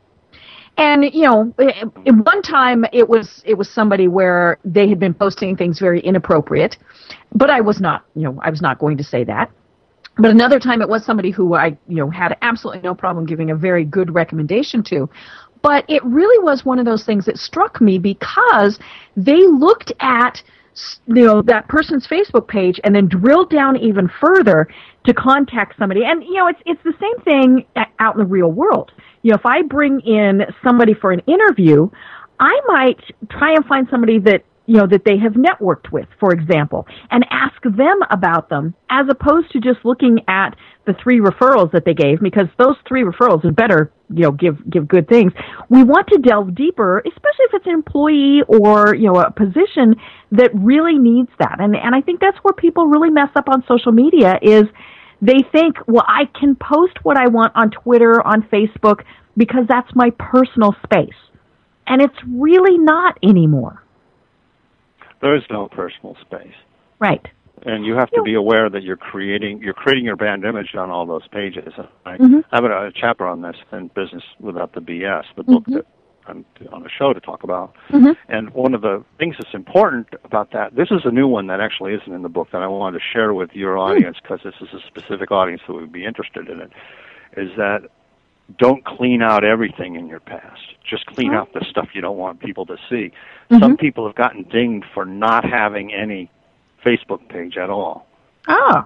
And 0.82 1.06
you 1.14 1.22
know, 1.30 1.54
i- 1.60 1.84
i- 2.08 2.12
one 2.12 2.42
time 2.42 2.86
it 2.92 3.08
was 3.08 3.44
it 3.46 3.56
was 3.56 3.70
somebody 3.70 4.08
where 4.08 4.58
they 4.66 4.88
had 4.90 5.00
been 5.00 5.14
posting 5.14 5.56
things 5.56 5.78
very 5.78 6.00
inappropriate, 6.00 6.80
but 7.36 7.52
I 7.52 7.62
was 7.62 7.80
not, 7.80 8.04
you 8.16 8.24
know, 8.24 8.40
I 8.42 8.50
was 8.50 8.64
not 8.64 8.80
going 8.80 8.98
to 8.98 9.04
say 9.04 9.24
that. 9.26 9.52
But 10.18 10.32
another 10.32 10.60
time 10.60 10.82
it 10.82 10.90
was 10.90 11.06
somebody 11.06 11.30
who 11.30 11.54
I, 11.54 11.78
you 11.88 11.98
know, 11.98 12.10
had 12.10 12.36
absolutely 12.42 12.82
no 12.82 12.96
problem 12.96 13.28
giving 13.28 13.52
a 13.52 13.56
very 13.56 13.86
good 13.86 14.14
recommendation 14.16 14.82
to. 14.86 15.08
But 15.62 15.86
it 15.88 16.04
really 16.04 16.44
was 16.44 16.66
one 16.66 16.80
of 16.80 16.86
those 16.86 17.04
things 17.06 17.26
that 17.26 17.38
struck 17.38 17.80
me 17.80 18.00
because 18.00 18.80
they 19.16 19.46
looked 19.46 19.94
at 20.00 20.42
you 21.08 21.26
know 21.26 21.42
that 21.44 21.68
person's 21.68 22.08
Facebook 22.08 22.48
page 22.48 22.80
and 22.84 22.96
then 22.96 23.08
drill 23.08 23.46
down 23.46 23.78
even 23.78 24.10
further 24.20 24.68
to 25.06 25.14
contact 25.14 25.78
somebody. 25.78 26.04
And 26.06 26.24
you 26.24 26.36
know, 26.36 26.48
it's 26.48 26.62
it's 26.66 26.84
the 26.84 26.94
same 27.00 27.24
thing 27.24 27.66
out 28.00 28.16
in 28.16 28.20
the 28.20 28.26
real 28.26 28.52
world. 28.52 28.92
You 29.24 29.32
know, 29.32 29.36
if 29.36 29.46
I 29.46 29.62
bring 29.64 30.00
in 30.02 30.46
somebody 30.64 30.94
for 30.94 31.12
an 31.12 31.22
interview, 31.28 31.90
I 32.40 32.60
might 32.68 33.00
try 33.30 33.54
and 33.54 33.66
find 33.66 33.88
somebody 33.90 34.20
that 34.20 34.44
you 34.66 34.78
know 34.78 34.88
that 34.88 35.04
they 35.06 35.18
have 35.18 35.34
networked 35.34 35.92
with, 35.92 36.08
for 36.20 36.32
example, 36.32 36.86
and 37.10 37.26
ask 37.30 37.62
them 37.64 38.00
about 38.10 38.50
them, 38.50 38.74
as 38.90 39.06
opposed 39.10 39.52
to 39.52 39.60
just 39.60 39.84
looking 39.84 40.20
at 40.28 40.56
the 40.86 40.94
three 41.04 41.20
referrals 41.20 41.72
that 41.72 41.84
they 41.86 41.94
gave, 41.94 42.22
because 42.22 42.48
those 42.58 42.76
three 42.88 43.04
referrals 43.04 43.44
would 43.44 43.56
better 43.56 43.92
you 44.14 44.24
know 44.24 44.32
give 44.32 44.58
give 44.70 44.88
good 44.88 45.08
things. 45.08 45.32
We 45.70 45.84
want 45.84 46.08
to 46.08 46.20
delve 46.20 46.56
deeper, 46.56 47.00
especially 47.00 47.46
if 47.46 47.54
it's 47.56 47.68
an 47.68 47.74
employee 47.74 48.42
or 48.48 48.96
you 48.96 49.12
know 49.12 49.20
a 49.20 49.32
position 49.32 49.96
that 50.32 50.52
really 50.54 50.98
needs 50.98 51.30
that, 51.40 51.58
and 51.60 51.76
and 51.76 51.96
I 51.96 52.02
think 52.02 52.20
that's 52.20 52.38
where 52.44 52.54
people 52.54 52.88
really 52.88 53.10
mess 53.10 53.30
up 53.36 53.50
on 53.50 53.64
social 53.68 53.92
media 53.92 54.40
is 54.42 54.66
they 55.22 55.38
think, 55.52 55.78
well, 55.88 56.06
I 56.08 56.26
can 56.40 56.56
post 56.56 56.98
what 57.04 57.16
I 57.16 57.28
want 57.28 57.54
on 57.56 57.70
Twitter, 57.70 58.26
on 58.26 58.42
Facebook, 58.44 59.04
because 59.38 59.66
that's 59.68 59.90
my 59.96 60.10
personal 60.18 60.76
space. 60.84 61.10
And 61.86 62.02
it's 62.02 62.18
really 62.28 62.78
not 62.78 63.18
anymore. 63.22 63.84
There 65.22 65.36
is 65.36 65.44
no 65.50 65.68
personal 65.68 66.16
space. 66.22 66.54
Right. 67.00 67.26
and 67.64 67.86
you 67.86 67.94
have 67.94 68.10
to 68.10 68.24
be 68.24 68.34
aware 68.34 68.70
that 68.72 68.82
you're 68.82 68.98
creating 68.98 69.62
you're 69.62 69.74
creating 69.76 70.04
your 70.04 70.16
brand 70.16 70.44
image 70.46 70.74
on 70.76 70.90
all 70.90 71.06
those 71.06 71.28
pages. 71.28 71.72
I 72.08 72.18
Mhm. 72.18 72.44
have 72.52 72.64
a, 72.64 72.88
a 72.88 72.92
chapter 72.92 73.28
on 73.28 73.42
this 73.44 73.56
in 73.72 73.88
Business 73.90 74.24
Without 74.40 74.74
the 74.74 74.82
BS, 74.82 75.26
the 75.36 75.44
book 75.44 75.66
Mhm. 75.66 75.74
that 75.76 75.86
I'm 76.28 76.44
on 76.72 76.84
a 76.86 76.90
show 76.90 77.14
to 77.14 77.20
talk 77.20 77.44
about. 77.44 77.76
Mhm. 77.90 78.16
And 78.30 78.50
one 78.56 78.74
of 78.74 78.82
the 78.82 79.04
things 79.20 79.36
that's 79.38 79.54
important 79.54 80.08
about 80.24 80.50
that, 80.52 80.76
this 80.76 80.90
is 80.90 81.02
a 81.06 81.12
new 81.12 81.28
one 81.28 81.46
that 81.48 81.60
actually 81.60 81.94
isn't 81.94 82.12
in 82.12 82.24
the 82.24 82.30
book 82.30 82.50
that 82.52 82.64
I 82.64 82.68
wanted 82.68 82.98
to 83.00 83.04
share 83.14 83.32
with 83.34 83.56
your 83.56 83.78
audience 83.78 84.18
because 84.20 84.42
this 84.44 84.56
is 84.60 84.74
a 84.74 84.80
specific 84.88 85.32
audience 85.32 85.62
that 85.68 85.74
would 85.74 85.92
be 85.92 86.04
interested 86.06 86.50
in 86.50 86.62
it, 86.62 86.72
is 87.38 87.56
that 87.58 87.84
don't 88.58 88.84
clean 88.86 89.22
out 89.22 89.44
everything 89.44 89.96
in 89.96 90.08
your 90.08 90.20
past. 90.20 90.62
Just 90.84 91.06
clean 91.08 91.34
Oh. 91.34 91.40
out 91.40 91.54
the 91.54 91.64
stuff 91.70 91.90
you 91.94 92.02
don't 92.02 92.18
want 92.18 92.40
people 92.40 92.66
to 92.66 92.78
see. 92.90 93.12
Mhm. 93.52 93.60
Some 93.60 93.78
people 93.78 94.06
have 94.06 94.16
gotten 94.16 94.44
dinged 94.44 94.86
for 94.94 95.06
not 95.06 95.46
having 95.46 95.94
any 95.94 96.30
Facebook 96.86 97.28
page 97.30 97.58
at 97.58 97.70
all. 97.70 98.08
Ah. 98.48 98.86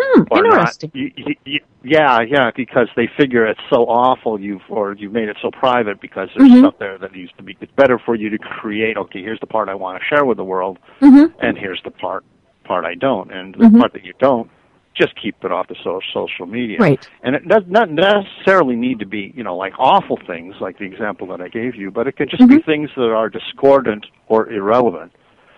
Hmm. 0.00 0.22
Or 0.30 0.44
Interesting. 0.44 0.90
Not, 0.94 1.02
y 1.02 1.12
y 1.26 1.36
y 1.46 1.58
yeah, 1.82 2.20
yeah, 2.22 2.50
because 2.56 2.88
they 2.96 3.06
figure 3.18 3.44
it's 3.44 3.60
so 3.68 3.84
awful 3.86 4.40
you've 4.40 4.62
or 4.70 4.94
you've 4.94 5.12
made 5.12 5.28
it 5.28 5.36
so 5.42 5.50
private 5.50 6.00
because 6.00 6.30
there's 6.36 6.48
Mhm. 6.50 6.58
stuff 6.60 6.78
there 6.78 6.96
that 6.98 7.14
needs 7.14 7.30
to 7.36 7.42
be. 7.42 7.56
It's 7.60 7.72
better 7.72 7.98
for 7.98 8.14
you 8.14 8.30
to 8.30 8.38
create. 8.38 8.96
Okay, 8.96 9.22
here's 9.22 9.40
the 9.40 9.46
part 9.46 9.68
I 9.68 9.74
want 9.74 10.00
to 10.00 10.04
share 10.06 10.24
with 10.24 10.38
the 10.38 10.44
world, 10.44 10.78
Mhm. 11.00 11.34
and 11.40 11.58
here's 11.58 11.82
the 11.82 11.90
part 11.90 12.24
part 12.64 12.84
I 12.84 12.94
don't, 12.94 13.30
and 13.32 13.54
the 13.56 13.64
Mhm. 13.64 13.80
part 13.80 13.92
that 13.94 14.04
you 14.04 14.12
don't, 14.20 14.48
just 14.94 15.14
keep 15.20 15.36
it 15.44 15.52
off 15.52 15.68
the 15.68 15.76
so- 15.82 16.00
social 16.12 16.46
media. 16.46 16.78
Right. 16.78 17.08
And 17.22 17.34
it 17.34 17.46
does 17.48 17.62
not 17.68 17.90
necessarily 17.90 18.76
need 18.76 18.98
to 18.98 19.06
be, 19.06 19.32
you 19.36 19.42
know, 19.44 19.56
like 19.56 19.72
awful 19.78 20.18
things 20.26 20.56
like 20.60 20.78
the 20.78 20.84
example 20.84 21.26
that 21.28 21.40
I 21.40 21.48
gave 21.48 21.74
you, 21.76 21.90
but 21.90 22.06
it 22.06 22.16
could 22.16 22.28
just 22.30 22.46
be 22.48 22.56
Mhm. 22.58 22.64
things 22.64 22.90
that 22.96 23.10
are 23.12 23.28
discordant 23.28 24.06
or 24.28 24.50
irrelevant. 24.50 25.12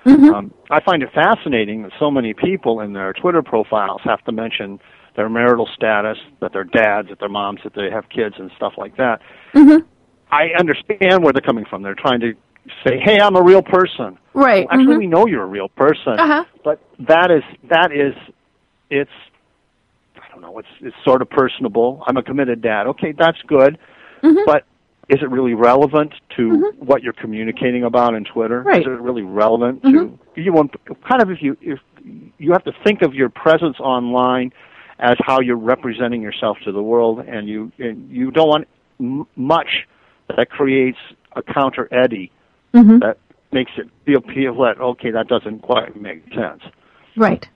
Mhm. 0.05 0.35
Um, 0.35 0.55
I 0.71 0.81
find 0.81 1.03
it 1.03 1.11
fascinating 1.13 1.83
that 1.83 1.93
so 1.99 2.11
many 2.11 2.35
people 2.35 2.81
in 2.81 2.93
their 2.93 3.13
Twitter 3.13 3.43
profiles 3.43 4.01
have 4.03 4.23
to 4.25 4.33
mention 4.33 4.81
their 5.15 5.29
marital 5.29 5.67
status, 5.67 6.19
that 6.41 6.53
they're 6.53 6.65
dads, 6.65 7.09
that 7.09 7.19
they're 7.19 7.29
moms, 7.29 7.61
that 7.63 7.75
they 7.75 7.91
have 7.91 8.09
kids, 8.09 8.35
and 8.39 8.51
stuff 8.57 8.75
like 8.79 8.97
that. 8.97 9.21
Mhm. 9.55 9.85
I 10.31 10.49
understand 10.59 11.23
where 11.23 11.33
they're 11.33 11.43
coming 11.43 11.65
from. 11.67 11.83
They're 11.83 11.95
trying 11.95 12.21
to 12.21 12.35
say, 12.87 12.99
"Hey, 12.99 13.21
I'm 13.21 13.37
a 13.37 13.43
real 13.43 13.63
person." 13.63 14.17
Right. 14.35 14.67
Well, 14.71 14.81
actually, 14.81 14.95
Mhm. 14.95 14.99
we 14.99 15.07
know 15.07 15.27
you're 15.27 15.43
a 15.43 15.47
real 15.47 15.69
person, 15.69 16.19
Uh-huh. 16.19 16.45
but 16.65 16.81
that 17.01 17.31
is 17.31 17.43
that 17.65 17.93
is 17.93 18.15
it's 18.93 19.11
I 20.17 20.31
don't 20.33 20.43
know. 20.43 20.59
It's 20.59 20.69
it's 20.81 20.97
sort 21.05 21.23
of 21.23 21.31
personable. 21.31 22.05
I'm 22.07 22.17
a 22.17 22.23
committed 22.23 22.61
dad. 22.63 22.87
Okay, 22.89 23.13
that's 23.13 23.41
good, 23.47 23.79
Mhm. 24.23 24.45
but 24.47 24.65
is 25.09 25.21
it 25.23 25.31
really 25.31 25.55
relevant 25.55 26.13
to 26.37 26.43
Mhm. 26.51 26.79
what 26.79 27.03
you're 27.03 27.13
communicating 27.15 27.83
about 27.85 28.15
in 28.15 28.25
Twitter? 28.25 28.61
Right. 28.63 28.81
Is 28.83 28.87
it 28.87 29.01
really 29.01 29.23
relevant 29.23 29.83
Mhm. 29.83 30.19
to 30.35 30.41
you? 30.41 30.53
Want 30.53 30.73
kind 31.09 31.23
of 31.23 31.31
if 31.31 31.43
you 31.43 31.57
if 31.63 31.81
you 32.39 32.53
have 32.53 32.65
to 32.65 32.73
think 32.85 33.03
of 33.03 33.15
your 33.15 33.31
presence 33.31 33.81
online 33.81 34.53
as 34.99 35.17
how 35.21 35.41
you're 35.41 35.57
representing 35.57 36.21
yourself 36.23 36.59
to 36.65 36.73
the 36.73 36.83
world, 36.83 37.25
and 37.27 37.49
you 37.49 37.73
and 37.79 38.11
you 38.11 38.31
don't 38.31 38.49
want 38.49 38.69
m- 39.01 39.27
much 39.37 39.87
that 40.37 40.51
creates 40.51 40.99
a 41.35 41.43
counter 41.43 41.89
eddy 41.91 42.31
Mhm. 42.75 43.01
that 43.01 43.17
makes 43.51 43.73
it 43.77 43.89
feel 44.05 44.21
feel 44.21 44.55
that 44.63 44.79
okay 44.81 45.11
that 45.11 45.27
doesn't 45.29 45.61
quite 45.63 45.97
make 46.01 46.23
sense. 46.35 46.63
Right. 47.17 47.49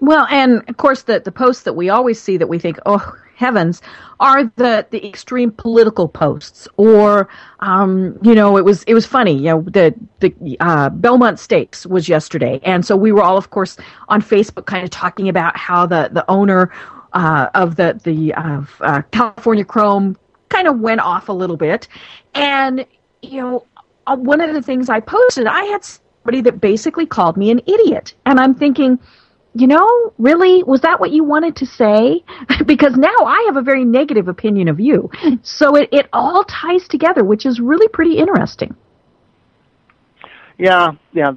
Well, 0.00 0.26
and 0.30 0.62
of 0.68 0.76
course, 0.76 1.02
the 1.02 1.20
the 1.20 1.32
posts 1.32 1.64
that 1.64 1.74
we 1.74 1.88
always 1.88 2.20
see 2.20 2.36
that 2.36 2.48
we 2.48 2.58
think, 2.58 2.78
oh, 2.86 3.16
heavens 3.38 3.80
are 4.18 4.44
the 4.56 4.84
the 4.90 5.06
extreme 5.06 5.52
political 5.52 6.08
posts 6.08 6.66
or 6.76 7.28
um, 7.60 8.18
you 8.22 8.34
know 8.34 8.56
it 8.56 8.64
was 8.64 8.82
it 8.84 8.94
was 8.94 9.06
funny 9.06 9.32
you 9.32 9.44
know 9.44 9.62
the 9.62 9.94
the 10.18 10.34
uh, 10.58 10.90
Belmont 10.90 11.38
Stakes 11.38 11.86
was 11.86 12.08
yesterday. 12.08 12.60
And 12.64 12.84
so 12.84 12.96
we 12.96 13.12
were 13.12 13.22
all 13.22 13.36
of 13.36 13.50
course 13.50 13.76
on 14.08 14.20
Facebook 14.20 14.66
kind 14.66 14.82
of 14.82 14.90
talking 14.90 15.28
about 15.28 15.56
how 15.56 15.86
the 15.86 16.10
the 16.12 16.28
owner 16.28 16.72
uh, 17.12 17.48
of 17.54 17.76
the 17.76 18.00
the 18.02 18.34
uh, 18.34 19.02
California 19.12 19.64
Chrome 19.64 20.16
kind 20.48 20.66
of 20.66 20.80
went 20.80 21.00
off 21.00 21.28
a 21.28 21.32
little 21.32 21.56
bit. 21.56 21.86
And 22.34 22.84
you 23.22 23.40
know 23.40 23.66
uh, 24.08 24.16
one 24.16 24.40
of 24.40 24.52
the 24.52 24.62
things 24.62 24.88
I 24.88 24.98
posted 25.00 25.46
I 25.46 25.62
had 25.64 25.84
somebody 25.84 26.40
that 26.42 26.60
basically 26.60 27.06
called 27.06 27.36
me 27.36 27.52
an 27.52 27.60
idiot. 27.66 28.14
And 28.26 28.40
I'm 28.40 28.54
thinking 28.54 28.98
you 29.58 29.66
know, 29.66 30.12
really, 30.18 30.62
was 30.62 30.80
that 30.82 31.00
what 31.00 31.10
you 31.10 31.24
wanted 31.24 31.56
to 31.56 31.66
say? 31.66 32.24
because 32.66 32.96
now 32.96 33.24
I 33.26 33.44
have 33.46 33.56
a 33.56 33.62
very 33.62 33.84
negative 33.84 34.28
opinion 34.28 34.68
of 34.68 34.78
you. 34.80 35.10
So 35.42 35.76
it, 35.76 35.88
it 35.92 36.08
all 36.12 36.44
ties 36.44 36.86
together, 36.88 37.24
which 37.24 37.44
is 37.44 37.60
really 37.60 37.88
pretty 37.88 38.18
interesting. 38.18 38.74
Yeah, 40.58 40.92
yeah, 41.12 41.32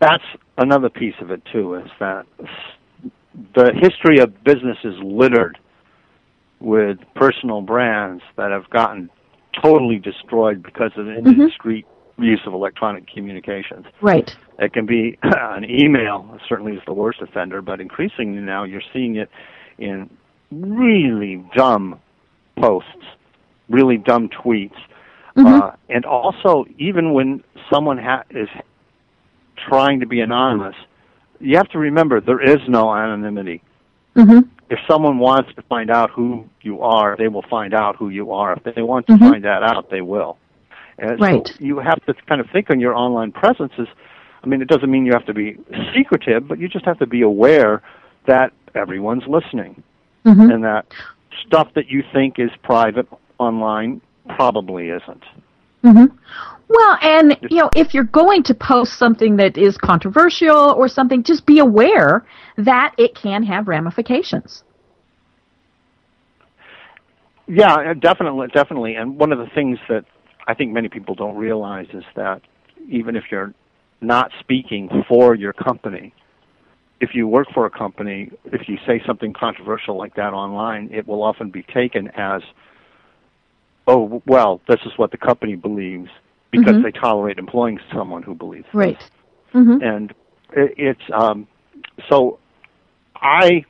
that's 0.00 0.24
another 0.58 0.88
piece 0.88 1.14
of 1.20 1.30
it 1.30 1.42
too, 1.52 1.74
is 1.74 1.90
that 2.00 2.26
the 3.54 3.72
history 3.80 4.18
of 4.18 4.42
business 4.44 4.78
is 4.84 4.94
littered 5.02 5.58
with 6.60 6.98
personal 7.14 7.60
brands 7.60 8.22
that 8.36 8.50
have 8.50 8.68
gotten 8.70 9.10
totally 9.62 9.98
destroyed 9.98 10.62
because 10.62 10.90
of 10.96 11.06
mm-hmm. 11.06 11.28
indiscreet. 11.28 11.86
Use 12.18 12.40
of 12.46 12.52
electronic 12.52 13.06
communications. 13.08 13.86
Right. 14.00 14.34
It 14.58 14.72
can 14.72 14.86
be 14.86 15.18
an 15.22 15.64
email, 15.64 16.38
certainly 16.48 16.72
is 16.72 16.82
the 16.86 16.92
worst 16.92 17.20
offender, 17.20 17.62
but 17.62 17.80
increasingly 17.80 18.40
now 18.40 18.64
you're 18.64 18.82
seeing 18.92 19.16
it 19.16 19.30
in 19.78 20.08
really 20.50 21.44
dumb 21.56 22.00
posts, 22.56 23.04
really 23.68 23.96
dumb 23.96 24.28
tweets. 24.28 24.76
Mm-hmm. 25.36 25.46
Uh, 25.46 25.72
and 25.88 26.04
also, 26.04 26.64
even 26.78 27.12
when 27.12 27.42
someone 27.72 27.98
ha- 27.98 28.22
is 28.30 28.48
trying 29.68 30.00
to 30.00 30.06
be 30.06 30.20
anonymous, 30.20 30.76
you 31.40 31.56
have 31.56 31.68
to 31.70 31.78
remember 31.78 32.20
there 32.20 32.40
is 32.40 32.60
no 32.68 32.94
anonymity. 32.94 33.62
Mm-hmm. 34.14 34.48
If 34.70 34.78
someone 34.88 35.18
wants 35.18 35.52
to 35.54 35.62
find 35.62 35.90
out 35.90 36.10
who 36.10 36.48
you 36.62 36.82
are, 36.82 37.16
they 37.18 37.28
will 37.28 37.44
find 37.50 37.74
out 37.74 37.96
who 37.96 38.08
you 38.08 38.32
are. 38.32 38.52
If 38.52 38.74
they 38.74 38.82
want 38.82 39.06
to 39.08 39.14
mm-hmm. 39.14 39.30
find 39.30 39.44
that 39.44 39.62
out, 39.62 39.90
they 39.90 40.00
will. 40.00 40.38
And 40.98 41.20
right. 41.20 41.46
So 41.46 41.54
you 41.58 41.78
have 41.78 42.04
to 42.06 42.14
kind 42.26 42.40
of 42.40 42.48
think 42.50 42.70
on 42.70 42.80
your 42.80 42.94
online 42.94 43.32
presence 43.32 43.72
as 43.78 43.86
I 44.42 44.46
mean, 44.46 44.60
it 44.60 44.68
doesn't 44.68 44.90
mean 44.90 45.06
you 45.06 45.12
have 45.12 45.26
to 45.26 45.34
be 45.34 45.56
secretive, 45.96 46.46
but 46.46 46.58
you 46.58 46.68
just 46.68 46.84
have 46.84 46.98
to 46.98 47.06
be 47.06 47.22
aware 47.22 47.82
that 48.26 48.52
everyone's 48.74 49.22
listening, 49.26 49.82
mm-hmm. 50.24 50.50
and 50.50 50.64
that 50.64 50.86
stuff 51.46 51.68
that 51.74 51.88
you 51.88 52.02
think 52.12 52.38
is 52.38 52.50
private 52.62 53.08
online 53.38 54.02
probably 54.36 54.90
isn't. 54.90 55.22
Mm-hmm. 55.82 56.14
Well, 56.68 56.98
and 57.02 57.38
you 57.50 57.58
know, 57.58 57.70
if 57.74 57.94
you're 57.94 58.04
going 58.04 58.42
to 58.44 58.54
post 58.54 58.98
something 58.98 59.36
that 59.36 59.56
is 59.56 59.76
controversial 59.76 60.72
or 60.72 60.88
something, 60.88 61.22
just 61.22 61.46
be 61.46 61.58
aware 61.58 62.26
that 62.56 62.94
it 62.98 63.14
can 63.14 63.42
have 63.44 63.68
ramifications. 63.68 64.62
Yeah, 67.46 67.92
definitely, 67.94 68.48
definitely. 68.48 68.94
And 68.94 69.18
one 69.18 69.30
of 69.32 69.38
the 69.38 69.48
things 69.54 69.78
that 69.88 70.04
I 70.46 70.54
think 70.54 70.72
many 70.72 70.88
people 70.88 71.14
don't 71.14 71.36
realize 71.36 71.86
is 71.92 72.04
that 72.16 72.42
even 72.88 73.16
if 73.16 73.24
you're 73.30 73.54
not 74.04 74.30
speaking 74.40 75.04
for 75.08 75.34
your 75.34 75.52
company. 75.52 76.14
If 77.00 77.10
you 77.14 77.26
work 77.26 77.48
for 77.52 77.66
a 77.66 77.70
company, 77.70 78.30
if 78.44 78.68
you 78.68 78.78
say 78.86 79.02
something 79.06 79.32
controversial 79.32 79.96
like 79.96 80.14
that 80.14 80.32
online, 80.32 80.90
it 80.92 81.06
will 81.06 81.22
often 81.22 81.50
be 81.50 81.62
taken 81.62 82.08
as, 82.16 82.42
oh, 83.86 84.22
well, 84.26 84.60
this 84.68 84.80
is 84.86 84.92
what 84.96 85.10
the 85.10 85.18
company 85.18 85.56
believes 85.56 86.08
because 86.50 86.74
mm-hmm. 86.74 86.82
they 86.82 86.92
tolerate 86.92 87.38
employing 87.38 87.80
someone 87.92 88.22
who 88.22 88.34
believes 88.34 88.66
right. 88.72 88.98
This. 88.98 89.10
Mm-hmm. 89.54 89.82
And 89.82 90.10
it, 90.52 90.74
it's 90.76 91.02
um, 91.12 91.46
so. 92.08 92.38
I 93.16 93.64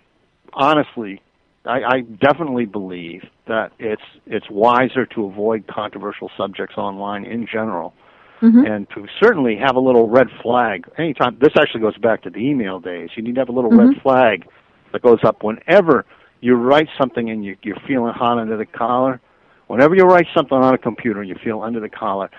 honestly, 0.52 1.20
I, 1.66 1.82
I 1.82 2.00
definitely 2.00 2.66
believe 2.66 3.22
that 3.46 3.72
it's 3.78 4.02
it's 4.26 4.46
wiser 4.50 5.06
to 5.06 5.26
avoid 5.26 5.66
controversial 5.66 6.30
subjects 6.36 6.76
online 6.76 7.24
in 7.24 7.46
general 7.50 7.94
mm-hmm. 8.42 8.64
and 8.66 8.88
to 8.90 9.06
certainly 9.20 9.56
have 9.56 9.76
a 9.76 9.80
little 9.80 10.08
red 10.08 10.28
flag 10.42 10.86
anytime. 10.98 11.38
This 11.40 11.52
actually 11.58 11.80
goes 11.80 11.96
back 11.98 12.22
to 12.22 12.30
the 12.30 12.38
email 12.38 12.80
days. 12.80 13.10
You 13.16 13.22
need 13.22 13.34
to 13.36 13.40
have 13.40 13.48
a 13.48 13.52
little 13.52 13.70
mm-hmm. 13.70 13.90
red 13.90 14.02
flag 14.02 14.46
that 14.92 15.02
goes 15.02 15.20
up 15.24 15.42
whenever 15.42 16.04
you 16.40 16.54
write 16.54 16.88
something 16.98 17.30
and 17.30 17.44
you, 17.44 17.56
you're 17.62 17.80
feeling 17.86 18.12
hot 18.12 18.38
under 18.38 18.56
the 18.56 18.66
collar. 18.66 19.20
Whenever 19.66 19.94
you 19.94 20.04
write 20.04 20.26
something 20.34 20.58
on 20.58 20.74
a 20.74 20.78
computer 20.78 21.20
and 21.20 21.28
you 21.28 21.36
feel 21.42 21.62
under 21.62 21.80
the 21.80 21.88
collar, 21.88 22.30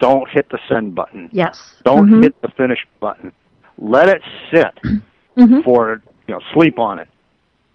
don't 0.00 0.28
hit 0.30 0.48
the 0.48 0.58
send 0.66 0.94
button. 0.94 1.28
Yes. 1.30 1.74
Don't 1.84 2.06
mm-hmm. 2.06 2.22
hit 2.22 2.40
the 2.40 2.48
finish 2.56 2.78
button. 3.00 3.32
Let 3.76 4.08
it 4.08 4.22
sit 4.50 4.74
mm-hmm. 5.36 5.60
for 5.60 6.02
you 6.26 6.34
know 6.34 6.40
sleep 6.54 6.78
on 6.78 6.98
it, 6.98 7.08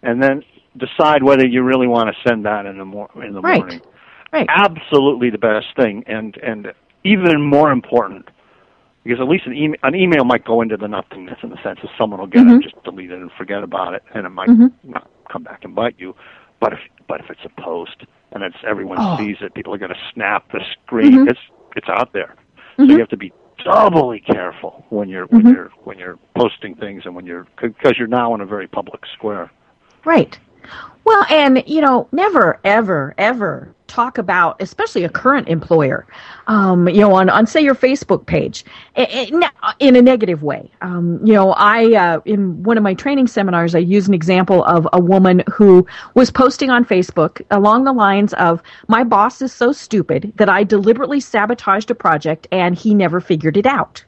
and 0.01 0.21
then 0.21 0.43
decide 0.77 1.23
whether 1.23 1.45
you 1.45 1.63
really 1.63 1.87
want 1.87 2.09
to 2.09 2.29
send 2.29 2.45
that 2.45 2.65
in 2.65 2.77
the 2.77 2.85
mor- 2.85 3.09
in 3.23 3.33
the 3.33 3.41
right. 3.41 3.59
morning. 3.59 3.81
Right. 4.31 4.47
Absolutely 4.49 5.29
the 5.29 5.37
best 5.37 5.67
thing, 5.75 6.03
and 6.07 6.37
and 6.37 6.73
even 7.03 7.41
more 7.41 7.71
important 7.71 8.29
because 9.05 9.21
at 9.21 9.27
least 9.27 9.45
an, 9.45 9.53
e- 9.53 9.79
an 9.83 9.95
email 9.95 10.25
might 10.25 10.43
go 10.43 10.61
into 10.61 10.75
the 10.77 10.87
nothingness 10.87 11.37
in 11.43 11.49
the 11.49 11.61
sense 11.63 11.79
that 11.83 11.91
someone 11.97 12.19
will 12.19 12.27
get 12.27 12.41
mm-hmm. 12.41 12.59
it, 12.59 12.63
just 12.63 12.83
delete 12.83 13.11
it 13.11 13.19
and 13.19 13.31
forget 13.37 13.63
about 13.63 13.93
it, 13.93 14.03
and 14.13 14.25
it 14.25 14.29
might 14.29 14.49
mm-hmm. 14.49 14.67
not 14.83 15.09
come 15.31 15.43
back 15.43 15.63
and 15.63 15.75
bite 15.75 15.95
you. 15.97 16.15
But 16.59 16.73
if 16.73 16.79
but 17.07 17.19
if 17.19 17.29
it's 17.29 17.41
a 17.45 17.61
post 17.61 18.03
and 18.31 18.43
it's 18.43 18.57
everyone 18.67 18.97
oh. 18.99 19.17
sees 19.17 19.37
it, 19.41 19.53
people 19.53 19.73
are 19.73 19.77
going 19.77 19.93
to 19.93 19.99
snap 20.13 20.51
the 20.51 20.61
screen. 20.83 21.11
Mm-hmm. 21.11 21.29
It's 21.29 21.39
it's 21.75 21.87
out 21.87 22.13
there, 22.13 22.35
so 22.77 22.83
you 22.83 22.89
mm-hmm. 22.89 22.99
have 22.99 23.09
to 23.09 23.17
be 23.17 23.31
doubly 23.63 24.21
careful 24.21 24.85
when 24.89 25.07
you're 25.07 25.27
when 25.27 25.43
mm-hmm. 25.43 25.53
you're 25.53 25.69
when 25.83 25.99
you're 25.99 26.17
posting 26.35 26.75
things 26.75 27.03
and 27.05 27.15
when 27.15 27.25
you're 27.25 27.45
because 27.61 27.97
you're 27.97 28.07
now 28.07 28.33
in 28.33 28.41
a 28.41 28.45
very 28.45 28.67
public 28.67 29.01
square. 29.13 29.51
Right. 30.03 30.39
Well, 31.03 31.25
and 31.29 31.63
you 31.67 31.81
know, 31.81 32.07
never, 32.11 32.59
ever, 32.63 33.13
ever 33.17 33.75
talk 33.87 34.17
about, 34.17 34.61
especially 34.61 35.03
a 35.03 35.09
current 35.09 35.47
employer, 35.47 36.05
um, 36.47 36.89
you 36.89 36.99
know, 36.99 37.13
on, 37.13 37.29
on 37.29 37.45
say 37.45 37.61
your 37.61 37.75
Facebook 37.75 38.25
page, 38.25 38.65
in, 38.95 39.43
in 39.79 39.95
a 39.95 40.01
negative 40.01 40.41
way. 40.41 40.71
Um, 40.81 41.19
you 41.23 41.33
know, 41.33 41.53
I 41.53 41.93
uh, 41.93 42.19
in 42.25 42.63
one 42.63 42.77
of 42.77 42.83
my 42.83 42.93
training 42.93 43.27
seminars, 43.27 43.75
I 43.75 43.79
use 43.79 44.07
an 44.07 44.13
example 44.13 44.63
of 44.65 44.87
a 44.93 44.99
woman 44.99 45.43
who 45.51 45.85
was 46.15 46.31
posting 46.31 46.69
on 46.71 46.83
Facebook 46.83 47.41
along 47.51 47.83
the 47.83 47.93
lines 47.93 48.33
of, 48.33 48.63
"My 48.87 49.03
boss 49.03 49.41
is 49.41 49.53
so 49.53 49.71
stupid 49.71 50.33
that 50.37 50.49
I 50.49 50.63
deliberately 50.63 51.19
sabotaged 51.19 51.91
a 51.91 51.95
project 51.95 52.47
and 52.51 52.75
he 52.75 52.93
never 52.93 53.21
figured 53.21 53.57
it 53.57 53.65
out." 53.67 54.03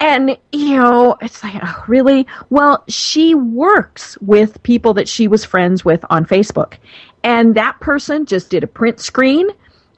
And, 0.00 0.38
you 0.52 0.76
know, 0.76 1.16
it's 1.20 1.42
like, 1.42 1.60
oh, 1.60 1.84
really? 1.88 2.26
Well, 2.50 2.84
she 2.88 3.34
works 3.34 4.16
with 4.20 4.62
people 4.62 4.94
that 4.94 5.08
she 5.08 5.26
was 5.26 5.44
friends 5.44 5.84
with 5.84 6.04
on 6.08 6.24
Facebook. 6.24 6.74
And 7.24 7.54
that 7.56 7.80
person 7.80 8.24
just 8.24 8.48
did 8.48 8.62
a 8.62 8.68
print 8.68 9.00
screen, 9.00 9.48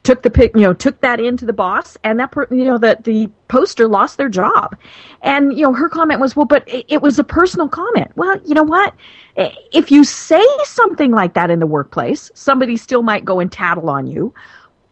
took 0.02 0.22
the 0.22 0.30
pic, 0.30 0.52
you 0.54 0.62
know, 0.62 0.72
took 0.72 1.02
that 1.02 1.20
into 1.20 1.44
the 1.44 1.52
boss, 1.52 1.98
and 2.02 2.18
that, 2.18 2.32
per, 2.32 2.46
you 2.50 2.64
know, 2.64 2.78
that 2.78 3.04
the 3.04 3.28
poster 3.48 3.86
lost 3.86 4.16
their 4.16 4.30
job. 4.30 4.74
And, 5.20 5.52
you 5.52 5.64
know, 5.64 5.74
her 5.74 5.90
comment 5.90 6.18
was, 6.18 6.34
well, 6.34 6.46
but 6.46 6.66
it, 6.66 6.86
it 6.88 7.02
was 7.02 7.18
a 7.18 7.24
personal 7.24 7.68
comment. 7.68 8.10
Well, 8.16 8.40
you 8.46 8.54
know 8.54 8.62
what? 8.62 8.94
If 9.36 9.90
you 9.90 10.04
say 10.04 10.44
something 10.64 11.10
like 11.10 11.34
that 11.34 11.50
in 11.50 11.58
the 11.58 11.66
workplace, 11.66 12.30
somebody 12.34 12.78
still 12.78 13.02
might 13.02 13.26
go 13.26 13.38
and 13.38 13.52
tattle 13.52 13.90
on 13.90 14.06
you. 14.06 14.32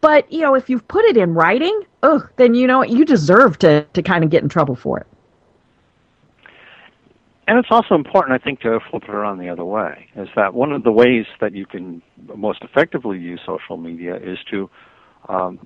But 0.00 0.30
you 0.32 0.40
know, 0.40 0.54
if 0.54 0.68
you've 0.68 0.86
put 0.88 1.04
it 1.04 1.16
in 1.16 1.34
writing, 1.34 1.82
oh, 2.02 2.26
then 2.36 2.54
you 2.54 2.66
know 2.66 2.82
you 2.82 3.04
deserve 3.04 3.58
to 3.60 3.84
to 3.92 4.02
kind 4.02 4.24
of 4.24 4.30
get 4.30 4.42
in 4.42 4.48
trouble 4.48 4.76
for 4.76 4.98
it. 4.98 5.06
And 7.48 7.58
it's 7.58 7.68
also 7.70 7.94
important, 7.94 8.38
I 8.38 8.44
think, 8.44 8.60
to 8.60 8.78
flip 8.90 9.04
it 9.04 9.10
around 9.10 9.38
the 9.38 9.48
other 9.48 9.64
way. 9.64 10.06
Is 10.16 10.28
that 10.36 10.52
one 10.52 10.70
of 10.70 10.82
the 10.82 10.92
ways 10.92 11.24
that 11.40 11.54
you 11.54 11.64
can 11.64 12.02
most 12.36 12.62
effectively 12.62 13.18
use 13.18 13.40
social 13.46 13.78
media 13.78 14.16
is 14.16 14.36
to 14.50 14.68
um, 15.30 15.58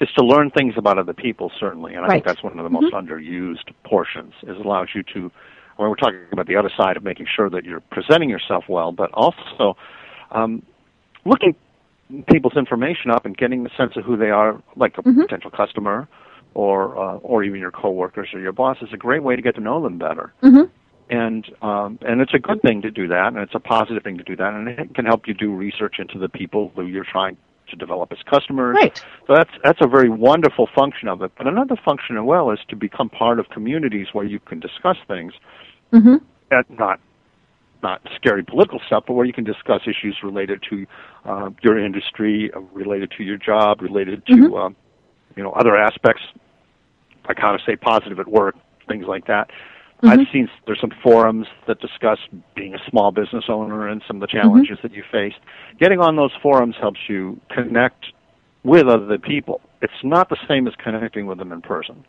is 0.00 0.08
to 0.16 0.24
learn 0.24 0.50
things 0.50 0.74
about 0.76 0.96
other 0.98 1.12
people, 1.12 1.50
certainly, 1.58 1.94
and 1.94 2.04
I 2.04 2.08
right. 2.08 2.14
think 2.14 2.24
that's 2.24 2.42
one 2.42 2.58
of 2.58 2.64
the 2.64 2.70
most 2.70 2.92
mm-hmm. 2.92 3.12
underused 3.12 3.74
portions. 3.84 4.32
Is 4.42 4.56
it 4.58 4.64
allows 4.64 4.88
you 4.94 5.02
to, 5.14 5.30
when 5.76 5.90
we're 5.90 5.96
talking 5.96 6.20
about 6.32 6.46
the 6.46 6.56
other 6.56 6.70
side 6.76 6.96
of 6.96 7.02
making 7.02 7.26
sure 7.34 7.50
that 7.50 7.64
you're 7.64 7.80
presenting 7.80 8.30
yourself 8.30 8.64
well, 8.68 8.92
but 8.92 9.10
also 9.12 9.76
um, 10.30 10.62
looking 11.24 11.54
people's 12.32 12.56
information 12.56 13.10
up 13.10 13.26
and 13.26 13.36
getting 13.36 13.64
the 13.64 13.70
sense 13.76 13.92
of 13.96 14.04
who 14.04 14.16
they 14.16 14.30
are, 14.30 14.62
like 14.76 14.96
a 14.98 15.02
mm-hmm. 15.02 15.22
potential 15.22 15.50
customer 15.50 16.08
or 16.54 16.98
uh, 16.98 17.16
or 17.18 17.44
even 17.44 17.60
your 17.60 17.70
coworkers 17.70 18.28
or 18.32 18.40
your 18.40 18.52
boss, 18.52 18.78
is 18.82 18.88
a 18.92 18.96
great 18.96 19.22
way 19.22 19.36
to 19.36 19.42
get 19.42 19.54
to 19.54 19.60
know 19.60 19.82
them 19.82 19.98
better. 19.98 20.32
Mm-hmm. 20.42 20.64
And 21.10 21.46
um, 21.62 21.98
and 22.02 22.20
it's 22.20 22.34
a 22.34 22.38
good 22.38 22.60
thing 22.62 22.82
to 22.82 22.90
do 22.90 23.08
that, 23.08 23.28
and 23.28 23.38
it's 23.38 23.54
a 23.54 23.60
positive 23.60 24.02
thing 24.02 24.18
to 24.18 24.24
do 24.24 24.36
that, 24.36 24.52
and 24.52 24.68
it 24.68 24.94
can 24.94 25.06
help 25.06 25.26
you 25.26 25.34
do 25.34 25.54
research 25.54 25.96
into 25.98 26.18
the 26.18 26.28
people 26.28 26.70
who 26.74 26.84
you're 26.86 27.06
trying 27.10 27.36
to 27.70 27.76
develop 27.76 28.12
as 28.12 28.18
customers. 28.30 28.76
Right. 28.78 28.96
So 29.26 29.34
that's 29.34 29.50
that's 29.62 29.78
a 29.80 29.86
very 29.86 30.10
wonderful 30.10 30.68
function 30.74 31.08
of 31.08 31.22
it. 31.22 31.32
But 31.36 31.46
another 31.46 31.76
function 31.82 32.16
as 32.16 32.24
well 32.24 32.50
is 32.50 32.58
to 32.68 32.76
become 32.76 33.08
part 33.08 33.38
of 33.38 33.48
communities 33.50 34.08
where 34.12 34.24
you 34.24 34.40
can 34.40 34.60
discuss 34.60 34.96
things 35.06 35.32
mm-hmm. 35.92 36.16
and 36.50 36.64
not 36.78 37.00
not 37.82 38.00
scary 38.16 38.42
political 38.44 38.80
stuff, 38.86 39.04
but 39.06 39.14
where 39.14 39.26
you 39.26 39.32
can 39.32 39.44
discuss 39.44 39.82
issues 39.86 40.16
related 40.22 40.62
to 40.70 40.86
uh, 41.24 41.50
your 41.62 41.78
industry, 41.78 42.50
uh, 42.54 42.60
related 42.72 43.10
to 43.16 43.22
your 43.22 43.36
job, 43.36 43.80
related 43.80 44.24
to 44.26 44.34
Mhm. 44.34 44.58
um, 44.66 44.76
you 45.36 45.42
know 45.42 45.52
other 45.52 45.76
aspects, 45.76 46.22
I 47.26 47.34
kind 47.34 47.54
of 47.54 47.60
say 47.62 47.76
positive 47.76 48.18
at 48.18 48.28
work, 48.28 48.56
things 48.88 49.06
like 49.06 49.26
that. 49.26 49.50
Mhm. 50.02 50.08
I've 50.08 50.28
seen 50.28 50.48
there's 50.66 50.80
some 50.80 50.92
forums 51.02 51.46
that 51.66 51.80
discuss 51.80 52.18
being 52.54 52.74
a 52.74 52.78
small 52.90 53.10
business 53.10 53.44
owner 53.48 53.88
and 53.88 54.02
some 54.06 54.16
of 54.16 54.20
the 54.20 54.26
challenges 54.28 54.78
that 54.82 54.92
you 54.92 55.02
faced. 55.10 55.38
Getting 55.78 56.00
on 56.00 56.16
those 56.16 56.32
forums 56.42 56.76
helps 56.76 57.08
you 57.08 57.40
connect 57.50 58.12
with 58.64 58.86
other 58.88 59.18
people. 59.18 59.60
It's 59.82 60.02
not 60.02 60.28
the 60.28 60.36
same 60.48 60.66
as 60.66 60.74
connecting 60.76 61.26
with 61.26 61.38
them 61.38 61.52
in 61.52 61.62
person 61.62 62.04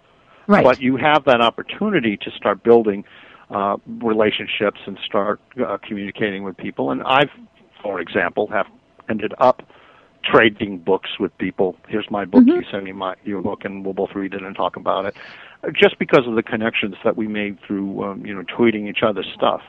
Right. 0.50 0.64
but 0.64 0.82
you 0.82 0.98
have 0.98 1.26
that 1.26 1.42
opportunity 1.42 2.18
to 2.18 2.32
start 2.32 2.64
building 2.64 3.06
uh, 3.50 3.78
relationships 4.02 4.80
and 4.86 4.98
start 5.06 5.40
uh, 5.66 5.78
communicating 5.88 6.44
with 6.44 6.56
people. 6.58 6.92
And 6.92 7.02
I've, 7.04 7.32
for 7.82 8.00
example, 8.00 8.48
have 8.48 8.68
ended 9.10 9.34
up 9.40 9.64
trading 10.24 10.78
books 10.78 11.12
with 11.20 11.36
people. 11.38 11.76
Here's 11.88 12.10
my 12.12 12.26
book. 12.26 12.44
Mhm. 12.44 12.56
You 12.58 12.64
send 12.70 12.84
me 12.84 12.92
my 12.92 13.16
your 13.24 13.42
book, 13.42 13.66
and 13.66 13.84
we'll 13.84 13.94
both 13.94 14.14
read 14.14 14.34
it 14.34 14.44
and 14.44 14.56
talk 14.56 14.76
about 14.76 15.06
it. 15.06 15.16
Uh, 15.64 15.72
Just 15.72 15.98
because 15.98 16.28
of 16.28 16.36
the 16.36 16.44
connections 16.44 16.96
that 17.04 17.16
we 17.18 17.28
made 17.28 17.58
through, 17.66 18.04
um, 18.04 18.26
you 18.26 18.36
know, 18.36 18.44
tweeting 18.44 18.88
each 18.90 19.02
other's 19.02 19.28
stuff. 19.34 19.62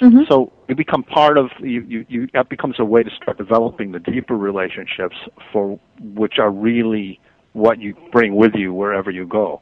Mhm. 0.00 0.28
So 0.28 0.52
you 0.68 0.74
become 0.74 1.02
part 1.04 1.38
of 1.38 1.50
you, 1.60 1.80
you, 1.88 2.06
you. 2.08 2.28
That 2.34 2.48
becomes 2.48 2.78
a 2.78 2.84
way 2.84 3.02
to 3.02 3.10
start 3.10 3.38
developing 3.38 3.92
the 3.92 4.00
deeper 4.00 4.36
relationships 4.36 5.16
for 5.52 5.78
which 6.14 6.38
are 6.38 6.50
really 6.50 7.20
what 7.52 7.80
you 7.80 7.94
bring 8.10 8.34
with 8.34 8.54
you 8.54 8.74
wherever 8.74 9.10
you 9.10 9.24
go. 9.26 9.60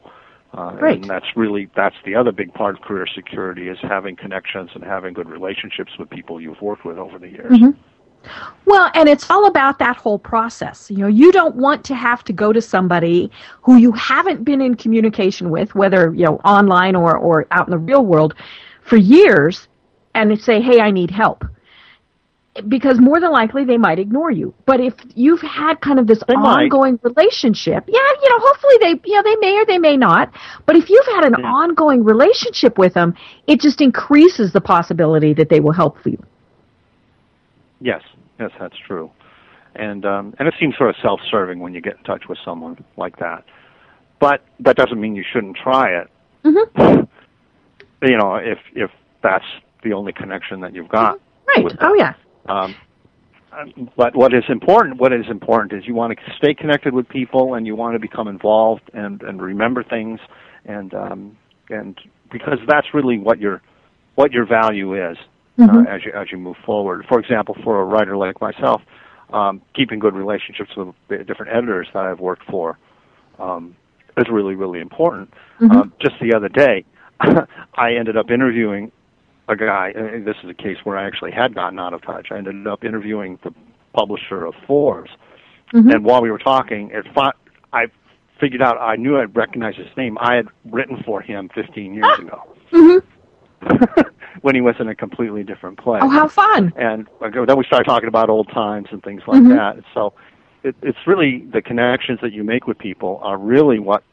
Uh, 0.53 0.75
Right. 0.79 1.01
And 1.01 1.09
that's 1.09 1.25
really 1.35 1.69
that's 1.75 1.95
the 2.05 2.15
other 2.15 2.31
big 2.31 2.53
part 2.53 2.75
of 2.75 2.81
career 2.81 3.07
security 3.07 3.69
is 3.69 3.77
having 3.81 4.15
connections 4.15 4.69
and 4.75 4.83
having 4.83 5.13
good 5.13 5.29
relationships 5.29 5.91
with 5.97 6.09
people 6.09 6.39
you've 6.39 6.61
worked 6.61 6.85
with 6.85 6.97
over 6.97 7.17
the 7.17 7.29
years. 7.29 7.51
Mhm. 7.51 7.75
Well, 8.65 8.89
and 8.93 9.09
it's 9.09 9.29
all 9.29 9.47
about 9.47 9.79
that 9.79 9.97
whole 9.97 10.19
process. 10.19 10.89
You 10.89 10.99
know, 10.99 11.07
you 11.07 11.31
don't 11.31 11.55
want 11.55 11.83
to 11.85 11.95
have 11.95 12.23
to 12.25 12.33
go 12.33 12.53
to 12.53 12.61
somebody 12.61 13.29
who 13.63 13.75
you 13.77 13.91
haven't 13.93 14.43
been 14.45 14.61
in 14.61 14.75
communication 14.75 15.49
with, 15.49 15.75
whether, 15.75 16.13
you 16.13 16.25
know, 16.25 16.37
online 16.45 16.95
or, 16.95 17.17
or 17.17 17.47
out 17.51 17.67
in 17.67 17.71
the 17.71 17.77
real 17.77 18.05
world, 18.05 18.33
for 18.81 18.95
years 18.95 19.67
and 20.15 20.39
say, 20.39 20.61
hey, 20.61 20.79
I 20.79 20.91
need 20.91 21.11
help. 21.11 21.43
Because 22.67 22.99
more 22.99 23.19
than 23.19 23.31
likely 23.31 23.65
they 23.65 23.77
might 23.77 23.97
ignore 23.97 24.29
you. 24.29 24.53
But 24.67 24.79
if 24.79 24.93
you've 25.15 25.41
had 25.41 25.81
kind 25.81 25.97
of 25.97 26.05
this 26.05 26.21
They 26.27 26.35
might. 26.35 26.65
ongoing 26.65 26.99
relationship, 27.01 27.83
yeah, 27.87 27.99
you 28.21 28.29
know, 28.29 28.37
hopefully 28.39 28.75
they, 28.79 29.09
you 29.09 29.15
know, 29.15 29.23
they 29.23 29.35
may 29.37 29.57
or 29.57 29.65
they 29.65 29.79
may 29.79 29.97
not. 29.97 30.31
But 30.67 30.75
if 30.75 30.87
you've 30.87 31.05
had 31.07 31.25
an 31.25 31.35
Yeah. 31.39 31.47
ongoing 31.47 32.03
relationship 32.03 32.77
with 32.77 32.93
them, 32.93 33.15
it 33.47 33.59
just 33.59 33.81
increases 33.81 34.53
the 34.53 34.61
possibility 34.61 35.33
that 35.33 35.49
they 35.49 35.59
will 35.61 35.71
help 35.71 35.97
you. 36.05 36.21
Yes, 37.81 38.03
yes, 38.39 38.51
that's 38.59 38.77
true. 38.77 39.09
And 39.75 40.05
um, 40.05 40.35
and 40.37 40.47
it 40.47 40.53
seems 40.59 40.77
sort 40.77 40.91
of 40.91 40.95
self-serving 41.01 41.59
when 41.59 41.73
you 41.73 41.81
get 41.81 41.97
in 41.97 42.03
touch 42.03 42.27
with 42.29 42.37
someone 42.45 42.77
like 42.97 43.17
that. 43.17 43.43
But 44.19 44.41
that 44.59 44.75
doesn't 44.75 45.01
mean 45.01 45.15
you 45.15 45.23
shouldn't 45.33 45.57
try 45.57 45.89
it. 45.89 46.07
Mhm. 46.45 47.07
You 48.03 48.17
know, 48.17 48.35
if 48.35 48.59
if 48.75 48.91
that's 49.23 49.45
the 49.83 49.93
only 49.93 50.13
connection 50.13 50.59
that 50.61 50.75
you've 50.75 50.89
got. 50.89 51.19
Right. 51.47 51.63
with 51.63 51.77
Oh, 51.81 51.95
yeah. 51.95 52.13
Um, 52.47 52.75
but 53.95 54.15
what 54.15 54.33
is 54.33 54.43
important, 54.49 54.99
what 54.99 55.13
is 55.13 55.25
important 55.29 55.73
is 55.73 55.87
you 55.87 55.93
want 55.93 56.17
to 56.17 56.33
stay 56.37 56.53
connected 56.53 56.93
with 56.93 57.07
people 57.07 57.53
and 57.53 57.67
you 57.67 57.75
want 57.75 57.93
to 57.93 57.99
become 57.99 58.27
involved 58.27 58.89
and, 58.93 59.21
and 59.21 59.41
remember 59.41 59.83
things 59.83 60.19
and 60.65 60.93
um, 60.93 61.37
and 61.69 61.99
because 62.31 62.57
that's 62.67 62.87
really 62.93 63.17
what 63.17 63.39
your 63.39 63.61
what 64.15 64.31
your 64.31 64.45
value 64.45 64.93
is 64.95 65.17
Mhm. 65.59 65.85
uh, 65.85 65.89
as 65.89 66.03
you 66.03 66.11
as 66.13 66.31
you 66.31 66.37
move 66.37 66.57
forward. 66.65 67.05
For 67.07 67.19
example, 67.19 67.55
for 67.63 67.79
a 67.79 67.85
writer 67.85 68.17
like 68.17 68.41
myself, 68.41 68.81
um, 69.31 69.61
keeping 69.75 69.99
good 69.99 70.15
relationships 70.15 70.71
with 70.75 70.95
different 71.27 71.51
editors 71.51 71.87
that 71.93 72.05
I've 72.05 72.19
worked 72.19 72.45
for 72.49 72.77
um, 73.39 73.75
is 74.17 74.29
really 74.29 74.55
really 74.55 74.79
important. 74.79 75.31
Mhm. 75.59 75.75
Um, 75.75 75.93
just 75.99 76.15
the 76.19 76.33
other 76.33 76.49
day, 76.49 76.85
I 77.75 77.93
ended 77.93 78.17
up 78.17 78.31
interviewing 78.31 78.91
a 79.47 79.55
guy. 79.55 79.91
And 79.95 80.25
this 80.25 80.35
is 80.43 80.49
a 80.49 80.53
case 80.53 80.77
where 80.83 80.97
I 80.97 81.05
actually 81.05 81.31
had 81.31 81.53
gotten 81.55 81.79
out 81.79 81.93
of 81.93 82.01
touch. 82.01 82.27
I 82.31 82.37
ended 82.37 82.65
up 82.67 82.83
interviewing 82.83 83.39
the 83.43 83.51
publisher 83.93 84.45
of 84.45 84.53
Forbes, 84.65 85.11
Mhm. 85.73 85.93
and 85.93 86.03
while 86.05 86.21
we 86.21 86.31
were 86.31 86.37
talking, 86.39 86.89
it 86.91 87.05
fi- 87.13 87.31
I 87.71 87.87
figured 88.39 88.61
out 88.61 88.77
I 88.79 88.95
knew 88.95 89.17
I'd 89.19 89.35
recognize 89.35 89.75
his 89.75 89.87
name. 89.97 90.17
I 90.19 90.35
had 90.35 90.47
written 90.65 90.97
for 91.05 91.21
him 91.21 91.49
15 91.49 91.93
years 91.93 92.19
ago 92.19 92.41
Mhm. 92.71 93.03
when 94.41 94.55
he 94.55 94.61
was 94.61 94.75
in 94.79 94.87
a 94.89 94.95
completely 94.95 95.43
different 95.43 95.77
place. 95.77 96.01
Oh, 96.03 96.09
how 96.09 96.27
fun! 96.27 96.73
And 96.75 97.07
uh, 97.21 97.29
then 97.45 97.57
we 97.57 97.63
started 97.65 97.85
talking 97.85 98.07
about 98.09 98.29
old 98.29 98.49
times 98.49 98.87
and 98.91 99.01
things 99.03 99.21
like 99.27 99.41
Mhm. 99.41 99.49
that. 99.49 99.83
So 99.93 100.13
it, 100.63 100.75
it's 100.81 100.97
really 101.07 101.45
the 101.51 101.61
connections 101.61 102.19
that 102.21 102.33
you 102.33 102.43
make 102.43 102.67
with 102.67 102.77
people 102.77 103.19
are 103.23 103.37
really 103.37 103.79
what 103.79 104.03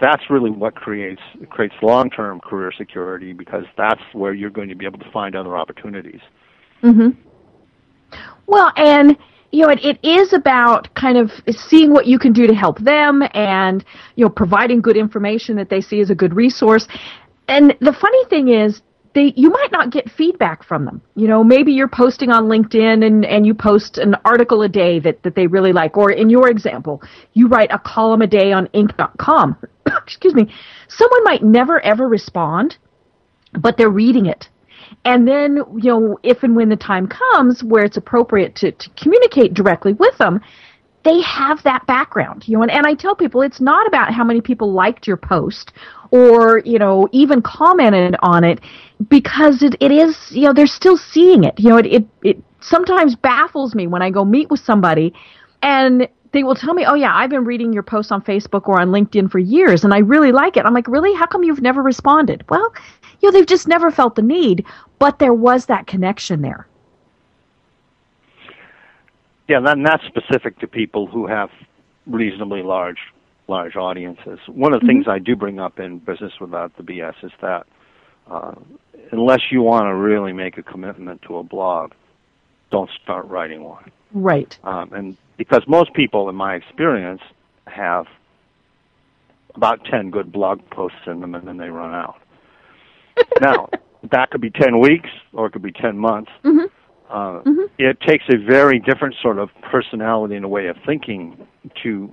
that's 0.00 0.22
really 0.30 0.50
what 0.50 0.74
creates 0.74 1.22
creates 1.50 1.74
long 1.82 2.10
term 2.10 2.40
career 2.40 2.72
security 2.76 3.32
because 3.32 3.64
that's 3.76 4.02
where 4.12 4.34
you're 4.34 4.50
going 4.50 4.68
to 4.68 4.74
be 4.74 4.86
able 4.86 4.98
to 4.98 5.10
find 5.10 5.34
other 5.36 5.56
opportunities. 5.56 6.20
hmm 6.80 7.10
Well, 8.46 8.72
and 8.76 9.16
you 9.50 9.62
know, 9.64 9.70
it, 9.70 9.80
it 9.82 9.98
is 10.06 10.32
about 10.32 10.92
kind 10.94 11.16
of 11.16 11.30
seeing 11.48 11.90
what 11.90 12.06
you 12.06 12.18
can 12.18 12.32
do 12.32 12.46
to 12.46 12.54
help 12.54 12.78
them, 12.80 13.22
and 13.32 13.84
you 14.16 14.24
know, 14.24 14.30
providing 14.30 14.80
good 14.80 14.96
information 14.96 15.56
that 15.56 15.70
they 15.70 15.80
see 15.80 16.00
as 16.00 16.10
a 16.10 16.14
good 16.14 16.34
resource. 16.34 16.86
And 17.48 17.74
the 17.80 17.92
funny 17.92 18.24
thing 18.26 18.48
is, 18.48 18.82
they 19.18 19.32
you 19.36 19.50
might 19.50 19.72
not 19.72 19.90
get 19.90 20.10
feedback 20.10 20.62
from 20.62 20.84
them. 20.84 21.02
You 21.16 21.26
know, 21.26 21.42
maybe 21.42 21.72
you're 21.72 21.88
posting 21.88 22.30
on 22.30 22.44
LinkedIn 22.44 23.04
and 23.04 23.24
and 23.24 23.46
you 23.46 23.54
post 23.54 23.98
an 23.98 24.14
article 24.24 24.62
a 24.62 24.68
day 24.68 25.00
that 25.00 25.22
that 25.24 25.34
they 25.34 25.46
really 25.46 25.72
like, 25.72 25.96
or 25.96 26.10
in 26.10 26.30
your 26.30 26.48
example, 26.48 27.02
you 27.34 27.48
write 27.48 27.70
a 27.72 27.78
column 27.78 28.22
a 28.22 28.26
day 28.26 28.52
on 28.52 28.68
Inc.com. 28.68 29.56
Excuse 29.86 30.34
me. 30.34 30.52
Someone 30.88 31.24
might 31.24 31.42
never 31.42 31.80
ever 31.80 32.08
respond, 32.08 32.78
but 33.52 33.76
they're 33.76 33.90
reading 33.90 34.26
it. 34.26 34.48
And 35.04 35.28
then, 35.28 35.56
you 35.76 35.90
know, 35.90 36.18
if 36.22 36.42
and 36.42 36.56
when 36.56 36.68
the 36.68 36.76
time 36.76 37.08
comes 37.08 37.62
where 37.62 37.84
it's 37.84 37.96
appropriate 37.96 38.54
to, 38.56 38.72
to 38.72 38.90
communicate 38.90 39.52
directly 39.52 39.92
with 39.92 40.16
them, 40.18 40.40
they 41.04 41.20
have 41.22 41.62
that 41.64 41.86
background. 41.86 42.46
You 42.46 42.56
know, 42.56 42.62
and, 42.62 42.70
and 42.70 42.86
I 42.86 42.94
tell 42.94 43.14
people 43.14 43.42
it's 43.42 43.60
not 43.60 43.86
about 43.86 44.12
how 44.12 44.24
many 44.24 44.40
people 44.40 44.72
liked 44.72 45.06
your 45.06 45.16
post 45.16 45.72
or, 46.10 46.60
you 46.60 46.78
know, 46.78 47.08
even 47.12 47.42
commented 47.42 48.16
on 48.20 48.44
it 48.44 48.60
because 49.08 49.62
it, 49.62 49.76
it 49.80 49.90
is, 49.90 50.16
you 50.30 50.42
know, 50.42 50.52
they're 50.52 50.66
still 50.66 50.96
seeing 50.96 51.44
it. 51.44 51.58
You 51.58 51.70
know, 51.70 51.76
it, 51.78 51.86
it, 51.86 52.06
it 52.22 52.42
sometimes 52.60 53.14
baffles 53.14 53.74
me 53.74 53.86
when 53.86 54.02
I 54.02 54.10
go 54.10 54.24
meet 54.24 54.50
with 54.50 54.60
somebody 54.60 55.14
and 55.62 56.08
they 56.32 56.42
will 56.44 56.54
tell 56.54 56.74
me, 56.74 56.84
"Oh 56.86 56.94
yeah, 56.94 57.14
I've 57.14 57.30
been 57.30 57.44
reading 57.44 57.72
your 57.72 57.82
posts 57.82 58.12
on 58.12 58.22
Facebook 58.22 58.68
or 58.68 58.80
on 58.80 58.88
LinkedIn 58.88 59.30
for 59.30 59.38
years, 59.38 59.84
and 59.84 59.94
I 59.94 59.98
really 59.98 60.32
like 60.32 60.56
it." 60.56 60.66
I'm 60.66 60.74
like, 60.74 60.86
"Really? 60.88 61.14
How 61.14 61.26
come 61.26 61.42
you've 61.42 61.62
never 61.62 61.82
responded?" 61.82 62.44
Well, 62.48 62.72
you 63.20 63.28
know, 63.28 63.32
they've 63.32 63.46
just 63.46 63.66
never 63.66 63.90
felt 63.90 64.14
the 64.14 64.22
need, 64.22 64.64
but 64.98 65.18
there 65.18 65.34
was 65.34 65.66
that 65.66 65.86
connection 65.86 66.42
there. 66.42 66.66
Yeah, 69.48 69.60
and 69.64 69.84
that's 69.84 70.04
specific 70.06 70.58
to 70.58 70.66
people 70.66 71.06
who 71.06 71.26
have 71.26 71.48
reasonably 72.06 72.62
large 72.62 72.98
large 73.48 73.76
audiences. 73.76 74.38
One 74.46 74.74
of 74.74 74.80
the 74.80 74.86
things 74.86 75.06
I 75.08 75.18
do 75.18 75.34
bring 75.34 75.58
up 75.58 75.80
in 75.80 75.98
Business 75.98 76.32
Without 76.40 76.76
the 76.76 76.82
BS 76.82 77.14
is 77.24 77.32
that 77.40 77.66
uh, 78.30 78.54
unless 79.10 79.40
you 79.50 79.62
want 79.62 79.84
to 79.86 79.94
really 79.94 80.32
make 80.34 80.58
a 80.58 80.62
commitment 80.62 81.22
to 81.22 81.38
a 81.38 81.42
blog, 81.42 81.92
don't 82.70 82.90
start 83.02 83.26
writing 83.26 83.64
one. 83.64 83.90
Right. 84.12 84.56
Um, 84.64 84.92
and 84.92 85.16
because 85.38 85.62
most 85.66 85.94
people, 85.94 86.28
in 86.28 86.34
my 86.34 86.54
experience, 86.54 87.22
have 87.66 88.06
about 89.54 89.84
10 89.86 90.10
good 90.10 90.30
blog 90.30 90.60
posts 90.70 90.98
in 91.06 91.20
them 91.20 91.34
and 91.34 91.48
then 91.48 91.56
they 91.56 91.70
run 91.70 91.94
out. 91.94 92.16
now, 93.40 93.68
that 94.10 94.30
could 94.30 94.42
be 94.42 94.50
10 94.50 94.78
weeks 94.78 95.08
or 95.32 95.46
it 95.46 95.52
could 95.52 95.62
be 95.62 95.72
10 95.72 95.98
months. 95.98 96.30
Mhm. 96.44 96.70
Uh, 97.08 97.40
Mhm. 97.40 97.70
It 97.78 97.98
takes 98.00 98.24
a 98.28 98.36
very 98.36 98.78
different 98.78 99.14
sort 99.22 99.38
of 99.38 99.48
personality 99.62 100.36
and 100.36 100.44
a 100.44 100.48
way 100.48 100.66
of 100.66 100.76
thinking 100.84 101.46
to 101.82 102.10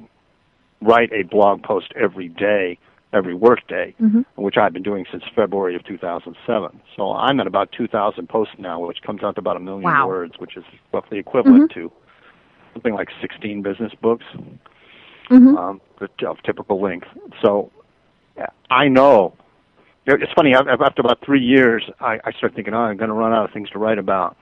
write 0.82 1.12
a 1.14 1.24
blog 1.24 1.64
post 1.64 1.92
every 1.96 2.28
day, 2.30 2.78
every 3.14 3.34
work 3.34 3.66
day, 3.68 3.94
Mhm. 4.02 4.26
which 4.36 4.58
I've 4.58 4.74
been 4.74 4.84
doing 4.84 5.06
since 5.12 5.24
February 5.36 5.76
of 5.76 5.84
2007. 5.86 6.82
So 6.96 7.14
I'm 7.14 7.40
at 7.40 7.48
about 7.48 7.72
2,000 7.72 8.28
posts 8.28 8.56
now, 8.58 8.80
which 8.80 9.02
comes 9.02 9.24
out 9.24 9.36
to 9.36 9.40
about 9.40 9.58
a 9.58 9.60
million 9.62 9.84
Wow. 9.84 10.08
words, 10.08 10.38
which 10.40 10.58
is 10.58 10.64
roughly 10.92 11.18
equivalent 11.20 11.72
Mhm. 11.72 11.74
to 11.76 11.92
something 12.74 12.94
like 12.94 13.10
16 13.22 13.62
business 13.62 13.94
books 13.96 14.26
Mhm. 15.30 15.58
um, 15.58 15.82
of 16.24 16.44
typical 16.44 16.80
length. 16.80 17.08
So 17.42 17.72
I 18.70 18.88
know. 18.90 19.34
It's 20.06 20.32
funny. 20.34 20.54
After 20.54 21.02
about 21.02 21.20
three 21.22 21.40
years, 21.40 21.90
I, 22.02 22.20
I 22.26 22.32
start 22.32 22.54
thinking, 22.54 22.74
"Oh, 22.74 22.80
I'm 22.80 22.98
going 22.98 23.10
to 23.10 23.16
run 23.16 23.32
out 23.32 23.46
of 23.46 23.52
things 23.52 23.70
to 23.72 23.80
write 23.80 23.98
about," 23.98 24.36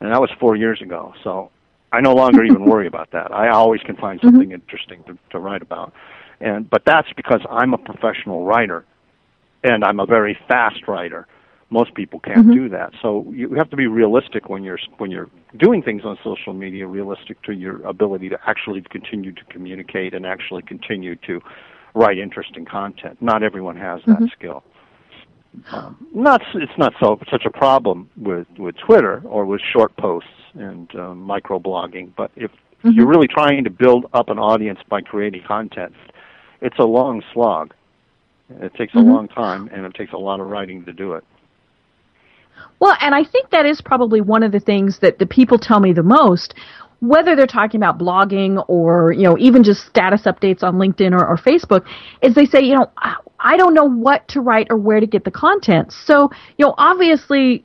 and 0.00 0.12
that 0.12 0.20
was 0.20 0.30
four 0.32 0.54
years 0.56 0.82
ago. 0.82 1.14
So 1.24 1.50
I 1.92 2.00
no 2.00 2.14
longer 2.14 2.44
even 2.44 2.64
worry 2.64 2.86
about 2.94 3.10
that. 3.12 3.32
I 3.32 3.48
always 3.48 3.80
can 3.82 3.96
find 3.96 4.20
something 4.22 4.52
interesting 4.52 5.02
to, 5.04 5.18
to 5.30 5.38
write 5.38 5.62
about, 5.62 5.92
and 6.40 6.68
but 6.68 6.82
that's 6.84 7.08
because 7.16 7.40
I'm 7.50 7.74
a 7.74 7.78
professional 7.78 8.44
writer, 8.44 8.84
and 9.64 9.84
I'm 9.84 10.00
a 10.00 10.06
very 10.06 10.38
fast 10.48 10.86
writer. 10.86 11.26
Most 11.72 11.94
people 11.94 12.18
can't 12.18 12.38
mm-hmm. 12.38 12.52
do 12.52 12.68
that. 12.70 12.92
So 13.00 13.24
you 13.30 13.54
have 13.54 13.70
to 13.70 13.76
be 13.76 13.86
realistic 13.86 14.48
when 14.48 14.64
you're 14.64 14.80
when 14.98 15.10
you're 15.10 15.30
doing 15.56 15.82
things 15.82 16.02
on 16.04 16.18
social 16.24 16.52
media, 16.52 16.86
realistic 16.86 17.42
to 17.42 17.52
your 17.52 17.82
ability 17.86 18.28
to 18.30 18.38
actually 18.46 18.82
continue 18.82 19.32
to 19.32 19.44
communicate 19.44 20.14
and 20.14 20.26
actually 20.26 20.62
continue 20.62 21.14
to 21.26 21.40
write 21.94 22.18
interesting 22.18 22.64
content. 22.64 23.20
Not 23.20 23.42
everyone 23.42 23.76
has 23.76 24.00
that 24.06 24.16
mm-hmm. 24.16 24.26
skill. 24.36 24.64
Um, 25.72 26.06
not 26.14 26.42
it's 26.54 26.78
not 26.78 26.92
so 27.00 27.18
such 27.30 27.44
a 27.44 27.50
problem 27.50 28.08
with 28.16 28.46
with 28.56 28.76
Twitter 28.76 29.22
or 29.24 29.44
with 29.44 29.60
short 29.72 29.96
posts 29.96 30.28
and 30.54 30.94
um, 30.96 31.26
microblogging, 31.26 32.12
but 32.16 32.30
if 32.36 32.50
mm-hmm. 32.50 32.90
you're 32.90 33.06
really 33.06 33.28
trying 33.28 33.64
to 33.64 33.70
build 33.70 34.06
up 34.12 34.28
an 34.28 34.38
audience 34.38 34.80
by 34.88 35.00
creating 35.00 35.42
content, 35.46 35.92
it's 36.60 36.78
a 36.78 36.84
long 36.84 37.22
slog. 37.32 37.74
It 38.48 38.74
takes 38.74 38.94
mm-hmm. 38.94 39.08
a 39.08 39.12
long 39.12 39.28
time, 39.28 39.68
and 39.72 39.86
it 39.86 39.94
takes 39.94 40.12
a 40.12 40.18
lot 40.18 40.40
of 40.40 40.48
writing 40.48 40.84
to 40.84 40.92
do 40.92 41.14
it. 41.14 41.24
Well, 42.78 42.96
and 43.00 43.14
I 43.14 43.24
think 43.24 43.50
that 43.50 43.64
is 43.64 43.80
probably 43.80 44.20
one 44.20 44.42
of 44.42 44.52
the 44.52 44.60
things 44.60 44.98
that 45.00 45.18
the 45.18 45.26
people 45.26 45.58
tell 45.58 45.80
me 45.80 45.92
the 45.92 46.02
most 46.02 46.54
whether 47.00 47.34
they're 47.34 47.46
talking 47.46 47.80
about 47.80 47.98
blogging 47.98 48.62
or 48.68 49.12
you 49.12 49.22
know 49.22 49.36
even 49.38 49.62
just 49.62 49.86
status 49.86 50.22
updates 50.22 50.62
on 50.62 50.74
linkedin 50.76 51.12
or, 51.12 51.26
or, 51.26 51.36
facebook 51.36 51.86
is 52.22 52.34
they 52.34 52.44
say 52.44 52.60
you 52.60 52.74
know 52.74 52.90
i 53.40 53.56
don't 53.56 53.74
know 53.74 53.84
what 53.84 54.26
to 54.28 54.40
write 54.40 54.66
or 54.70 54.76
where 54.76 55.00
to 55.00 55.06
get 55.06 55.24
the 55.24 55.30
content 55.30 55.92
so 55.92 56.30
you 56.58 56.66
know 56.66 56.74
obviously 56.76 57.64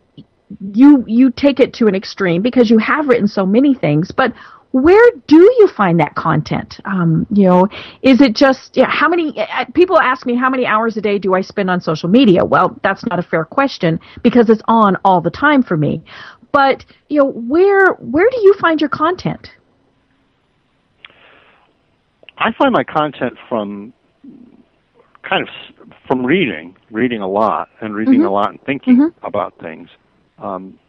you 0.73 1.03
you 1.07 1.31
take 1.31 1.59
it 1.59 1.73
to 1.73 1.87
an 1.87 1.95
extreme 1.95 2.41
because 2.41 2.69
you 2.69 2.77
have 2.77 3.07
written 3.07 3.27
so 3.27 3.45
many 3.45 3.73
things 3.73 4.11
but 4.11 4.33
where 4.75 5.11
do 5.27 5.37
you 5.37 5.69
find 5.69 6.01
that 6.01 6.15
content? 6.15 6.81
Um, 6.83 7.25
you 7.31 7.47
know, 7.47 7.69
is 8.01 8.19
it 8.19 8.35
just 8.35 8.75
yeah, 8.75 8.89
how 8.89 9.07
many? 9.07 9.33
Uh, 9.39 9.63
people 9.73 9.97
ask 9.97 10.25
me 10.25 10.35
how 10.35 10.49
many 10.49 10.65
hours 10.65 10.97
a 10.97 11.01
day 11.01 11.17
do 11.17 11.33
I 11.33 11.39
spend 11.39 11.69
on 11.69 11.79
social 11.79 12.09
media? 12.09 12.43
Well, 12.43 12.77
that's 12.83 13.05
not 13.05 13.17
a 13.17 13.21
fair 13.23 13.45
question 13.45 14.01
because 14.21 14.49
it's 14.49 14.61
on 14.67 14.97
all 15.05 15.21
the 15.21 15.29
time 15.29 15.63
for 15.63 15.77
me. 15.77 16.03
But 16.51 16.83
you 17.07 17.19
know, 17.19 17.31
where 17.31 17.93
where 17.93 18.29
do 18.29 18.37
you 18.41 18.53
find 18.59 18.81
your 18.81 18.89
content? 18.89 19.49
I 22.37 22.51
find 22.51 22.73
my 22.73 22.83
content 22.83 23.37
from 23.47 23.93
kind 25.23 25.47
of 25.47 25.87
from 26.05 26.25
reading, 26.25 26.75
reading 26.91 27.21
a 27.21 27.29
lot, 27.29 27.69
and 27.79 27.95
reading 27.95 28.15
mm-hmm. 28.15 28.25
a 28.25 28.31
lot 28.31 28.49
and 28.49 28.61
thinking 28.63 28.97
mm-hmm. 28.97 29.25
about 29.25 29.57
things. 29.61 29.87
Um, 30.37 30.79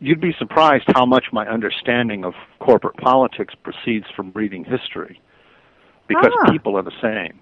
you'd 0.00 0.20
be 0.20 0.34
surprised 0.38 0.84
how 0.88 1.06
much 1.06 1.26
my 1.32 1.46
understanding 1.46 2.24
of 2.24 2.34
corporate 2.60 2.96
politics 2.96 3.54
proceeds 3.62 4.06
from 4.14 4.32
reading 4.34 4.64
history, 4.64 5.20
because 6.08 6.32
ah. 6.42 6.50
people 6.50 6.76
are 6.76 6.82
the 6.82 6.98
same, 7.00 7.38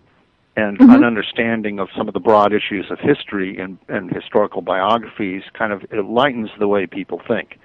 and 0.57 0.79
mm-hmm. 0.79 0.91
an 0.91 1.05
understanding 1.05 1.79
of 1.79 1.89
some 1.97 2.09
of 2.09 2.15
the 2.15 2.21
broad 2.21 2.53
issues 2.53 2.91
of 2.91 2.99
history 2.99 3.59
and, 3.59 3.79
and 3.89 4.13
historical 4.13 4.63
biographies 4.63 5.43
kind 5.55 5.73
of 5.73 5.83
it 5.91 6.05
lightens 6.05 6.51
the 6.59 6.69
way 6.69 6.87
people 6.87 7.21
think. 7.27 7.59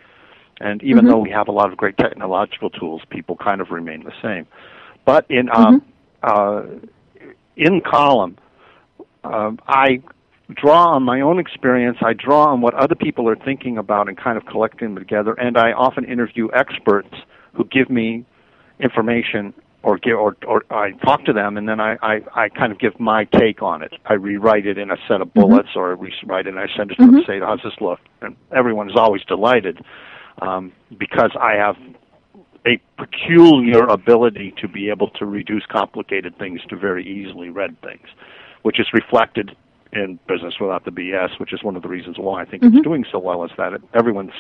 And 0.60 0.82
even 0.82 1.00
mm-hmm. 1.00 1.10
though 1.10 1.20
we 1.20 1.30
have 1.30 1.48
a 1.48 1.52
lot 1.52 1.72
of 1.72 1.78
great 1.78 1.98
technological 1.98 2.72
tools, 2.72 3.02
people 3.10 3.36
kind 3.36 3.62
of 3.62 3.70
remain 3.70 4.04
the 4.04 4.14
same. 4.22 4.48
But 5.06 5.26
in 5.30 5.50
um, 5.54 5.82
mm-hmm. 6.24 6.80
uh, 6.82 6.88
in 7.56 7.82
column, 7.82 8.38
uh, 9.24 9.52
I 9.68 10.02
draw 10.54 10.96
on 10.96 11.04
my 11.04 11.22
own 11.22 11.40
experience. 11.40 11.98
I 12.02 12.14
draw 12.14 12.46
on 12.46 12.62
what 12.62 12.74
other 12.74 12.96
people 12.96 13.28
are 13.30 13.36
thinking 13.36 13.78
about 13.78 14.08
and 14.08 14.18
kind 14.18 14.38
of 14.38 14.46
collect 14.46 14.80
them 14.80 14.96
together. 14.96 15.34
And 15.34 15.58
I 15.58 15.74
often 15.74 16.06
interview 16.06 16.50
experts 16.54 17.14
who 17.54 17.66
give 17.66 17.90
me 17.90 18.26
information 18.80 19.54
or 19.84 19.98
give 19.98 20.18
or, 20.18 20.36
or 20.48 20.64
I 20.70 20.92
talk 21.04 21.26
to 21.26 21.34
them 21.34 21.58
and 21.58 21.68
then 21.68 21.80
I, 21.80 21.98
I, 22.02 22.22
I 22.34 22.50
kind 22.50 22.72
of 22.72 22.80
give 22.80 23.00
my 23.00 23.26
take 23.26 23.62
on 23.62 23.82
it. 23.82 23.94
I 24.06 24.14
rewrite 24.14 24.66
it 24.66 24.78
in 24.78 24.92
a 24.92 24.98
set 25.08 25.22
of 25.22 25.30
mm-hmm. 25.30 25.40
bullets 25.40 25.70
mm-hmm. 25.70 25.80
or 25.80 25.92
I 25.92 25.94
rewrite 25.94 26.48
it 26.48 26.50
and 26.50 26.60
I 26.60 26.68
send 26.76 26.92
it 26.92 26.96
to 26.96 27.04
mm-hmm. 27.04 27.12
them 27.12 27.16
and 27.16 27.26
say, 27.26 27.40
How's 27.40 27.62
this 27.64 27.80
look? 27.80 28.00
And 28.22 28.36
everyone 28.56 28.90
is 28.90 28.96
always 28.96 29.24
delighted 29.24 29.84
um, 30.42 30.72
because 30.98 31.32
I 31.40 31.56
have 31.56 31.76
a 32.66 32.80
peculiar 32.98 33.84
ability 33.84 34.54
to 34.62 34.68
be 34.68 34.90
able 34.90 35.10
to 35.12 35.26
reduce 35.26 35.66
complicated 35.66 36.38
things 36.38 36.60
to 36.70 36.76
very 36.76 37.06
easily 37.06 37.50
read 37.50 37.80
things, 37.82 38.08
which 38.64 38.80
is 38.80 38.88
reflected 38.94 39.56
in 39.94 40.20
business 40.28 40.56
without 40.60 40.86
the 40.86 40.92
BS, 40.92 41.40
which 41.40 41.54
is 41.54 41.64
one 41.64 41.76
of 41.76 41.82
the 41.82 41.88
reasons 41.88 42.18
why 42.18 42.42
I 42.42 42.46
think 42.46 42.64
mm-hmm. 42.64 42.78
it's 42.78 42.84
doing 42.84 43.06
so 43.12 43.20
well. 43.20 43.44
Is 43.44 43.52
that 43.58 43.74
it, 43.74 43.82
everyone's 43.94 44.32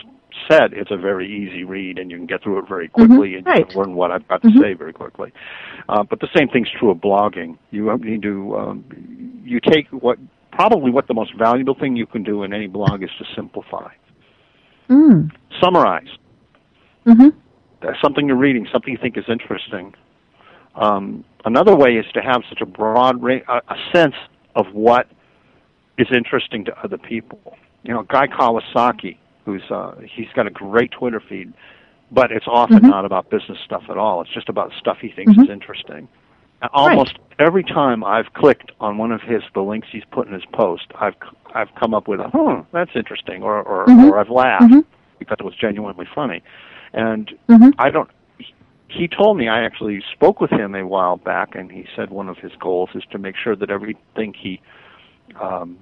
said 0.50 0.74
it's 0.74 0.92
a 0.92 0.98
very 0.98 1.28
easy 1.28 1.64
read 1.64 1.98
and 1.98 2.12
you 2.12 2.18
can 2.18 2.26
get 2.26 2.44
through 2.44 2.60
it 2.60 2.68
very 2.68 2.88
quickly 2.90 3.30
mm-hmm. 3.30 3.38
and 3.38 3.46
right. 3.48 3.60
you 3.60 3.66
can 3.66 3.78
learn 3.78 3.96
what 3.96 4.12
I've 4.12 4.28
got 4.28 4.42
to 4.44 4.50
mm-hmm. 4.50 4.62
say 4.62 4.74
very 4.74 4.94
quickly. 4.94 5.32
Uh, 5.90 6.04
but 6.04 6.20
the 6.20 6.28
same 6.36 6.50
thing's 6.50 6.70
true 6.78 6.92
of 6.92 6.98
blogging. 6.98 7.58
You 7.72 7.98
need 8.00 8.22
to 8.24 8.58
um, 8.58 9.42
you 9.44 9.60
take 9.60 9.88
what 9.90 10.18
probably 10.52 10.92
what 10.92 11.08
the 11.08 11.14
most 11.14 11.34
valuable 11.38 11.76
thing 11.76 11.96
you 11.96 12.06
can 12.06 12.24
do 12.24 12.44
in 12.44 12.54
any 12.54 12.68
blog 12.68 13.04
is 13.04 13.10
to 13.20 13.26
simplify, 13.36 13.94
mm. 14.90 15.30
summarize. 15.62 16.10
Mm-hmm. 17.06 17.30
Something 18.04 18.28
you're 18.28 18.38
reading, 18.38 18.68
something 18.72 18.92
you 18.92 19.00
think 19.00 19.18
is 19.18 19.26
interesting. 19.30 19.94
Um, 20.76 21.24
another 21.46 21.76
way 21.76 21.92
is 21.92 22.06
to 22.14 22.22
have 22.22 22.42
such 22.50 22.62
a 22.62 22.66
broad 22.66 23.22
ra- 23.22 23.62
a 23.68 23.76
sense 23.94 24.16
of 24.56 24.66
what 24.74 25.08
is 25.98 26.08
interesting 26.14 26.66
to 26.66 26.80
other 26.84 26.98
people. 26.98 27.58
You 27.84 27.94
know, 27.94 28.04
Guy 28.04 28.28
Kawasaki, 28.28 29.18
who's 29.46 29.64
uh, 29.70 29.96
he's 30.02 30.28
got 30.36 30.48
a 30.48 30.52
great 30.52 30.92
Twitter 30.92 31.22
feed, 31.22 31.54
but 32.12 32.32
it's 32.32 32.48
often 32.48 32.78
mm-hmm. 32.78 32.90
not 32.90 33.06
about 33.06 33.30
business 33.30 33.58
stuff 33.66 33.84
at 33.90 33.98
all. 33.98 34.22
It's 34.22 34.34
just 34.34 34.50
about 34.50 34.72
stuff 34.80 34.98
he 35.02 35.10
thinks 35.10 35.34
mm-hmm. 35.34 35.44
is 35.44 35.50
interesting. 35.50 36.08
And 36.62 36.72
Almost 36.74 37.18
right. 37.18 37.48
every 37.48 37.64
time 37.64 38.04
I've 38.04 38.34
clicked 38.34 38.72
on 38.80 38.98
one 38.98 39.12
of 39.12 39.22
his 39.22 39.44
the 39.54 39.62
links 39.62 39.88
he's 39.92 40.06
put 40.12 40.28
in 40.28 40.34
his 40.34 40.46
post, 40.54 40.88
I've 41.00 41.16
I've 41.54 41.70
come 41.80 41.94
up 41.94 42.08
with 42.08 42.20
a 42.20 42.30
hmm 42.30 42.62
that's 42.72 42.92
interesting, 42.96 43.44
or 43.44 43.62
or, 43.62 43.86
mm-hmm. 43.86 44.06
or 44.06 44.20
I've 44.20 44.30
laughed 44.30 44.64
mm-hmm. 44.64 44.80
because 45.20 45.38
it 45.40 45.46
was 45.46 45.56
genuinely 45.56 46.08
funny, 46.14 46.42
and 46.94 47.32
mm-hmm. 47.48 47.70
I 47.80 47.90
don't. 47.90 48.10
He 48.90 49.08
told 49.08 49.38
me 49.38 49.50
I 49.50 49.64
actually 49.64 50.02
spoke 50.14 50.40
with 50.40 50.50
him 50.50 50.74
a 50.74 50.88
while 50.88 51.18
back, 51.18 51.56
and 51.56 51.72
he 51.72 51.86
said 51.96 52.10
one 52.10 52.30
of 52.30 52.38
his 52.38 52.54
goals 52.60 52.90
is 52.96 53.04
to 53.12 53.18
make 53.18 53.36
sure 53.36 53.56
that 53.56 53.70
everything 53.70 54.34
he 54.34 54.62
um, 55.40 55.78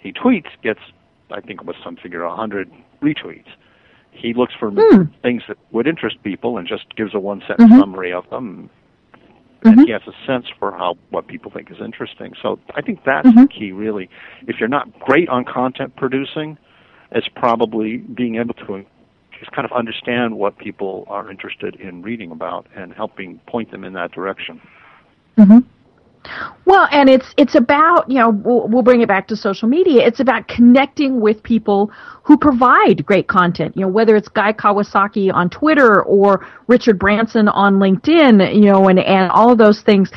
he 0.00 0.12
tweets 0.12 0.48
gets, 0.62 0.80
I 1.30 1.40
think 1.40 1.60
it 1.60 1.66
was 1.66 1.76
some 1.82 1.96
figure, 1.96 2.26
100 2.26 2.70
retweets. 3.02 3.48
He 4.10 4.32
looks 4.32 4.54
for 4.58 4.70
mm. 4.70 5.10
things 5.22 5.42
that 5.48 5.58
would 5.72 5.86
interest 5.86 6.22
people 6.22 6.56
and 6.56 6.66
just 6.66 6.94
gives 6.96 7.14
a 7.14 7.20
one 7.20 7.40
sentence 7.46 7.70
mm-hmm. 7.70 7.80
summary 7.80 8.12
of 8.12 8.28
them. 8.30 8.70
And 9.62 9.76
mm-hmm. 9.76 9.84
he 9.84 9.90
has 9.90 10.02
a 10.06 10.12
sense 10.26 10.46
for 10.58 10.72
how 10.72 10.96
what 11.10 11.26
people 11.26 11.50
think 11.50 11.70
is 11.70 11.78
interesting. 11.80 12.34
So 12.40 12.58
I 12.74 12.82
think 12.82 13.04
that's 13.04 13.28
mm-hmm. 13.28 13.42
the 13.42 13.48
key, 13.48 13.72
really. 13.72 14.08
If 14.46 14.58
you're 14.58 14.68
not 14.68 14.98
great 15.00 15.28
on 15.28 15.44
content 15.44 15.96
producing, 15.96 16.56
it's 17.10 17.28
probably 17.28 17.98
being 17.98 18.36
able 18.36 18.54
to 18.54 18.84
just 19.38 19.52
kind 19.52 19.64
of 19.64 19.72
understand 19.72 20.36
what 20.38 20.56
people 20.58 21.04
are 21.08 21.30
interested 21.30 21.76
in 21.76 22.02
reading 22.02 22.30
about 22.30 22.66
and 22.74 22.92
helping 22.92 23.38
point 23.46 23.70
them 23.70 23.84
in 23.84 23.92
that 23.94 24.12
direction. 24.12 24.60
Mm-hmm. 25.36 25.58
Well, 26.64 26.88
and 26.90 27.08
it's 27.08 27.26
it's 27.36 27.54
about 27.54 28.10
you 28.10 28.18
know 28.18 28.30
we'll, 28.30 28.68
we'll, 28.68 28.82
bring 28.82 29.00
it 29.00 29.08
back 29.08 29.28
to 29.28 29.36
social 29.36 29.68
media. 29.68 30.04
It's 30.04 30.20
about 30.20 30.48
connecting 30.48 31.20
with 31.20 31.42
people 31.42 31.90
who 32.22 32.36
provide 32.36 33.04
great 33.06 33.28
content. 33.28 33.76
You 33.76 33.82
know 33.82 33.88
whether 33.88 34.16
it's 34.16 34.28
Guy 34.28 34.52
Kawasaki 34.52 35.32
on 35.32 35.50
Twitter 35.50 36.02
or 36.02 36.46
Richard 36.66 36.98
Branson 36.98 37.48
on 37.48 37.74
LinkedIn. 37.76 38.54
You 38.54 38.72
know 38.72 38.88
and 38.88 38.98
and 38.98 39.30
all 39.30 39.52
of 39.52 39.58
those 39.58 39.80
things. 39.82 40.10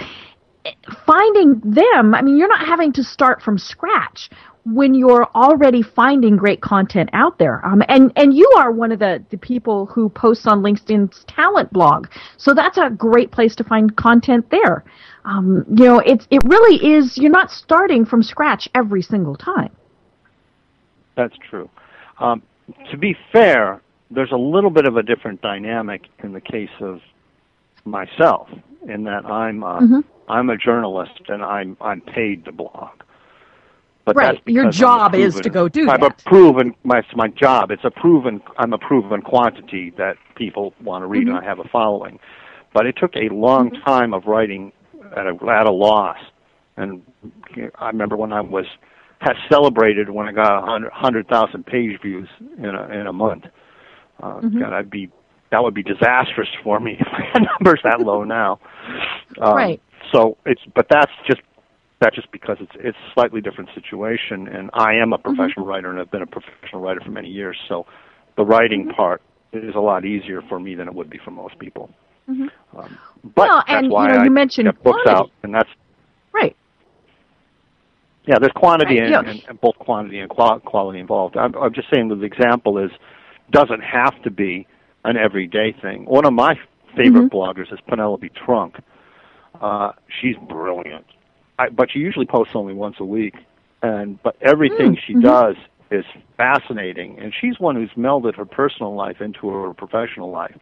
Finding 1.06 1.62
them, 1.64 2.14
I 2.14 2.22
mean, 2.22 2.38
you're 2.38 2.50
not 2.50 2.66
having 2.66 2.92
to 2.94 3.04
start 3.04 3.42
from 3.42 3.58
scratch 3.58 4.30
when 4.66 4.94
you're 4.94 5.26
already 5.36 5.82
finding 5.82 6.36
great 6.36 6.62
content 6.62 7.10
out 7.14 7.38
there. 7.40 7.66
Um, 7.66 7.82
and, 7.88 8.12
and 8.16 8.34
you 8.34 8.50
are 8.58 8.72
one 8.72 8.92
of 8.92 9.00
the, 9.00 9.24
the 9.30 9.38
people 9.38 9.86
who 9.88 10.10
posts 10.10 10.46
on 10.48 10.62
LinkedIn's 10.62 11.24
talent 11.28 11.72
blog. 11.74 12.08
So 12.38 12.54
that's 12.54 12.78
a 12.78 12.90
great 12.90 13.32
place 13.32 13.56
to 13.56 13.64
find 13.64 13.96
content 13.96 14.50
there. 14.52 14.84
Um, 15.26 15.66
you 15.70 15.86
know, 15.86 16.00
it's, 16.00 16.28
it 16.30 16.42
really 16.46 16.94
is, 16.94 17.18
you're 17.18 17.32
not 17.32 17.52
starting 17.52 18.06
from 18.06 18.22
scratch 18.22 18.70
every 18.76 19.02
single 19.02 19.36
time. 19.36 19.76
That's 21.16 21.36
true. 21.50 21.70
Um, 22.20 22.42
to 22.92 22.98
be 22.98 23.16
fair, 23.32 23.82
there's 24.12 24.32
a 24.32 24.38
little 24.38 24.70
bit 24.70 24.86
of 24.86 24.98
a 24.98 25.04
different 25.04 25.42
dynamic 25.42 26.04
in 26.24 26.34
the 26.34 26.42
case 26.42 26.70
of 26.80 27.02
myself, 27.86 28.50
in 28.88 29.04
that 29.04 29.26
I'm 29.26 29.64
uh, 29.64 29.80
mm-hmm. 29.80 30.00
I'm 30.28 30.50
a 30.50 30.58
journalist 30.58 31.22
and 31.28 31.44
I'm 31.44 31.78
I'm 31.82 32.02
paid 32.02 32.46
to 32.46 32.52
blog. 32.52 33.02
But 34.14 34.16
right. 34.16 34.42
Your 34.46 34.70
job 34.72 35.12
proven, 35.12 35.28
is 35.28 35.36
to 35.42 35.50
go 35.50 35.68
do 35.68 35.90
I'm 35.90 36.02
that. 36.02 36.22
a 36.22 36.30
proven 36.30 36.76
my 36.84 37.02
my 37.16 37.28
job. 37.28 37.72
It's 37.72 37.86
a 37.86 37.92
proven. 37.92 38.42
I'm 38.58 38.74
a 38.74 38.78
proven 38.78 39.22
quantity 39.22 39.92
that 39.98 40.18
people 40.36 40.74
want 40.82 41.04
to 41.04 41.08
read, 41.08 41.28
mm-hmm. 41.28 41.36
and 41.36 41.46
I 41.46 41.48
have 41.48 41.60
a 41.60 41.68
following. 41.72 42.20
But 42.74 42.86
it 42.86 42.96
took 42.98 43.16
a 43.16 43.30
long 43.34 43.72
mm-hmm. 43.72 43.84
time 43.84 44.14
of 44.14 44.26
writing 44.26 44.72
at 45.16 45.28
a 45.28 45.38
at 45.50 45.66
a 45.66 45.72
loss. 45.72 46.18
And 46.78 47.02
I 47.76 47.88
remember 47.88 48.16
when 48.16 48.32
I 48.34 48.42
was 48.42 48.66
had 49.20 49.36
celebrated 49.50 50.10
when 50.10 50.28
I 50.28 50.32
got 50.32 50.64
a 50.64 50.90
hundred 50.92 51.28
thousand 51.28 51.66
page 51.66 52.00
views 52.02 52.30
in 52.58 52.66
a 52.66 52.88
in 52.90 53.08
a 53.08 53.14
month. 53.14 53.46
Uh, 54.22 54.36
mm-hmm. 54.36 54.60
God, 54.60 54.74
I'd 54.74 54.90
be 54.90 55.10
that 55.52 55.64
would 55.64 55.74
be 55.74 55.84
disastrous 55.84 56.50
for 56.64 56.80
me 56.80 56.94
if 57.00 57.08
had 57.08 57.44
numbers 57.60 57.82
that 57.84 58.00
low 58.00 58.24
now. 58.24 58.60
Um, 59.42 59.56
right. 59.56 59.82
So 60.12 60.38
it's 60.46 60.62
but 60.74 60.88
that's 60.90 61.12
just 61.28 61.42
that's 62.00 62.16
just 62.16 62.32
because 62.32 62.58
it's 62.60 62.72
it's 62.76 62.98
a 62.98 63.14
slightly 63.14 63.42
different 63.42 63.70
situation. 63.76 64.48
And 64.48 64.70
I 64.74 64.96
am 64.96 65.14
a 65.14 65.18
professional 65.18 65.66
mm-hmm. 65.66 65.70
writer, 65.70 65.90
and 65.90 66.00
I've 66.00 66.12
been 66.12 66.22
a 66.22 66.28
professional 66.28 66.82
writer 66.82 67.02
for 67.02 67.12
many 67.12 67.30
years. 67.30 67.58
So 67.68 67.86
the 68.38 68.46
writing 68.46 68.86
mm-hmm. 68.86 68.96
part 68.96 69.22
is 69.52 69.76
a 69.76 69.80
lot 69.80 70.06
easier 70.06 70.42
for 70.48 70.60
me 70.60 70.76
than 70.76 70.88
it 70.88 70.94
would 70.94 71.10
be 71.10 71.20
for 71.24 71.32
most 71.32 71.58
people. 71.60 71.90
Mm-hmm. 72.30 72.78
Um, 72.78 72.98
but 73.24 73.50
well, 73.50 73.64
that's 73.68 73.70
and 73.70 73.90
why 73.90 74.08
you 74.08 74.14
know, 74.14 74.20
I 74.20 74.24
you 74.26 74.32
mentioned 74.32 74.66
get 74.68 74.84
books 74.84 75.08
out, 75.08 75.32
and 75.44 75.54
that's 75.54 75.70
right. 76.34 76.56
Yeah, 78.26 78.38
there's 78.40 78.54
quantity 78.56 79.00
right. 79.00 79.12
and, 79.12 79.28
and, 79.28 79.44
and, 79.50 79.62
both 79.62 79.76
quantity 79.80 80.20
and 80.20 80.30
quality 80.30 81.00
involved. 81.00 81.36
I'm, 81.36 81.56
I'm 81.56 81.74
just 81.74 81.88
saying 81.94 82.10
that 82.10 82.16
the 82.16 82.26
example 82.26 82.78
is 82.78 82.92
doesn't 83.52 83.82
have 83.82 84.22
to 84.24 84.30
be 84.30 84.68
an 85.04 85.18
everyday 85.18 85.74
thing. 85.82 86.06
One 86.06 86.26
of 86.26 86.34
my 86.34 86.54
favorite 86.96 87.32
mm-hmm. 87.32 87.36
bloggers 87.36 87.74
is 87.74 87.80
Penelope 87.88 88.30
Trunk. 88.46 88.76
Uh, 89.60 89.92
she's 90.22 90.36
brilliant, 90.48 91.06
I, 91.60 91.70
but 91.70 91.92
she 91.92 92.00
usually 92.00 92.26
posts 92.26 92.56
only 92.56 92.74
once 92.74 92.96
a 93.00 93.06
week. 93.06 93.36
And 93.82 94.22
but 94.24 94.36
everything 94.42 94.96
mm-hmm. 94.96 95.14
she 95.14 95.14
does 95.22 95.56
is 95.92 96.06
fascinating, 96.38 97.20
and 97.20 97.34
she's 97.40 97.60
one 97.60 97.76
who's 97.76 97.92
melded 97.92 98.36
her 98.36 98.46
personal 98.46 98.94
life 98.96 99.22
into 99.22 99.50
her 99.50 99.74
professional 99.74 100.32
life. 100.32 100.56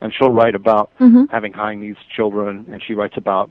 And 0.00 0.12
she'll 0.12 0.32
write 0.32 0.54
about 0.54 0.90
mm-hmm. 0.98 1.24
having 1.30 1.52
high 1.52 1.74
needs 1.74 1.98
children, 2.14 2.66
and 2.70 2.82
she 2.82 2.94
writes 2.94 3.14
about 3.16 3.50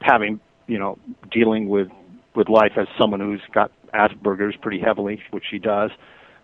having 0.00 0.40
you 0.66 0.78
know 0.78 0.98
dealing 1.30 1.68
with 1.68 1.88
with 2.34 2.48
life 2.48 2.72
as 2.76 2.86
someone 2.96 3.20
who's 3.20 3.42
got 3.52 3.72
Asperger's 3.92 4.56
pretty 4.56 4.80
heavily, 4.80 5.20
which 5.30 5.44
she 5.50 5.58
does, 5.58 5.90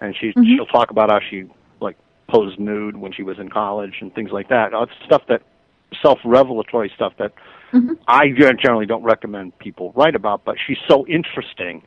and 0.00 0.16
she 0.16 0.30
mm-hmm. 0.30 0.42
she'll 0.44 0.66
talk 0.66 0.90
about 0.90 1.10
how 1.10 1.20
she 1.20 1.44
like 1.80 1.96
posed 2.28 2.58
nude 2.58 2.96
when 2.96 3.12
she 3.12 3.22
was 3.22 3.38
in 3.38 3.48
college 3.48 3.94
and 4.00 4.12
things 4.14 4.30
like 4.32 4.48
that. 4.48 4.70
It's 4.72 4.92
stuff 5.04 5.22
that 5.28 5.42
self-revelatory 6.02 6.90
stuff 6.94 7.12
that 7.18 7.32
mm-hmm. 7.74 7.92
I 8.08 8.28
generally 8.30 8.86
don't 8.86 9.02
recommend 9.02 9.58
people 9.58 9.92
write 9.94 10.14
about, 10.14 10.44
but 10.44 10.56
she's 10.64 10.78
so 10.88 11.06
interesting 11.06 11.82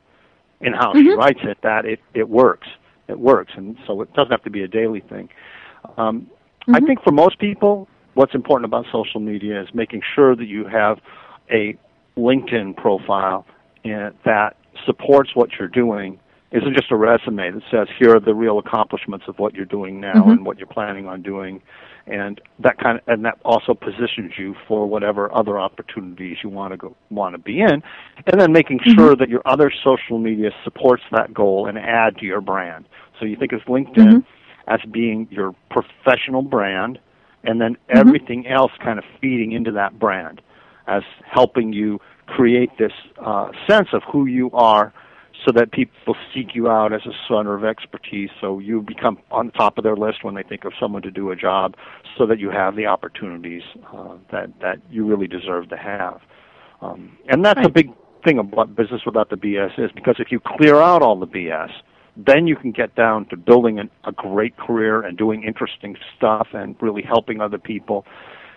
in 0.61 0.73
how 0.73 0.93
mm-hmm. 0.93 0.99
she 0.99 1.09
writes 1.15 1.39
it 1.43 1.57
that 1.63 1.85
it 1.85 1.99
it 2.13 2.29
works. 2.29 2.67
It 3.07 3.19
works, 3.19 3.53
and 3.55 3.77
so 3.87 4.01
it 4.01 4.13
doesn't 4.13 4.31
have 4.31 4.43
to 4.43 4.49
be 4.49 4.63
a 4.63 4.67
daily 4.67 4.99
thing. 4.99 5.29
Um, 5.97 6.27
I 6.67 6.79
Mm-hmm. 6.79 6.85
think 6.85 7.03
for 7.03 7.11
most 7.11 7.39
people, 7.39 7.87
what's 8.15 8.35
important 8.35 8.65
about 8.65 8.85
social 8.91 9.21
media 9.21 9.61
is 9.61 9.69
making 9.73 10.01
sure 10.13 10.35
that 10.35 10.45
you 10.45 10.65
have 10.65 10.99
a 11.49 11.77
LinkedIn 12.17 12.75
profile 12.75 13.45
that 13.85 14.57
supports 14.85 15.33
what 15.33 15.51
you're 15.57 15.69
doing 15.69 16.19
isn't 16.51 16.73
just 16.75 16.91
a 16.91 16.95
resume 16.95 17.51
that 17.51 17.63
says 17.69 17.87
here 17.99 18.15
are 18.15 18.19
the 18.19 18.33
real 18.33 18.57
accomplishments 18.57 19.25
of 19.27 19.37
what 19.37 19.53
you're 19.53 19.65
doing 19.65 19.99
now 19.99 20.23
Mhm. 20.23 20.31
and 20.31 20.45
what 20.45 20.57
you're 20.57 20.67
planning 20.67 21.07
on 21.07 21.21
doing 21.21 21.61
and 22.07 22.39
that 22.59 22.77
kind 22.77 22.97
of 22.97 23.03
and 23.07 23.25
that 23.25 23.37
also 23.43 23.73
positions 23.73 24.37
you 24.37 24.55
for 24.65 24.87
whatever 24.87 25.33
other 25.35 25.59
opportunities 25.59 26.37
you 26.41 26.49
want 26.49 26.71
to 26.71 26.77
go 26.77 26.95
want 27.09 27.33
to 27.33 27.37
be 27.37 27.59
in 27.59 27.83
and 28.27 28.39
then 28.39 28.51
making 28.53 28.79
Mhm. 28.79 28.95
sure 28.95 29.15
that 29.15 29.27
your 29.29 29.41
other 29.45 29.69
social 29.83 30.17
media 30.17 30.51
supports 30.63 31.03
that 31.11 31.33
goal 31.33 31.67
and 31.67 31.77
add 31.77 32.17
to 32.17 32.25
your 32.25 32.39
brand 32.39 32.85
so 33.19 33.25
you 33.25 33.35
think 33.35 33.51
of 33.51 33.61
linkedin 33.65 34.07
Mhm. 34.07 34.23
as 34.69 34.79
being 34.91 35.27
your 35.29 35.53
professional 35.69 36.41
brand 36.41 36.97
and 37.43 37.59
then 37.59 37.73
Mhm. 37.73 37.99
everything 37.99 38.47
else 38.47 38.71
kind 38.79 38.97
of 38.97 39.05
feeding 39.19 39.51
into 39.51 39.71
that 39.71 39.99
brand 39.99 40.41
as 40.87 41.03
helping 41.25 41.73
you 41.73 41.99
create 42.27 42.69
this 42.77 42.93
uh, 43.19 43.51
sense 43.69 43.89
of 43.91 44.01
who 44.05 44.25
you 44.27 44.49
are 44.53 44.93
so 45.47 45.53
that 45.53 45.71
people 45.71 46.15
seek 46.33 46.53
you 46.53 46.67
out 46.69 46.91
as 46.91 47.01
a 47.05 47.13
center 47.27 47.55
of 47.55 47.63
expertise 47.63 48.29
so 48.41 48.59
you 48.59 48.81
become 48.81 49.17
on 49.31 49.49
top 49.51 49.77
of 49.77 49.83
their 49.83 49.95
list 49.95 50.23
when 50.23 50.35
they 50.35 50.43
think 50.43 50.65
of 50.65 50.73
someone 50.79 51.01
to 51.01 51.11
do 51.11 51.31
a 51.31 51.35
job 51.35 51.75
so 52.17 52.25
that 52.25 52.37
you 52.37 52.49
have 52.49 52.75
the 52.75 52.85
opportunities 52.85 53.61
uh, 53.95 54.15
that 54.31 54.49
that 54.59 54.77
you 54.91 55.05
really 55.05 55.27
deserve 55.27 55.69
to 55.69 55.77
have 55.77 56.19
um, 56.81 57.17
and 57.29 57.45
that's 57.45 57.65
a 57.65 57.69
big 57.69 57.89
thing 58.25 58.37
about 58.39 58.75
business 58.75 59.01
without 59.05 59.29
the 59.29 59.37
BS 59.37 59.79
is 59.79 59.89
because 59.93 60.15
if 60.19 60.31
you 60.31 60.39
clear 60.39 60.81
out 60.81 61.01
all 61.01 61.17
the 61.17 61.27
BS 61.27 61.71
then 62.17 62.45
you 62.45 62.55
can 62.55 62.71
get 62.71 62.93
down 62.95 63.25
to 63.27 63.37
building 63.37 63.79
an, 63.79 63.89
a 64.03 64.11
great 64.11 64.57
career 64.57 65.01
and 65.01 65.17
doing 65.17 65.43
interesting 65.43 65.95
stuff 66.17 66.47
and 66.51 66.75
really 66.81 67.03
helping 67.03 67.39
other 67.39 67.57
people 67.59 68.05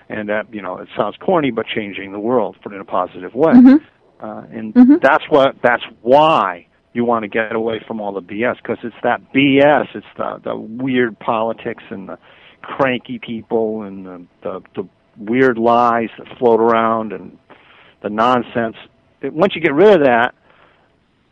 and 0.09 0.29
that 0.29 0.53
you 0.53 0.61
know 0.61 0.77
it 0.79 0.89
sounds 0.97 1.15
corny 1.21 1.53
but 1.53 1.67
changing 1.67 2.11
the 2.11 2.19
world 2.19 2.57
but 2.65 2.73
in 2.73 2.81
a 2.81 2.85
positive 2.85 3.33
way 3.35 3.53
Mhm. 3.53 3.81
uh, 4.19 4.43
and 4.51 4.75
Mhm. 4.75 5.01
that's 5.01 5.31
what 5.31 5.55
that's 5.63 5.85
why 6.03 6.67
you 6.93 7.05
want 7.05 7.23
to 7.23 7.29
get 7.29 7.55
away 7.55 7.81
from 7.87 8.01
all 8.01 8.13
the 8.13 8.23
BS 8.23 8.57
because 8.57 8.79
it's 8.83 8.97
that 9.03 9.33
BS 9.33 9.87
it's 9.95 10.07
the 10.17 10.41
the 10.45 10.57
weird 10.57 11.19
politics 11.19 11.85
and 11.91 12.09
the 12.09 12.19
cranky 12.63 13.19
people 13.19 13.83
and 13.83 14.07
the, 14.07 14.27
the 14.43 14.61
the 14.77 14.89
weird 15.19 15.59
lies 15.59 16.09
that 16.19 16.27
float 16.39 16.61
around 16.61 17.13
and 17.13 17.37
the 18.03 18.09
nonsense 18.11 18.77
once 19.23 19.55
you 19.55 19.61
get 19.61 19.75
rid 19.75 19.95
of 20.01 20.07
that 20.07 20.35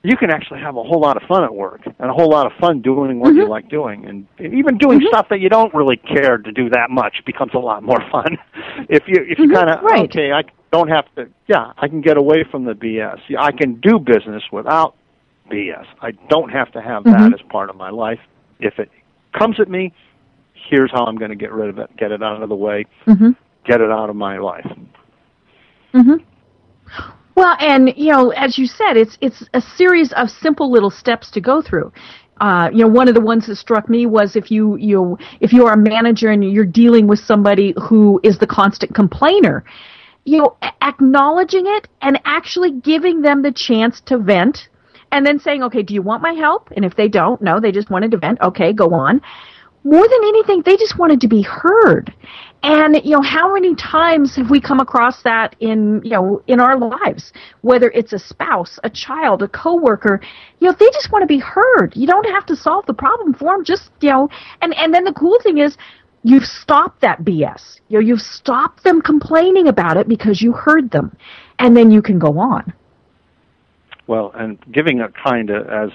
you 0.04 0.16
can 0.16 0.30
actually 0.30 0.60
have 0.60 0.76
a 0.76 0.82
whole 0.82 1.00
lot 1.00 1.16
of 1.16 1.22
fun 1.26 1.42
at 1.42 1.54
work 1.54 1.80
and 1.86 2.10
a 2.10 2.12
whole 2.12 2.28
lot 2.30 2.46
of 2.46 2.52
fun 2.60 2.80
doing 2.82 3.18
what 3.18 3.34
you 3.34 3.44
Mhm. 3.44 3.48
like 3.48 3.68
doing 3.68 4.04
and, 4.06 4.26
even 4.38 4.78
doing 4.78 5.00
Mhm. 5.00 5.08
stuff 5.08 5.28
that 5.30 5.40
you 5.40 5.48
don't 5.48 5.74
really 5.74 5.96
care 5.96 6.38
to 6.38 6.52
do 6.52 6.68
that 6.70 6.90
much 6.90 7.24
becomes 7.24 7.52
a 7.54 7.58
lot 7.58 7.82
more 7.82 8.00
fun 8.12 8.38
if 8.88 9.08
you 9.08 9.24
if 9.28 9.38
you 9.38 9.48
Mhm, 9.48 9.54
kind 9.54 9.70
of 9.70 9.82
right. 9.82 10.00
okay 10.04 10.32
I 10.32 10.42
don't 10.70 10.88
have 10.88 11.06
to 11.16 11.28
yeah 11.46 11.72
I 11.78 11.88
can 11.88 12.00
get 12.00 12.16
away 12.16 12.44
from 12.44 12.64
the 12.64 12.74
BS 12.74 13.18
yeah, 13.28 13.42
I 13.42 13.52
can 13.52 13.74
do 13.80 13.98
business 13.98 14.42
without 14.52 14.94
BS 15.50 15.86
I 16.00 16.12
don't 16.28 16.50
have 16.50 16.70
to 16.72 16.80
have 16.80 17.04
that 17.04 17.30
Mhm. 17.30 17.34
as 17.34 17.40
part 17.50 17.70
of 17.70 17.76
my 17.76 17.90
life 17.90 18.20
if 18.60 18.78
it 18.78 18.90
comes 19.38 19.60
at 19.60 19.68
me 19.68 19.92
here's 20.52 20.90
how 20.90 21.04
I'm 21.04 21.16
going 21.16 21.30
to 21.30 21.36
get 21.36 21.52
rid 21.52 21.68
of 21.68 21.78
it 21.78 21.90
get 21.96 22.12
it 22.12 22.22
out 22.22 22.42
of 22.42 22.48
the 22.48 22.56
way 22.56 22.84
Mhm. 23.06 23.36
get 23.64 23.80
it 23.80 23.90
out 23.90 24.10
of 24.10 24.16
my 24.16 24.38
life 24.38 24.66
Mhm. 25.94 26.22
Well, 27.34 27.56
and 27.60 27.92
you 27.96 28.12
know, 28.12 28.30
as 28.30 28.58
you 28.58 28.66
said, 28.66 28.96
it's 28.96 29.16
it's 29.20 29.48
a 29.54 29.60
series 29.60 30.12
of 30.14 30.28
simple 30.28 30.70
little 30.70 30.90
steps 30.90 31.30
to 31.30 31.40
go 31.40 31.62
through. 31.62 31.92
Uh, 32.40 32.68
you 32.72 32.84
know, 32.84 32.88
one 32.88 33.08
of 33.08 33.14
the 33.14 33.20
ones 33.20 33.46
that 33.46 33.56
struck 33.56 33.88
me 33.88 34.06
was 34.06 34.36
if 34.36 34.50
you 34.50 34.76
you 34.76 35.16
if 35.40 35.52
you're 35.52 35.72
a 35.72 35.76
manager 35.76 36.30
and 36.30 36.42
you're 36.44 36.64
dealing 36.64 37.06
with 37.06 37.20
somebody 37.20 37.74
who 37.80 38.20
is 38.22 38.38
the 38.38 38.46
constant 38.46 38.94
complainer, 38.94 39.64
you 40.24 40.38
know, 40.38 40.56
acknowledging 40.82 41.66
it 41.66 41.88
and 42.02 42.20
actually 42.24 42.72
giving 42.72 43.22
them 43.22 43.42
the 43.42 43.52
chance 43.52 44.00
to 44.02 44.18
vent, 44.18 44.68
and 45.10 45.24
then 45.24 45.38
saying, 45.38 45.62
okay, 45.64 45.82
do 45.82 45.94
you 45.94 46.02
want 46.02 46.22
my 46.22 46.32
help? 46.32 46.70
And 46.76 46.84
if 46.84 46.94
they 46.94 47.08
don't, 47.08 47.40
no, 47.40 47.60
they 47.60 47.72
just 47.72 47.90
wanted 47.90 48.10
to 48.12 48.18
vent. 48.18 48.40
Okay, 48.40 48.72
go 48.72 48.92
on. 48.92 49.20
More 49.84 50.06
than 50.06 50.18
anything, 50.24 50.62
they 50.62 50.76
just 50.76 50.98
wanted 50.98 51.20
to 51.20 51.28
be 51.28 51.42
heard. 51.42 52.12
And 52.62 52.96
you 53.04 53.12
know, 53.12 53.22
how 53.22 53.54
many 53.54 53.74
times 53.76 54.34
have 54.34 54.50
we 54.50 54.60
come 54.60 54.80
across 54.80 55.22
that 55.22 55.54
in 55.60 56.02
you 56.04 56.10
know 56.10 56.42
in 56.48 56.60
our 56.60 56.76
lives? 56.76 57.32
Whether 57.60 57.90
it's 57.92 58.12
a 58.12 58.18
spouse, 58.18 58.78
a 58.82 58.90
child, 58.90 59.42
a 59.42 59.48
coworker, 59.48 60.20
you 60.58 60.66
know, 60.66 60.76
they 60.78 60.90
just 60.90 61.12
want 61.12 61.22
to 61.22 61.26
be 61.26 61.38
heard. 61.38 61.92
You 61.94 62.08
don't 62.08 62.28
have 62.28 62.44
to 62.46 62.56
solve 62.56 62.86
the 62.86 62.94
problem 62.94 63.32
for 63.32 63.54
them. 63.54 63.64
Just 63.64 63.90
you 64.00 64.10
know, 64.10 64.28
and 64.60 64.76
and 64.76 64.92
then 64.92 65.04
the 65.04 65.12
cool 65.12 65.38
thing 65.42 65.58
is, 65.58 65.76
you've 66.24 66.44
stopped 66.44 67.00
that 67.02 67.22
BS. 67.22 67.80
You 67.88 67.98
know, 67.98 68.06
you've 68.06 68.20
stopped 68.20 68.82
them 68.82 69.00
complaining 69.00 69.68
about 69.68 69.96
it 69.96 70.08
because 70.08 70.42
you 70.42 70.52
heard 70.52 70.90
them, 70.90 71.16
and 71.60 71.76
then 71.76 71.92
you 71.92 72.02
can 72.02 72.18
go 72.18 72.38
on. 72.38 72.72
Well, 74.08 74.32
and 74.34 74.58
giving 74.72 75.00
a 75.00 75.10
kind 75.10 75.50
of 75.50 75.68
as 75.68 75.90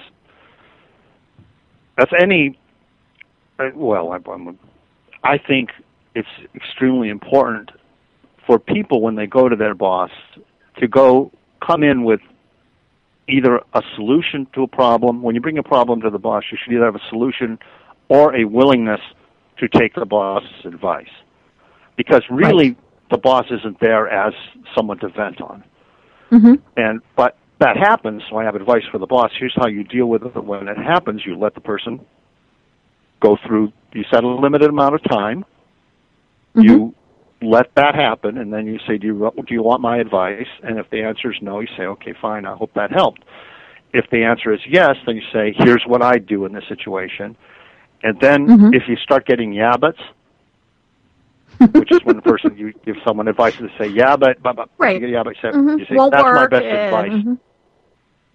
as 1.98 2.08
any 2.18 2.58
uh, 3.58 3.70
well, 3.74 4.12
I, 4.12 4.18
I'm, 4.30 4.58
I 5.22 5.38
think 5.38 5.70
it's 6.14 6.28
extremely 6.54 7.08
important 7.08 7.70
for 8.46 8.58
people 8.58 9.00
when 9.00 9.16
they 9.16 9.26
go 9.26 9.48
to 9.48 9.56
their 9.56 9.74
boss 9.74 10.10
to 10.78 10.88
go 10.88 11.30
come 11.64 11.82
in 11.82 12.04
with 12.04 12.20
either 13.28 13.60
a 13.72 13.82
solution 13.94 14.46
to 14.54 14.62
a 14.62 14.68
problem. 14.68 15.22
When 15.22 15.34
you 15.34 15.40
bring 15.40 15.58
a 15.58 15.62
problem 15.62 16.00
to 16.02 16.10
the 16.10 16.18
boss, 16.18 16.44
you 16.50 16.58
should 16.62 16.72
either 16.72 16.84
have 16.84 16.96
a 16.96 17.08
solution 17.08 17.58
or 18.08 18.34
a 18.36 18.44
willingness 18.44 19.00
to 19.58 19.68
take 19.68 19.94
the 19.94 20.04
boss's 20.04 20.64
advice. 20.64 21.08
Because 21.96 22.22
really, 22.28 22.70
Right. 22.70 22.78
the 23.10 23.18
boss 23.18 23.46
isn't 23.50 23.80
there 23.80 24.08
as 24.08 24.34
someone 24.76 24.98
to 24.98 25.08
vent 25.08 25.40
on. 25.40 25.64
Mm-hmm. 26.30 26.54
And 26.76 27.00
but 27.16 27.36
that 27.64 27.76
happens. 27.78 28.22
So 28.28 28.36
I 28.36 28.44
have 28.44 28.54
advice 28.54 28.82
for 28.92 28.98
the 28.98 29.06
boss. 29.06 29.30
Here's 29.38 29.54
how 29.56 29.66
you 29.68 29.84
deal 29.84 30.06
with 30.06 30.22
it 30.22 30.44
when 30.44 30.68
it 30.68 30.76
happens. 30.76 31.22
You 31.24 31.36
let 31.38 31.54
the 31.54 31.62
person 31.62 32.04
go 33.20 33.38
through. 33.46 33.72
You 33.94 34.04
set 34.12 34.22
a 34.22 34.28
limited 34.28 34.68
amount 34.68 34.94
of 34.94 35.02
time. 35.04 35.46
You 36.56 36.94
let 37.40 37.74
that 37.76 37.94
happen, 37.94 38.38
and 38.38 38.52
then 38.52 38.66
you 38.66 38.78
say, 38.86 38.98
"Do 38.98 39.06
you 39.06 39.32
do 39.46 39.54
you 39.54 39.62
want 39.62 39.80
my 39.80 39.96
advice?" 39.96 40.46
And 40.62 40.78
if 40.78 40.88
the 40.90 41.02
answer 41.02 41.32
is 41.32 41.38
no, 41.40 41.60
you 41.60 41.68
say, 41.76 41.84
"Okay, 41.84 42.12
fine. 42.20 42.44
I 42.44 42.54
hope 42.54 42.72
that 42.74 42.92
helped." 42.92 43.24
If 43.92 44.10
the 44.10 44.24
answer 44.24 44.52
is 44.52 44.60
yes, 44.68 44.96
then 45.06 45.16
you 45.16 45.22
say, 45.32 45.54
"Here's 45.56 45.82
what 45.86 46.02
I 46.02 46.18
do 46.18 46.44
in 46.44 46.52
this 46.52 46.64
situation." 46.68 47.36
And 48.02 48.20
then 48.20 48.46
Mhm. 48.46 48.74
if 48.74 48.82
you 48.88 48.96
start 48.96 49.26
getting 49.26 49.52
yabbits, 49.52 50.02
which 51.72 51.90
is 51.92 52.04
when 52.04 52.16
the 52.16 52.22
person 52.22 52.56
you 52.56 52.72
give 52.84 52.96
someone 53.06 53.26
advice 53.28 53.54
and 53.58 53.70
they 53.70 53.78
say, 53.78 53.88
"Yeah, 53.88 54.16
but, 54.16 54.42
but, 54.42 54.56
but 54.56 54.68
Right. 54.78 55.00
yeah, 55.00 55.22
but," 55.22 55.36
you 55.36 55.42
say, 55.42 55.56
Mhm. 55.56 55.78
you 55.78 55.86
say 55.86 55.96
"That's 56.10 56.32
my 56.32 56.46
best 56.46 56.66
advice." 56.66 57.12
mhm. 57.12 57.38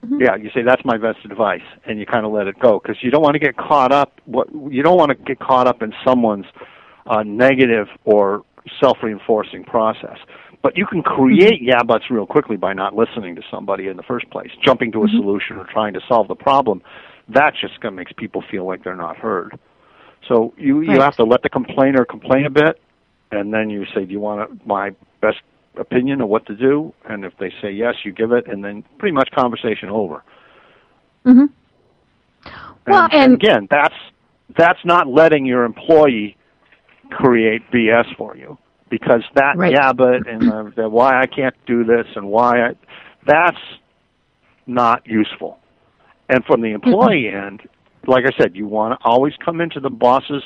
Mhm. 0.06 0.22
Yeah, 0.22 0.36
you 0.36 0.50
say 0.54 0.62
that's 0.62 0.84
my 0.86 0.97
best 0.97 1.20
advice, 1.26 1.64
and 1.86 2.00
you 2.00 2.06
kind 2.06 2.26
of 2.26 2.32
let 2.32 2.47
it 2.47 2.58
go 2.60 2.80
because 2.80 3.04
you 3.04 3.12
don't 3.12 3.22
want 3.22 3.34
to 3.34 3.39
get 3.39 3.58
caught 3.58 3.91
up. 3.91 4.20
What 4.26 4.47
you 4.70 4.82
don't 4.82 4.97
want 4.97 5.10
to 5.10 5.16
get 5.16 5.39
caught 5.39 5.68
up 5.68 5.82
in 5.82 5.93
someone's 6.06 6.45
uh, 7.06 7.24
negative 7.24 7.88
or 8.06 8.43
self-reinforcing 8.80 9.64
process. 9.64 10.18
But 10.62 10.78
you 10.78 10.86
can 10.86 11.02
create 11.02 11.62
yeah 11.62 11.84
buts 11.84 12.06
real 12.10 12.26
quickly 12.26 12.56
by 12.56 12.74
not 12.74 12.95
listening 12.95 13.36
to 13.36 13.41
somebody 13.52 13.88
in 13.88 13.97
the 13.97 14.04
first 14.04 14.30
place, 14.30 14.52
jumping 14.64 14.91
to 14.93 15.04
a 15.04 15.08
Mm-hmm. 15.08 15.18
solution 15.18 15.58
or 15.58 15.66
trying 15.66 15.93
to 15.93 16.02
solve 16.08 16.28
the 16.28 16.36
problem. 16.36 16.82
That 17.28 17.54
just 17.60 17.80
gonna 17.82 17.95
makes 17.95 18.12
people 18.14 18.41
feel 18.50 18.66
like 18.66 18.84
they're 18.84 18.95
not 18.95 19.18
heard. 19.18 19.58
So 20.28 20.54
you 20.58 20.82
you 20.82 21.00
have 21.02 21.16
to 21.16 21.24
let 21.24 21.43
the 21.43 21.50
complainer 21.50 22.06
complain 22.06 22.45
a 22.45 22.50
bit, 22.50 22.80
and 23.32 23.54
then 23.54 23.70
you 23.70 23.86
say, 23.93 24.06
"Do 24.06 24.12
you 24.12 24.20
want 24.20 24.66
my 24.66 24.91
best 25.22 25.38
opinion 25.78 26.22
of 26.22 26.30
what 26.30 26.45
to 26.47 26.55
do?" 26.55 26.93
And 27.07 27.26
if 27.26 27.38
they 27.38 27.51
say 27.61 27.72
yes, 27.72 27.95
you 28.03 28.11
give 28.11 28.32
it, 28.32 28.47
and 28.47 28.63
then 28.63 28.84
pretty 28.97 29.13
much 29.13 29.30
conversation 29.32 29.89
over. 29.89 30.24
hmm 31.26 31.45
Well, 32.88 33.07
and- 33.11 33.34
again, 33.34 33.67
that's 33.70 33.95
that's 34.57 34.84
not 34.84 35.07
letting 35.07 35.45
your 35.45 35.63
employee 35.63 36.36
create 37.11 37.61
BS 37.72 38.05
for 38.17 38.36
you 38.36 38.57
because 38.89 39.22
that 39.36 39.57
Right. 39.57 39.72
yeah, 39.72 39.93
but 39.93 40.28
and 40.28 40.41
the, 40.41 40.74
the 40.76 40.89
why 40.89 41.20
I 41.22 41.26
can't 41.28 41.55
do 41.65 41.84
this 41.84 42.07
and 42.15 42.28
why 42.30 42.67
I 42.67 42.70
that's 43.26 43.57
not 44.65 45.05
useful. 45.05 45.59
And 46.30 46.45
from 46.45 46.61
the 46.61 46.70
employee 46.72 47.28
end, 47.28 47.61
like 48.07 48.26
I 48.26 48.32
said, 48.38 48.55
you 48.55 48.67
want 48.67 48.99
to 48.99 49.05
always 49.05 49.34
come 49.43 49.61
into 49.61 49.80
the 49.80 49.89
bosses. 49.89 50.43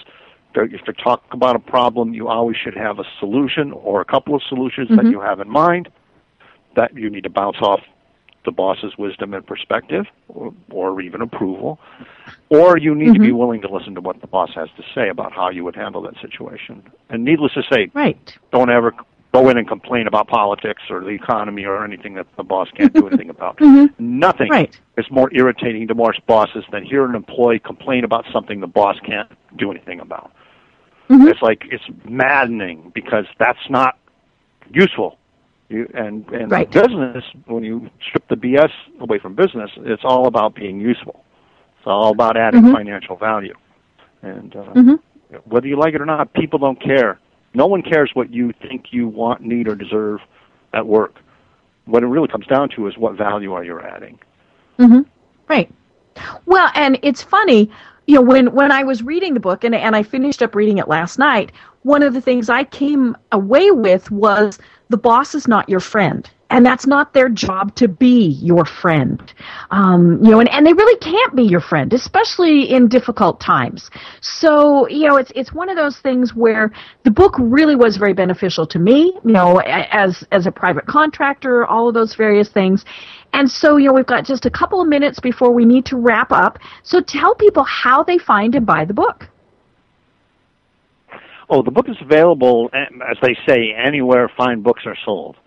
If 0.56 0.84
to 0.84 0.94
talk 0.94 1.24
about 1.32 1.56
a 1.56 1.60
problem, 1.60 2.14
you 2.14 2.28
always 2.28 2.58
should 2.58 2.76
have 2.76 3.00
a 3.00 3.04
solution 3.20 3.72
or 3.72 4.02
a 4.02 4.06
couple 4.06 4.36
of 4.36 4.44
solutions 4.44 4.90
that 4.90 5.06
Mhm. 5.06 5.12
you 5.12 5.20
have 5.20 5.40
in 5.40 5.50
mind 5.50 5.90
that 6.76 6.96
you 6.96 7.10
need 7.10 7.24
to 7.24 7.30
bounce 7.30 7.58
off 7.62 7.82
the 8.46 8.52
boss's 8.52 8.98
wisdom 8.98 9.34
and 9.34 9.46
perspective 9.48 10.06
or, 10.28 10.54
or 10.70 11.00
even 11.02 11.22
approval. 11.22 11.80
Or 12.50 12.78
you 12.78 12.94
need 12.94 13.14
to 13.14 13.20
be 13.20 13.30
Mhm. 13.30 13.38
willing 13.38 13.62
to 13.62 13.70
listen 13.70 13.96
to 13.96 14.02
what 14.02 14.20
the 14.22 14.28
boss 14.28 14.54
has 14.54 14.70
to 14.78 14.84
say 14.94 15.08
about 15.10 15.32
how 15.32 15.50
you 15.50 15.64
would 15.64 15.76
handle 15.76 16.02
that 16.02 16.18
situation. 16.20 16.84
And 17.10 17.24
needless 17.24 17.54
to 17.54 17.64
say, 17.64 17.90
Right. 17.94 18.38
don't 18.52 18.70
ever 18.70 18.94
go 19.32 19.50
in 19.50 19.58
and 19.58 19.68
complain 19.68 20.06
about 20.08 20.28
politics 20.28 20.84
or 20.92 21.00
the 21.00 21.10
economy 21.10 21.66
or 21.66 21.84
anything 21.84 22.14
that 22.16 22.28
the 22.36 22.44
boss 22.44 22.70
can't 22.72 22.94
do 22.94 23.08
anything 23.08 23.30
about. 23.30 23.58
Mhm. 23.58 23.92
Nothing 23.98 24.50
Right. 24.50 24.78
is 24.98 25.10
more 25.10 25.30
irritating 25.34 25.88
to 25.88 25.96
most 25.96 26.24
bosses 26.28 26.66
than 26.72 26.84
hear 26.84 27.06
an 27.06 27.16
employee 27.16 27.60
complain 27.60 28.04
about 28.04 28.26
something 28.32 28.60
the 28.60 28.68
boss 28.68 29.00
can't 29.00 29.30
do 29.56 29.72
anything 29.72 30.00
about. 30.02 30.32
Mhm. 31.10 31.30
It's 31.30 31.42
like 31.42 31.66
it's 31.72 31.84
maddening 32.06 32.92
because 32.94 33.26
that's 33.38 33.70
not 33.70 33.98
useful. 34.72 35.18
You, 35.70 35.90
and 35.94 36.28
and 36.32 36.52
Right. 36.52 36.70
business, 36.70 37.24
when 37.46 37.64
you 37.64 37.90
strip 38.08 38.28
the 38.28 38.36
BS 38.36 38.72
away 39.00 39.20
from 39.20 39.34
business, 39.36 39.72
it's 39.78 40.04
all 40.06 40.28
about 40.28 40.56
being 40.56 40.80
useful. 40.80 41.24
It's 41.78 41.88
all 41.88 42.12
about 42.12 42.38
adding 42.38 42.64
Mhm. 42.64 42.72
financial 42.74 43.16
value. 43.16 43.56
And 44.22 44.56
uh, 44.56 44.64
Mhm. 44.74 45.00
whether 45.46 45.68
you 45.68 45.76
like 45.76 45.94
it 45.94 46.02
or 46.02 46.06
not, 46.06 46.32
people 46.34 46.60
don't 46.60 46.80
care. 46.80 47.20
No 47.54 47.66
one 47.68 47.82
cares 47.82 48.12
what 48.14 48.32
you 48.34 48.52
think 48.54 48.94
you 48.94 49.08
want, 49.08 49.42
need, 49.42 49.68
or 49.68 49.76
deserve 49.76 50.22
at 50.74 50.86
work. 50.88 51.16
What 51.86 52.02
it 52.04 52.08
really 52.08 52.28
comes 52.30 52.48
down 52.48 52.70
to 52.70 52.88
is 52.88 52.98
what 52.98 53.14
value 53.16 53.54
are 53.54 53.64
you 53.64 53.80
adding. 53.80 54.18
hmm 54.78 55.02
Right. 55.50 55.70
Well, 56.46 56.70
and 56.74 56.98
it's 57.04 57.22
funny, 57.22 57.70
you 58.08 58.16
know, 58.16 58.22
when 58.22 58.54
when 58.54 58.72
I 58.72 58.84
was 58.84 59.04
reading 59.04 59.34
the 59.34 59.40
book 59.40 59.64
and 59.64 59.76
and 59.76 59.96
I 59.96 60.04
finished 60.04 60.42
up 60.44 60.56
reading 60.56 60.78
it 60.78 60.88
last 60.88 61.20
night, 61.20 61.52
one 61.84 62.04
of 62.04 62.14
the 62.14 62.22
things 62.22 62.50
I 62.50 62.64
came 62.66 63.16
away 63.32 63.72
with 63.72 64.12
was 64.12 64.60
the 64.90 64.98
boss 64.98 65.36
is 65.36 65.48
not 65.48 65.70
your 65.70 65.80
friend. 65.80 66.30
And 66.54 66.64
that's 66.64 66.86
not 66.86 67.14
their 67.16 67.30
job 67.30 67.74
to 67.78 67.88
be 67.88 68.38
your 68.40 68.64
friend. 68.64 69.34
Um, 69.72 70.24
you 70.24 70.30
know, 70.30 70.40
and, 70.40 70.48
and 70.50 70.64
they 70.68 70.74
really 70.74 70.98
can't 71.00 71.36
be 71.36 71.42
your 71.42 71.60
friend, 71.60 71.92
especially 71.92 72.70
in 72.70 72.88
difficult 72.88 73.40
times. 73.42 73.90
So, 74.22 74.88
you 74.88 75.08
know, 75.08 75.18
it's 75.18 75.32
it's 75.36 75.52
one 75.52 75.68
of 75.68 75.76
those 75.76 75.98
things 75.98 76.36
where 76.36 76.72
the 77.06 77.10
book 77.10 77.34
really 77.40 77.76
was 77.76 77.98
very 77.98 78.14
beneficial 78.14 78.68
to 78.68 78.78
me, 78.78 79.18
you 79.26 79.32
know, 79.32 79.62
as 79.62 80.24
as 80.32 80.46
a 80.46 80.52
private 80.52 80.86
contractor, 80.86 81.66
all 81.66 81.88
of 81.88 81.96
those 81.96 82.14
various 82.14 82.50
things. 82.50 82.86
And 83.34 83.50
so, 83.50 83.78
you 83.78 83.88
know, 83.88 83.94
we've 83.94 84.06
got 84.06 84.24
just 84.24 84.46
a 84.46 84.52
couple 84.52 84.80
of 84.80 84.88
minutes 84.88 85.20
before 85.20 85.50
we 85.50 85.66
need 85.66 85.86
to 85.88 85.98
wrap 85.98 86.32
up. 86.32 86.60
So 86.84 87.02
tell 87.02 87.34
people 87.34 87.64
how 87.64 88.04
they 88.04 88.20
find 88.20 88.54
and 88.54 88.64
buy 88.64 88.86
the 88.86 88.94
book. 88.94 89.28
Oh, 91.50 91.64
the 91.64 91.72
book 91.72 91.90
is 91.90 91.98
available, 92.00 92.70
eh, 92.74 92.86
as 93.10 93.18
they 93.24 93.36
say, 93.48 93.74
anywhere 93.74 94.30
fine 94.38 94.62
books 94.62 94.84
are 94.86 94.98
sold. 95.04 95.38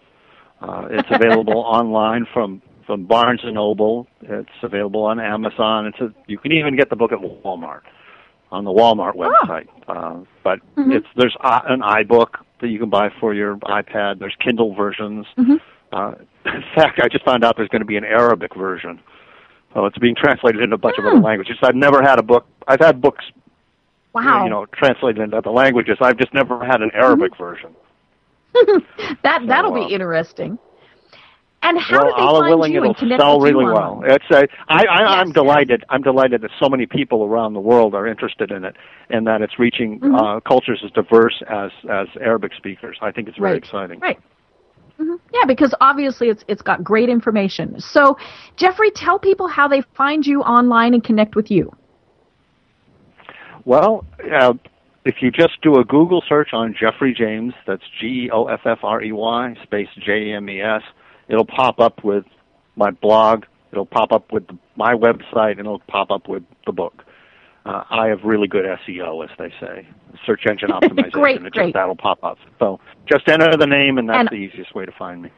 Uh, 0.61 0.89
it's 0.91 1.09
available 1.11 1.59
online 1.67 2.27
from 2.33 2.63
from 2.87 3.05
Barnes 3.05 3.41
and 3.43 3.55
Noble. 3.55 4.07
It's 4.23 4.49
available 4.63 5.03
on 5.05 5.19
Amazon. 5.19 5.87
It's 5.87 5.99
a, 6.01 6.15
you 6.29 6.39
can 6.39 6.53
even 6.53 6.77
get 6.77 6.89
the 6.89 6.95
book 6.95 7.11
at 7.11 7.19
Walmart 7.19 7.81
on 8.53 8.65
the 8.65 8.71
Walmart 8.71 9.15
Oh. 9.17 9.29
website. 9.45 9.67
Uh, 9.89 10.21
but 10.45 10.61
Mhm. 10.77 10.95
it's 10.95 11.07
there's 11.17 11.37
uh, 11.41 11.61
an 11.69 11.81
iBook 11.81 12.37
that 12.61 12.69
you 12.69 12.79
can 12.79 12.89
buy 12.89 13.11
for 13.21 13.35
your 13.35 13.57
iPad. 13.57 14.21
There's 14.21 14.37
Kindle 14.39 14.73
versions. 14.75 15.27
Mhm. 15.37 15.61
Uh, 15.93 16.13
in 16.47 16.63
fact, 16.77 17.01
I 17.03 17.09
just 17.09 17.25
found 17.25 17.45
out 17.45 17.57
there's 17.57 17.69
going 17.69 17.81
to 17.83 17.87
be 17.87 17.97
an 17.97 18.05
Arabic 18.05 18.55
version. 18.55 19.01
So 19.75 19.85
it's 19.85 19.99
being 19.99 20.15
translated 20.15 20.63
into 20.63 20.77
a 20.77 20.79
bunch 20.79 20.97
of 20.99 21.05
Oh. 21.05 21.09
other 21.11 21.21
languages. 21.21 21.59
I've 21.63 21.75
never 21.75 22.03
had 22.03 22.19
a 22.21 22.23
book. 22.23 22.47
I've 22.69 22.81
had 22.81 23.01
books 23.01 23.25
Wow. 24.15 24.45
you 24.45 24.51
know, 24.51 24.65
translated 24.67 25.21
into 25.23 25.37
other 25.37 25.51
languages. 25.51 25.99
I've 26.01 26.17
just 26.17 26.33
never 26.33 26.65
had 26.65 26.81
an 26.83 26.91
Arabic 26.95 27.37
version. 27.37 27.71
that 29.23 29.43
that'll 29.47 29.73
uh, 29.73 29.87
be 29.89 29.95
interesting. 29.95 30.59
And 31.63 31.79
how 31.79 31.99
well, 31.99 32.11
do 32.11 32.13
they 32.15 32.23
Allah 32.23 32.41
find 32.41 32.51
willing, 32.51 32.73
you 32.73 32.79
it'll 32.79 32.89
and 32.91 32.97
connect 32.97 33.21
sell 33.23 33.41
really 33.41 33.65
well. 33.65 34.03
It's 34.07 34.25
a, 34.31 34.47
I, 34.69 34.85
I, 34.85 35.03
I'm 35.19 35.27
Yes, 35.29 35.35
delighted. 35.35 35.85
I'm 35.89 36.03
delighted 36.03 36.43
that 36.43 36.51
so 36.61 36.69
many 36.69 36.87
people 36.87 37.25
around 37.25 37.55
the 37.55 37.61
world 37.61 37.95
are 37.95 38.07
interested 38.07 38.53
in 38.53 38.65
it, 38.65 38.77
and 39.11 39.27
that 39.27 39.43
it's 39.43 39.59
reaching 39.59 39.99
Mhm. 40.01 40.15
uh, 40.17 40.41
cultures 40.41 40.81
as 40.85 40.91
diverse 40.93 41.43
as 41.49 41.71
as 41.91 42.07
Arabic 42.21 42.53
speakers. 42.55 42.99
I 43.03 43.11
think 43.11 43.27
it's 43.29 43.39
very 43.39 43.55
Right. 43.55 43.65
exciting. 43.65 43.99
Right. 43.99 44.19
Mhm. 45.01 45.19
Yeah, 45.35 45.45
because 45.47 45.75
obviously 45.81 46.29
it's 46.29 46.45
it's 46.47 46.63
got 46.63 46.85
great 46.85 47.09
information. 47.09 47.81
So, 47.81 48.17
Geoffrey, 48.57 48.91
tell 48.91 49.19
people 49.19 49.49
how 49.49 49.67
they 49.67 49.83
find 49.95 50.25
you 50.25 50.43
online 50.43 50.95
and 50.95 51.03
connect 51.03 51.35
with 51.35 51.51
you. 51.51 51.73
Well, 53.65 54.05
uh, 54.33 54.55
if 55.07 55.17
you 55.23 55.31
just 55.31 55.61
do 55.63 55.77
a 55.77 55.85
Google 55.85 56.23
search 56.29 56.51
on 56.53 56.75
Geoffrey 56.79 57.15
James, 57.15 57.55
that's 57.67 57.83
G 58.01 58.25
E 58.27 58.31
O 58.33 58.47
F 58.47 58.61
F 58.67 58.79
R 58.83 59.03
E 59.03 59.13
Y 59.13 59.55
space 59.63 59.89
J 60.05 60.33
M 60.33 60.49
E 60.51 60.61
S, 60.61 60.83
it'll 61.29 61.47
pop 61.47 61.79
up 61.81 62.05
with 62.05 62.25
my 62.77 62.91
blog. 62.91 63.45
It'll 63.73 63.87
pop 63.87 64.13
up 64.13 64.33
with 64.33 64.45
my 64.77 64.95
website, 64.95 65.53
and 65.53 65.61
it'll 65.61 65.81
pop 65.89 66.11
up 66.11 66.29
with 66.29 66.43
the 66.67 66.73
book. 66.73 67.03
Uh, 67.65 67.83
I 67.91 68.07
have 68.09 68.23
really 68.25 68.47
good 68.49 68.65
SEO, 68.65 69.25
as 69.25 69.31
they 69.39 69.53
say, 69.61 69.87
search 70.25 70.43
engine 70.49 70.69
optimization. 70.73 71.13
Great, 71.13 71.37
it 71.45 71.53
great. 71.53 71.65
just 71.67 71.75
that'll 71.75 71.97
pop 71.97 72.23
up. 72.23 72.39
So 72.59 72.81
just 73.11 73.29
enter 73.29 73.57
the 73.57 73.67
name, 73.67 73.99
and 73.99 74.09
that's 74.09 74.21
And- 74.21 74.29
the 74.29 74.35
easiest 74.37 74.75
way 74.75 74.87
to 74.87 74.93
find 74.93 75.23
me. 75.23 75.31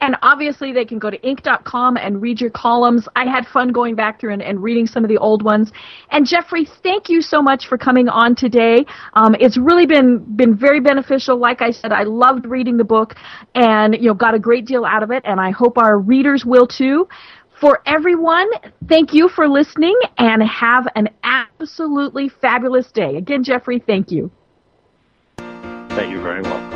And 0.00 0.14
obviously, 0.20 0.72
they 0.72 0.84
can 0.84 0.98
go 0.98 1.08
to 1.08 1.18
Inc.com 1.18 1.96
and 1.96 2.20
read 2.20 2.38
your 2.38 2.50
columns. 2.50 3.08
I 3.16 3.24
had 3.24 3.46
fun 3.46 3.72
going 3.72 3.94
back 3.94 4.20
through 4.20 4.34
and, 4.34 4.42
and 4.42 4.62
reading 4.62 4.86
some 4.86 5.04
of 5.04 5.08
the 5.08 5.16
old 5.16 5.42
ones. 5.42 5.72
And 6.10 6.26
Geoffrey, 6.26 6.68
thank 6.82 7.08
you 7.08 7.22
so 7.22 7.40
much 7.40 7.66
for 7.66 7.78
coming 7.78 8.08
on 8.08 8.34
today. 8.34 8.84
Um, 9.14 9.34
it's 9.40 9.56
really 9.56 9.86
been 9.86 10.18
been 10.36 10.54
very 10.54 10.80
beneficial. 10.80 11.38
Like 11.38 11.62
I 11.62 11.70
said, 11.70 11.92
I 11.92 12.02
loved 12.02 12.44
reading 12.44 12.76
the 12.76 12.84
book, 12.84 13.14
and 13.54 13.94
you 13.94 14.08
know, 14.08 14.14
got 14.14 14.34
a 14.34 14.38
great 14.38 14.66
deal 14.66 14.84
out 14.84 15.02
of 15.02 15.10
it. 15.10 15.22
And 15.24 15.40
I 15.40 15.50
hope 15.50 15.78
our 15.78 15.98
readers 15.98 16.44
will 16.44 16.66
too. 16.66 17.08
For 17.58 17.80
everyone, 17.86 18.48
thank 18.86 19.14
you 19.14 19.30
for 19.30 19.48
listening, 19.48 19.98
and 20.18 20.42
have 20.42 20.86
an 20.94 21.08
absolutely 21.22 22.28
fabulous 22.28 22.92
day. 22.92 23.16
Again, 23.16 23.42
Geoffrey, 23.42 23.78
thank 23.78 24.10
you. 24.10 24.30
Thank 25.38 26.12
you 26.12 26.20
very 26.20 26.42
welcome. 26.42 26.75